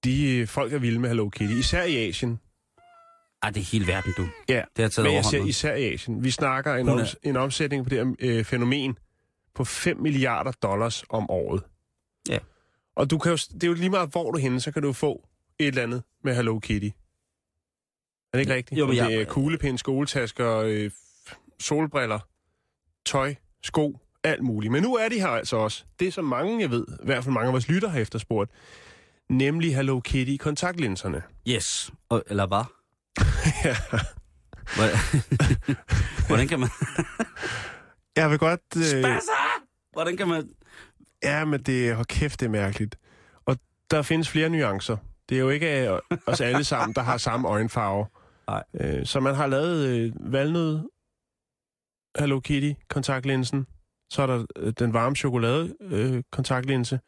de 0.03 0.47
folk 0.47 0.73
er 0.73 0.77
vilde 0.79 0.99
med 0.99 1.09
Hello 1.09 1.29
Kitty, 1.29 1.53
især 1.53 1.83
i 1.83 2.07
Asien. 2.07 2.39
Ej, 3.43 3.49
det 3.49 3.59
er 3.59 3.65
hele 3.71 3.87
verden, 3.87 4.13
du. 4.17 4.27
Ja, 4.49 4.63
Det 4.77 4.83
har 4.83 4.89
taget 4.89 5.05
men 5.09 5.23
jeg 5.33 5.41
nu. 5.41 5.47
især 5.47 5.75
i 5.75 5.93
Asien. 5.93 6.23
Vi 6.23 6.31
snakker 6.31 6.73
en, 6.75 6.87
er- 6.89 7.03
oms- 7.03 7.15
en 7.23 7.35
omsætning 7.37 7.83
på 7.83 7.89
det 7.89 7.97
her 7.97 8.15
øh, 8.19 8.45
fænomen 8.45 8.97
på 9.55 9.63
5 9.63 9.97
milliarder 9.97 10.51
dollars 10.51 11.03
om 11.09 11.29
året. 11.29 11.63
Ja. 12.29 12.39
Og 12.95 13.09
du 13.11 13.17
kan 13.17 13.29
jo, 13.31 13.35
det 13.53 13.63
er 13.63 13.67
jo 13.67 13.73
lige 13.73 13.89
meget, 13.89 14.09
hvor 14.11 14.31
du 14.31 14.37
er 14.37 14.41
henne, 14.41 14.59
så 14.59 14.71
kan 14.71 14.81
du 14.81 14.93
få 14.93 15.27
et 15.59 15.67
eller 15.67 15.83
andet 15.83 16.03
med 16.23 16.35
Hello 16.35 16.59
Kitty. 16.59 16.89
det 18.33 18.39
ikke 18.39 18.53
rigtigt? 18.53 18.79
Jo, 18.79 18.87
men 18.87 18.95
jeg- 18.95 19.09
Det 19.09 19.21
er 19.21 19.25
kuglepind, 19.25 19.77
skoletasker, 19.77 20.55
øh, 20.57 20.91
solbriller, 21.59 22.19
tøj, 23.05 23.35
sko, 23.63 23.99
alt 24.23 24.43
muligt. 24.43 24.71
Men 24.71 24.83
nu 24.83 24.95
er 24.95 25.09
de 25.09 25.19
her 25.19 25.27
altså 25.27 25.55
også. 25.57 25.83
Det, 25.99 26.13
som 26.13 26.25
mange, 26.25 26.61
jeg 26.61 26.69
ved, 26.71 26.85
i 27.03 27.05
hvert 27.05 27.23
fald 27.23 27.33
mange 27.33 27.47
af 27.47 27.53
vores 27.53 27.67
lytter 27.67 27.89
har 27.89 27.99
efterspurgt, 27.99 28.51
nemlig 29.29 29.75
Hello 29.75 29.99
Kitty 29.99 30.37
kontaktlinserne. 30.39 31.21
Yes. 31.47 31.91
Og, 32.09 32.23
eller 32.27 32.45
hvad? 32.45 32.63
ja. 33.65 33.75
Hvordan, 36.27 36.47
kan 36.47 36.59
man... 36.59 36.69
Jeg 38.15 38.29
vil 38.29 38.39
godt... 38.39 38.61
Øh, 38.77 38.83
Spasser! 38.83 39.61
Hvordan 39.91 40.17
kan 40.17 40.27
man... 40.27 40.49
ja, 41.23 41.45
men 41.45 41.63
det 41.63 41.95
hold 41.95 42.05
kæft, 42.05 42.39
det 42.39 42.45
er 42.45 42.49
mærkeligt. 42.49 42.99
Og 43.45 43.57
der 43.91 44.01
findes 44.01 44.29
flere 44.29 44.49
nuancer. 44.49 44.97
Det 45.29 45.35
er 45.35 45.39
jo 45.39 45.49
ikke 45.49 45.89
øh, 45.89 45.99
os 46.25 46.41
alle 46.41 46.63
sammen, 46.63 46.95
der 46.95 47.01
har 47.01 47.17
samme 47.17 47.47
øjenfarve. 47.47 48.05
Nej. 48.47 48.63
Øh, 48.73 49.05
så 49.05 49.19
man 49.19 49.35
har 49.35 49.47
lavet 49.47 49.87
øh, 49.87 50.33
valnød, 50.33 50.89
Hello 52.19 52.39
Kitty 52.39 52.71
kontaktlinsen. 52.89 53.67
Så 54.13 54.21
er 54.21 54.27
der 54.27 54.45
øh, 54.57 54.73
den 54.79 54.93
varme 54.93 55.15
chokolade 55.15 55.73
øh, 55.81 56.23
kontaktlinse. 56.31 56.99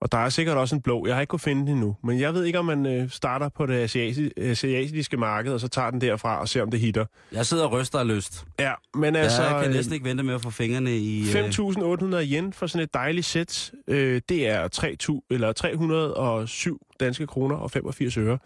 Og 0.00 0.12
der 0.12 0.18
er 0.18 0.28
sikkert 0.28 0.56
også 0.56 0.74
en 0.74 0.82
blå. 0.82 1.06
Jeg 1.06 1.14
har 1.14 1.20
ikke 1.20 1.30
kunnet 1.30 1.42
finde 1.42 1.60
den 1.60 1.68
endnu. 1.68 1.96
Men 2.04 2.20
jeg 2.20 2.34
ved 2.34 2.44
ikke, 2.44 2.58
om 2.58 2.64
man 2.64 2.86
øh, 2.86 3.10
starter 3.10 3.48
på 3.48 3.66
det 3.66 3.84
asiati- 3.84 4.40
asiatiske 4.42 5.16
marked, 5.16 5.52
og 5.52 5.60
så 5.60 5.68
tager 5.68 5.90
den 5.90 6.00
derfra 6.00 6.40
og 6.40 6.48
ser, 6.48 6.62
om 6.62 6.70
det 6.70 6.80
hitter. 6.80 7.04
Jeg 7.32 7.46
sidder 7.46 7.64
og 7.64 7.72
ryster 7.72 7.98
af 7.98 8.08
lyst. 8.08 8.44
Ja, 8.58 8.72
men 8.94 9.16
Altså, 9.16 9.42
jeg 9.42 9.62
kan 9.62 9.72
næsten 9.72 9.94
ikke 9.94 10.04
vente 10.04 10.22
med 10.22 10.34
at 10.34 10.40
få 10.42 10.50
fingrene 10.50 10.96
i... 10.98 11.20
øh, 11.20 11.48
5.800 11.48 12.34
yen 12.34 12.52
for 12.52 12.66
sådan 12.66 12.84
et 12.84 12.94
dejligt 12.94 13.26
sæt. 13.26 13.72
Øh, 13.88 14.20
det 14.28 14.48
er 14.48 14.68
3, 14.68 14.96
eller 15.30 15.52
307 15.52 16.80
danske 17.00 17.26
kroner 17.26 17.56
og 17.56 17.70
85 17.70 18.16
øre. 18.16 18.38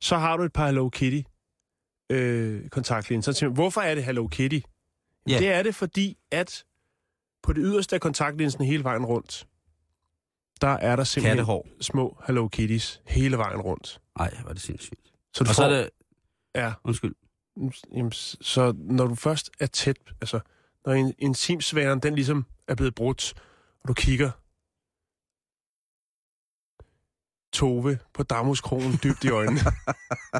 Så 0.00 0.16
har 0.16 0.36
du 0.36 0.42
et 0.42 0.52
par 0.52 0.66
Hello 0.66 0.88
Kitty 0.88 1.20
øh, 2.10 2.68
kontaktlinser. 2.68 3.48
Hvorfor 3.48 3.80
er 3.80 3.94
det 3.94 4.04
Hello 4.04 4.26
Kitty? 4.26 4.58
Ja. 5.28 5.38
Det 5.38 5.48
er 5.52 5.62
det, 5.62 5.74
fordi 5.74 6.16
at 6.32 6.64
på 7.44 7.52
det 7.52 7.62
yderste 7.64 7.94
af 7.96 8.00
kontaktlinsen 8.00 8.64
hele 8.64 8.84
vejen 8.84 9.04
rundt, 9.04 9.46
der 10.60 10.68
er 10.68 10.96
der 10.96 11.04
simpelthen 11.04 11.36
Kattehår. 11.36 11.68
små 11.80 12.22
Hello 12.26 12.48
Kitties 12.48 13.02
hele 13.06 13.38
vejen 13.38 13.60
rundt. 13.60 14.00
Ej, 14.16 14.34
hvor 14.40 14.50
er 14.50 14.52
det 14.52 14.62
sindssygt. 14.62 15.12
Så 15.34 15.44
du 15.44 15.48
Og 15.48 15.54
så 15.54 15.62
får, 15.62 15.68
er 15.68 15.76
det... 15.82 15.90
Ja, 16.54 16.72
Undskyld. 16.84 17.14
jamen, 17.92 18.12
så 18.12 18.74
når 18.78 19.06
du 19.06 19.14
først 19.14 19.50
er 19.60 19.66
tæt, 19.66 19.96
altså 20.20 20.40
når 20.86 20.92
en 20.92 21.14
intimsfæren, 21.18 22.00
den 22.00 22.14
ligesom 22.14 22.46
er 22.68 22.74
blevet 22.74 22.94
brudt, 22.94 23.34
og 23.82 23.88
du 23.88 23.94
kigger 23.94 24.30
Tove 27.52 27.98
på 28.14 28.22
Damuskronen 28.22 28.98
dybt 29.02 29.24
i 29.24 29.28
øjnene, 29.28 29.60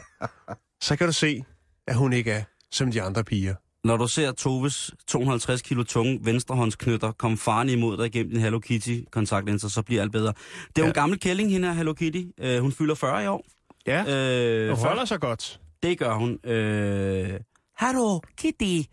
så 0.86 0.96
kan 0.96 1.07
du 1.07 1.12
se, 1.12 1.44
at 1.86 1.96
hun 1.96 2.12
ikke 2.12 2.32
er 2.32 2.44
som 2.70 2.90
de 2.90 3.02
andre 3.02 3.24
piger. 3.24 3.55
Når 3.85 3.97
du 3.97 4.07
ser 4.07 4.32
Toves 4.32 4.91
250 5.07 5.62
kilo 5.62 5.82
tunge 5.82 6.20
venstrehåndsknytter 6.22 7.12
komme 7.12 7.37
farne 7.37 7.72
imod 7.72 7.97
dig 7.97 8.07
igennem 8.07 8.30
din 8.32 8.41
Hello 8.41 8.59
Kitty 8.59 9.01
kontaktlinser, 9.12 9.68
så 9.68 9.82
bliver 9.82 10.03
alt 10.03 10.12
bedre. 10.12 10.26
Det 10.32 10.35
er 10.66 10.72
jo 10.78 10.82
Ja. 10.82 10.87
en 10.89 10.93
gammel 10.95 11.18
kælling, 11.18 11.51
hende 11.53 11.68
her, 11.68 11.74
Hello 11.74 11.93
Kitty. 11.93 12.22
Uh, 12.45 12.57
hun 12.62 12.72
fylder 12.72 12.95
40 12.95 13.24
i 13.24 13.26
år. 13.26 13.45
Ja, 13.87 14.01
Øh, 14.01 14.76
før- 14.76 14.87
holder 14.89 15.05
sig 15.05 15.20
godt. 15.20 15.61
Det 15.82 15.99
gør 15.99 16.14
hun. 16.14 16.39
Øh, 16.51 17.41
Hello 17.80 18.20
Kitty 18.39 18.89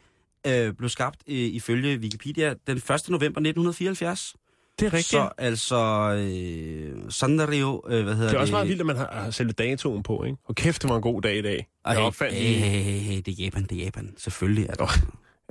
øh, 0.47 0.73
blev 0.73 0.89
skabt 0.89 1.19
øh, 1.27 1.35
ifølge 1.35 1.97
Wikipedia 1.99 2.53
den 2.67 2.77
1. 2.77 2.85
november 3.09 3.39
1974. 3.41 4.35
Det 4.81 4.87
er 4.87 4.93
rigtigt. 4.93 5.07
Så 5.07 5.29
altså, 5.37 5.77
øh, 6.19 7.11
Sandario, 7.11 7.81
øh, 7.87 8.03
hvad 8.03 8.15
hedder 8.15 8.27
det? 8.27 8.31
det 8.31 8.37
er 8.37 8.41
også 8.41 8.53
meget 8.53 8.67
vildt, 8.67 8.79
at 8.79 8.85
man 8.85 8.95
har, 8.95 9.09
har 9.11 9.31
selve 9.31 9.51
datoen 9.51 10.03
på, 10.03 10.23
ikke? 10.23 10.37
Og 10.45 10.55
kæft, 10.55 10.81
det 10.81 10.89
var 10.89 10.95
en 10.95 11.01
god 11.01 11.21
dag 11.21 11.37
i 11.37 11.41
dag. 11.41 11.67
Ej, 11.85 11.93
Jeg 11.93 12.01
opfandt 12.01 12.33
hey, 12.33 12.53
hey, 12.99 13.21
det 13.25 13.27
er 13.27 13.43
Japan, 13.43 13.63
det 13.63 13.77
er 13.81 13.83
Japan. 13.83 14.13
Selvfølgelig 14.17 14.65
er 14.69 14.73
det. 14.73 14.89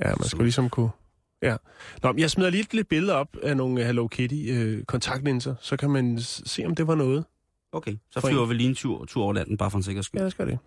Ja, 0.05 0.09
man 0.09 0.28
skulle 0.28 0.45
ligesom 0.45 0.68
kunne... 0.68 0.91
Ja. 1.43 1.57
Nå, 2.03 2.14
jeg 2.18 2.31
smider 2.31 2.51
lige 2.51 2.66
lidt 2.72 2.89
billeder 2.89 3.14
op 3.14 3.37
af 3.43 3.57
nogle 3.57 3.85
Hello 3.85 4.09
Kitty 4.09 4.51
øh, 4.51 4.85
kontaktlinser, 4.85 5.55
så 5.61 5.76
kan 5.76 5.91
man 5.91 6.20
se, 6.20 6.64
om 6.66 6.74
det 6.74 6.87
var 6.87 6.95
noget. 6.95 7.24
Okay, 7.72 7.97
så 8.11 8.20
flyver 8.20 8.47
vi 8.47 8.55
lige 8.55 8.68
en 8.68 8.74
tur, 8.74 9.05
tur 9.05 9.24
over 9.24 9.33
landet, 9.33 9.59
bare 9.59 9.70
for 9.70 9.78
en 9.78 9.83
sikker 9.83 10.03
skyld. 10.03 10.20
Ja, 10.20 10.24
det 10.24 10.33
skal 10.33 10.47
det. 10.47 10.59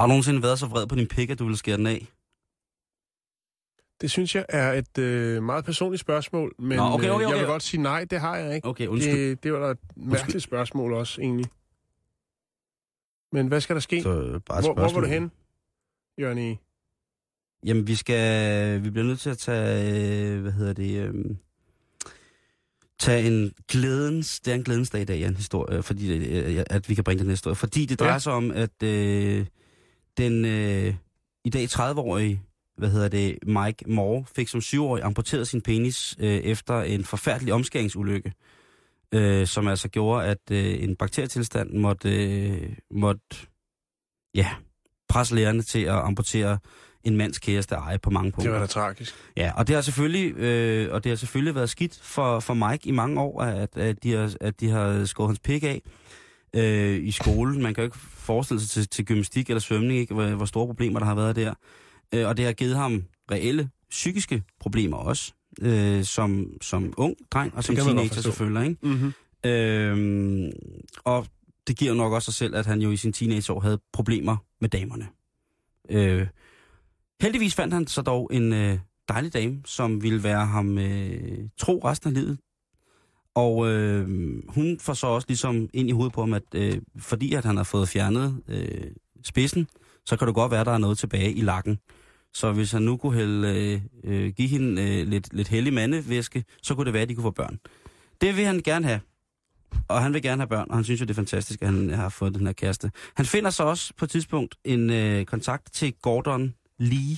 Har 0.00 0.06
du 0.06 0.08
nogensinde 0.08 0.42
været 0.42 0.58
så 0.58 0.66
vred 0.66 0.86
på 0.86 0.94
din 0.94 1.06
pik, 1.06 1.30
at 1.30 1.38
du 1.38 1.44
ville 1.44 1.56
skære 1.58 1.76
den 1.76 1.86
af? 1.86 2.06
Det 4.00 4.10
synes 4.10 4.34
jeg 4.34 4.46
er 4.48 4.72
et 4.72 4.98
øh, 4.98 5.42
meget 5.42 5.64
personligt 5.64 6.00
spørgsmål, 6.00 6.54
men 6.58 6.76
Nå, 6.76 6.82
okay, 6.82 6.94
okay, 6.94 7.04
øh, 7.04 7.10
jeg 7.10 7.28
vil 7.28 7.36
okay. 7.36 7.46
godt 7.46 7.62
sige 7.62 7.82
nej, 7.82 8.04
det 8.04 8.20
har 8.20 8.36
jeg 8.36 8.54
ikke. 8.54 8.68
Okay, 8.68 8.86
undskyld. 8.86 9.30
Det, 9.30 9.42
det 9.44 9.52
var 9.52 9.58
da 9.58 9.70
et 9.70 9.78
mærkeligt 9.96 10.42
spørgsmål 10.42 10.92
også, 10.92 11.20
egentlig. 11.20 11.46
Men 13.32 13.46
hvad 13.46 13.60
skal 13.60 13.76
der 13.76 13.80
ske? 13.80 14.02
Så 14.02 14.08
øh, 14.08 14.40
bare 14.40 14.60
hvor, 14.60 14.74
hvor 14.74 14.92
var 14.92 15.00
du 15.00 15.06
hen, 15.06 15.30
Jørgen? 16.20 16.58
Jamen, 17.66 17.86
vi 17.86 17.94
skal... 17.94 18.84
Vi 18.84 18.90
bliver 18.90 19.06
nødt 19.06 19.20
til 19.20 19.30
at 19.30 19.38
tage... 19.38 20.32
Øh, 20.34 20.40
hvad 20.40 20.52
hedder 20.52 20.72
det... 20.72 21.08
Øh, 21.08 21.14
tage 22.98 23.26
en 23.26 23.52
glædens... 23.68 24.40
Det 24.40 24.50
er 24.50 24.54
en 24.54 24.64
glædens 24.64 24.90
dag 24.90 25.00
i 25.00 25.04
dag, 25.04 25.18
ja, 25.18 25.28
en 25.28 25.36
historie, 25.36 25.82
fordi, 25.82 26.28
øh, 26.28 26.64
at 26.70 26.88
vi 26.88 26.94
kan 26.94 27.04
bringe 27.04 27.18
den 27.18 27.26
her 27.26 27.32
historie. 27.32 27.54
Fordi 27.54 27.86
det 27.86 28.00
drejer 28.00 28.12
Ja. 28.12 28.18
sig 28.18 28.32
om, 28.32 28.50
at 28.50 28.82
øh, 28.82 29.46
den 30.20 30.44
øh, 30.44 30.94
i 31.44 31.50
dag 31.50 31.64
30-årige, 31.64 32.42
hvad 32.76 32.90
hedder 32.90 33.08
det, 33.08 33.38
Mike 33.46 33.84
Moore, 33.86 34.24
fik 34.36 34.48
som 34.48 34.60
7-årig 34.60 35.02
amputeret 35.04 35.48
sin 35.48 35.60
penis 35.60 36.16
øh, 36.18 36.28
efter 36.34 36.82
en 36.82 37.04
forfærdelig 37.04 37.54
omskæringsulykke, 37.54 38.32
øh, 39.14 39.46
som 39.46 39.68
altså 39.68 39.88
gjorde, 39.88 40.26
at 40.26 40.38
øh, 40.50 40.82
en 40.82 40.96
bakterietilstand 40.96 41.72
måtte, 41.72 42.26
øh, 42.26 42.72
måtte 42.90 43.36
ja, 44.34 44.48
presse 45.08 45.34
lærerne 45.34 45.62
til 45.62 45.82
at 45.82 45.94
amputere 45.94 46.58
en 47.04 47.16
mands 47.16 47.38
kæreste 47.38 47.74
eje 47.74 47.98
på 47.98 48.10
mange 48.10 48.26
Det 48.26 48.34
punkter. 48.34 48.52
var 48.52 48.58
da 48.60 48.66
tragisk. 48.66 49.14
Ja, 49.36 49.52
og 49.56 49.66
det 49.68 49.74
har 49.74 49.82
selvfølgelig, 49.82 50.36
øh, 50.36 50.94
og 50.94 51.04
det 51.04 51.10
har 51.10 51.16
selvfølgelig 51.16 51.54
været 51.54 51.70
skidt 51.70 51.98
for, 52.02 52.40
for 52.40 52.54
Mike 52.54 52.88
i 52.88 52.90
mange 52.90 53.20
år, 53.20 53.42
at, 53.42 53.76
at, 53.76 54.02
de, 54.02 54.12
har, 54.12 54.34
at 54.40 54.60
de 54.60 54.70
har 54.70 55.04
skåret 55.04 55.28
hans 55.28 55.38
pik 55.40 55.62
af 55.62 55.82
øh, 56.56 57.04
i 57.04 57.10
skolen. 57.10 57.62
Man 57.62 57.74
kan 57.74 57.82
jo 57.82 57.86
ikke 57.86 57.98
forestille 57.98 58.60
sig 58.60 58.70
til, 58.70 58.88
til 58.88 59.04
gymnastik 59.04 59.50
eller 59.50 59.60
svømning, 59.60 60.00
ikke, 60.00 60.14
hvor, 60.14 60.26
hvor 60.26 60.44
store 60.44 60.66
problemer 60.66 60.98
der 60.98 61.06
har 61.06 61.14
været 61.14 61.36
der. 61.36 61.54
Øh, 62.14 62.28
og 62.28 62.36
det 62.36 62.44
har 62.44 62.52
givet 62.52 62.76
ham 62.76 63.04
reelle 63.30 63.70
psykiske 63.90 64.42
problemer 64.60 64.96
også, 64.96 65.32
øh, 65.60 66.04
som, 66.04 66.46
som 66.62 66.94
ung 66.96 67.16
dreng 67.30 67.54
og 67.54 67.64
som 67.64 67.76
teenager 67.76 68.20
selvfølgelig. 68.22 68.68
Ikke? 68.68 68.86
Mm-hmm. 68.86 69.12
Øhm, 69.50 70.50
og 71.04 71.26
det 71.66 71.76
giver 71.76 71.90
jo 71.90 71.96
nok 71.96 72.12
også 72.12 72.32
sig 72.32 72.34
selv, 72.34 72.56
at 72.56 72.66
han 72.66 72.80
jo 72.80 72.90
i 72.90 72.96
sin 72.96 73.12
teenageår 73.12 73.60
havde 73.60 73.80
problemer 73.92 74.36
med 74.60 74.68
damerne. 74.68 75.08
Øh, 75.90 76.26
heldigvis 77.22 77.54
fandt 77.54 77.74
han 77.74 77.86
så 77.86 78.02
dog 78.02 78.30
en 78.32 78.52
øh, 78.52 78.78
dejlig 79.08 79.34
dame, 79.34 79.60
som 79.64 80.02
ville 80.02 80.22
være 80.22 80.46
ham 80.46 80.78
øh, 80.78 81.48
tro 81.58 81.80
resten 81.84 82.08
af 82.08 82.14
livet. 82.14 82.38
Og 83.34 83.68
øh, 83.68 84.08
hun 84.48 84.78
får 84.80 84.94
så 84.94 85.06
også 85.06 85.26
ligesom 85.28 85.68
ind 85.74 85.88
i 85.88 85.92
hovedet 85.92 86.12
på 86.12 86.20
ham, 86.20 86.34
at 86.34 86.42
øh, 86.54 86.78
fordi 86.98 87.34
at 87.34 87.44
han 87.44 87.56
har 87.56 87.64
fået 87.64 87.88
fjernet 87.88 88.42
øh, 88.48 88.90
spidsen, 89.24 89.68
så 90.06 90.16
kan 90.16 90.26
det 90.26 90.34
godt 90.34 90.50
være, 90.50 90.60
at 90.60 90.66
der 90.66 90.72
er 90.72 90.78
noget 90.78 90.98
tilbage 90.98 91.32
i 91.32 91.40
lakken. 91.40 91.78
Så 92.34 92.52
hvis 92.52 92.72
han 92.72 92.82
nu 92.82 92.96
kunne 92.96 93.14
hælde, 93.14 93.48
øh, 93.48 93.80
øh 94.04 94.32
give 94.32 94.48
hende 94.48 94.82
øh, 94.82 95.08
lidt, 95.08 95.34
lidt 95.34 95.48
heldig 95.48 95.72
mandevæske, 95.72 96.44
så 96.62 96.74
kunne 96.74 96.84
det 96.84 96.92
være, 96.92 97.02
at 97.02 97.08
de 97.08 97.14
kunne 97.14 97.22
få 97.22 97.30
børn. 97.30 97.58
Det 98.20 98.36
vil 98.36 98.44
han 98.44 98.60
gerne 98.64 98.86
have. 98.86 99.00
Og 99.88 100.02
han 100.02 100.14
vil 100.14 100.22
gerne 100.22 100.40
have 100.40 100.48
børn, 100.48 100.66
og 100.70 100.76
han 100.76 100.84
synes 100.84 101.00
jo, 101.00 101.04
det 101.04 101.10
er 101.10 101.14
fantastisk, 101.14 101.62
at 101.62 101.68
han 101.68 101.90
har 101.90 102.08
fået 102.08 102.34
den 102.34 102.46
her 102.46 102.52
kæreste. 102.52 102.90
Han 103.16 103.26
finder 103.26 103.50
så 103.50 103.62
også 103.62 103.92
på 103.96 104.04
et 104.04 104.10
tidspunkt 104.10 104.56
en 104.64 104.90
øh, 104.90 105.24
kontakt 105.24 105.72
til 105.72 105.94
Gordon 106.02 106.54
Lee, 106.78 107.16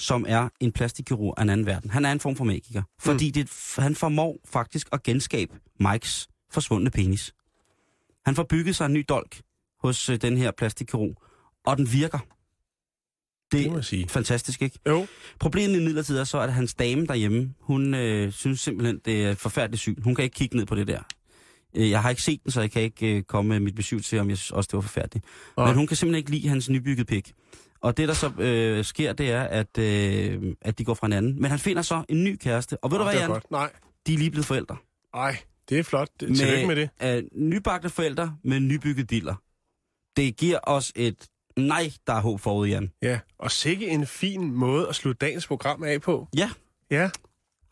som 0.00 0.24
er 0.28 0.48
en 0.60 0.72
plastikkirurg 0.72 1.34
af 1.38 1.42
en 1.42 1.50
anden 1.50 1.66
verden. 1.66 1.90
Han 1.90 2.04
er 2.04 2.12
en 2.12 2.20
form 2.20 2.36
for 2.36 2.44
magiker, 2.44 2.82
fordi 3.00 3.26
mm. 3.28 3.32
det, 3.32 3.74
han 3.78 3.94
formår 3.94 4.36
faktisk 4.44 4.88
at 4.92 5.02
genskabe 5.02 5.52
Mikes 5.80 6.28
forsvundne 6.52 6.90
penis. 6.90 7.34
Han 8.26 8.34
får 8.34 8.42
bygget 8.42 8.76
sig 8.76 8.86
en 8.86 8.92
ny 8.92 9.04
dolk 9.08 9.40
hos 9.82 10.08
øh, 10.08 10.16
den 10.22 10.36
her 10.36 10.50
plastikkirurg, 10.50 11.22
og 11.66 11.76
den 11.76 11.92
virker. 11.92 12.18
Det 13.52 13.66
er 13.66 13.80
sige. 13.80 14.08
fantastisk, 14.08 14.62
ikke? 14.62 14.78
Jo, 14.88 15.06
Problemet 15.40 15.80
i 15.80 15.84
midlertid 15.84 16.18
er 16.18 16.24
så, 16.24 16.40
at 16.40 16.52
hans 16.52 16.74
dame 16.74 17.06
derhjemme, 17.06 17.54
hun 17.60 17.94
øh, 17.94 18.32
synes 18.32 18.60
simpelthen, 18.60 19.00
det 19.04 19.24
er 19.24 19.34
forfærdeligt 19.34 19.80
syn. 19.80 20.02
Hun 20.02 20.14
kan 20.14 20.24
ikke 20.24 20.34
kigge 20.34 20.56
ned 20.56 20.66
på 20.66 20.74
det 20.74 20.86
der. 20.86 21.00
Øh, 21.76 21.90
Jeg 21.90 22.02
har 22.02 22.10
ikke 22.10 22.22
set 22.22 22.42
den, 22.44 22.52
så 22.52 22.60
jeg 22.60 22.70
kan 22.70 22.82
ikke 22.82 23.16
øh, 23.16 23.22
komme 23.22 23.48
med 23.48 23.60
mit 23.60 23.74
besøg 23.74 24.04
til, 24.04 24.18
om 24.18 24.28
jeg 24.28 24.38
synes 24.38 24.50
også, 24.50 24.68
det 24.68 24.74
var 24.76 24.80
forfærdeligt. 24.80 25.24
Nej. 25.56 25.66
Men 25.66 25.76
hun 25.76 25.86
kan 25.86 25.96
simpelthen 25.96 26.18
ikke 26.18 26.30
lide 26.30 26.48
hans 26.48 26.68
nybyggede 26.68 27.04
pik. 27.04 27.32
Og 27.82 27.96
det, 27.96 28.08
der 28.08 28.14
så 28.14 28.32
øh, 28.38 28.84
sker, 28.84 29.12
det 29.12 29.30
er, 29.30 29.42
at, 29.42 29.78
øh, 29.78 30.54
at 30.60 30.78
de 30.78 30.84
går 30.84 30.94
fra 30.94 31.06
hinanden. 31.06 31.42
Men 31.42 31.50
han 31.50 31.58
finder 31.58 31.82
så 31.82 32.02
en 32.08 32.24
ny 32.24 32.36
kæreste. 32.36 32.84
Og 32.84 32.90
ved 32.90 32.98
du 32.98 33.04
Nå, 33.04 33.10
hvad, 33.10 33.20
Jan? 33.20 33.30
godt. 33.30 33.50
Nej, 33.50 33.70
De 34.06 34.14
er 34.14 34.18
lige 34.18 34.30
blevet 34.30 34.46
forældre. 34.46 34.76
Ej, 35.14 35.36
det 35.68 35.78
er 35.78 35.82
flot. 35.82 36.08
Det, 36.20 36.36
tillykke 36.36 36.66
med 36.66 36.76
det. 36.76 36.90
Øh, 37.02 37.22
nybagte 37.32 37.88
forældre 37.90 38.36
med 38.44 38.60
nybygget 38.60 39.10
diller. 39.10 39.34
Det 40.16 40.36
giver 40.36 40.58
os 40.62 40.92
et 40.96 41.26
nej, 41.56 41.92
der 42.06 42.12
er 42.12 42.20
håb 42.20 42.40
forud, 42.40 42.68
Jan. 42.68 42.92
Ja, 43.02 43.18
og 43.38 43.50
sikke 43.50 43.88
en 43.88 44.06
fin 44.06 44.52
måde 44.52 44.88
at 44.88 44.94
slutte 44.94 45.26
dagens 45.26 45.46
program 45.46 45.82
af 45.82 46.00
på. 46.02 46.28
Ja, 46.36 46.50
Ja, 46.90 47.10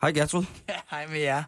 Hej 0.01 0.11
Gertrud. 0.11 0.43
Ja, 0.69 0.75
hej 0.91 1.07
med 1.07 1.19
jer. 1.19 1.43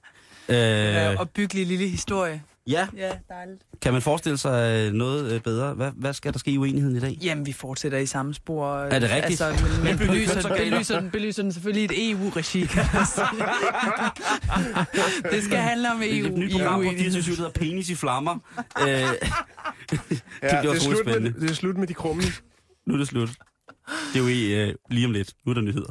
Øh, 0.49 1.11
Øh, 1.11 1.19
og 1.19 1.29
byggelig 1.29 1.67
lille 1.67 1.87
historie. 1.87 2.43
Ja, 2.67 2.87
Ja, 2.97 3.11
dejligt. 3.29 3.61
kan 3.81 3.93
man 3.93 4.01
forestille 4.01 4.37
sig 4.37 4.87
øh, 4.87 4.93
noget 4.93 5.31
øh, 5.31 5.41
bedre? 5.41 5.73
Hvad, 5.73 5.91
hvad 5.95 6.13
skal 6.13 6.33
der 6.33 6.39
ske 6.39 6.51
i 6.51 6.57
uenigheden 6.57 6.97
i 6.97 6.99
dag? 6.99 7.17
Jamen, 7.21 7.45
vi 7.45 7.53
fortsætter 7.53 7.97
i 7.97 8.05
samme 8.05 8.33
spor. 8.33 8.75
Er 8.77 8.99
det 8.99 9.09
rigtigt? 9.11 9.41
Altså, 9.41 9.65
men, 9.65 9.83
men 9.83 9.97
belyser, 9.97 10.33
kønsorganer. 10.33 10.71
belyser, 10.75 10.99
den, 10.99 11.11
belyser 11.11 11.43
den 11.43 11.53
selvfølgelig 11.53 11.85
et 11.85 12.11
EU-regi. 12.11 12.61
Det 15.31 15.43
skal 15.43 15.57
handle 15.57 15.91
om 15.91 16.01
E 16.01 16.19
EU. 16.19 16.25
Et 16.27 16.33
nyt 16.37 16.51
program 16.51 16.79
på 16.79 16.83
EU-enighed. 16.83 17.11
24 17.11 17.35
der 17.35 17.41
hedder 17.41 17.59
Penis 17.59 17.89
i 17.89 17.95
flammer. 17.95 18.37
Øh, 18.81 18.87
det 18.87 19.03
Ja, 19.91 19.97
bliver 19.99 20.17
det, 20.61 20.65
er 20.65 20.69
også 20.69 20.81
slut 20.81 21.05
med, 21.05 21.31
det 21.33 21.49
er 21.49 21.53
slut 21.53 21.77
med 21.77 21.87
de 21.87 21.93
krumme. 21.93 22.23
Nu 22.87 22.93
er 22.93 22.97
det 22.97 23.07
slut. 23.07 23.29
Det 24.13 24.15
er 24.15 24.19
jo 24.19 24.27
i, 24.27 24.53
øh, 24.53 24.75
lige 24.89 25.05
om 25.05 25.11
lidt. 25.11 25.33
Nu 25.45 25.49
er 25.49 25.53
der 25.53 25.61
nyheder. 25.61 25.89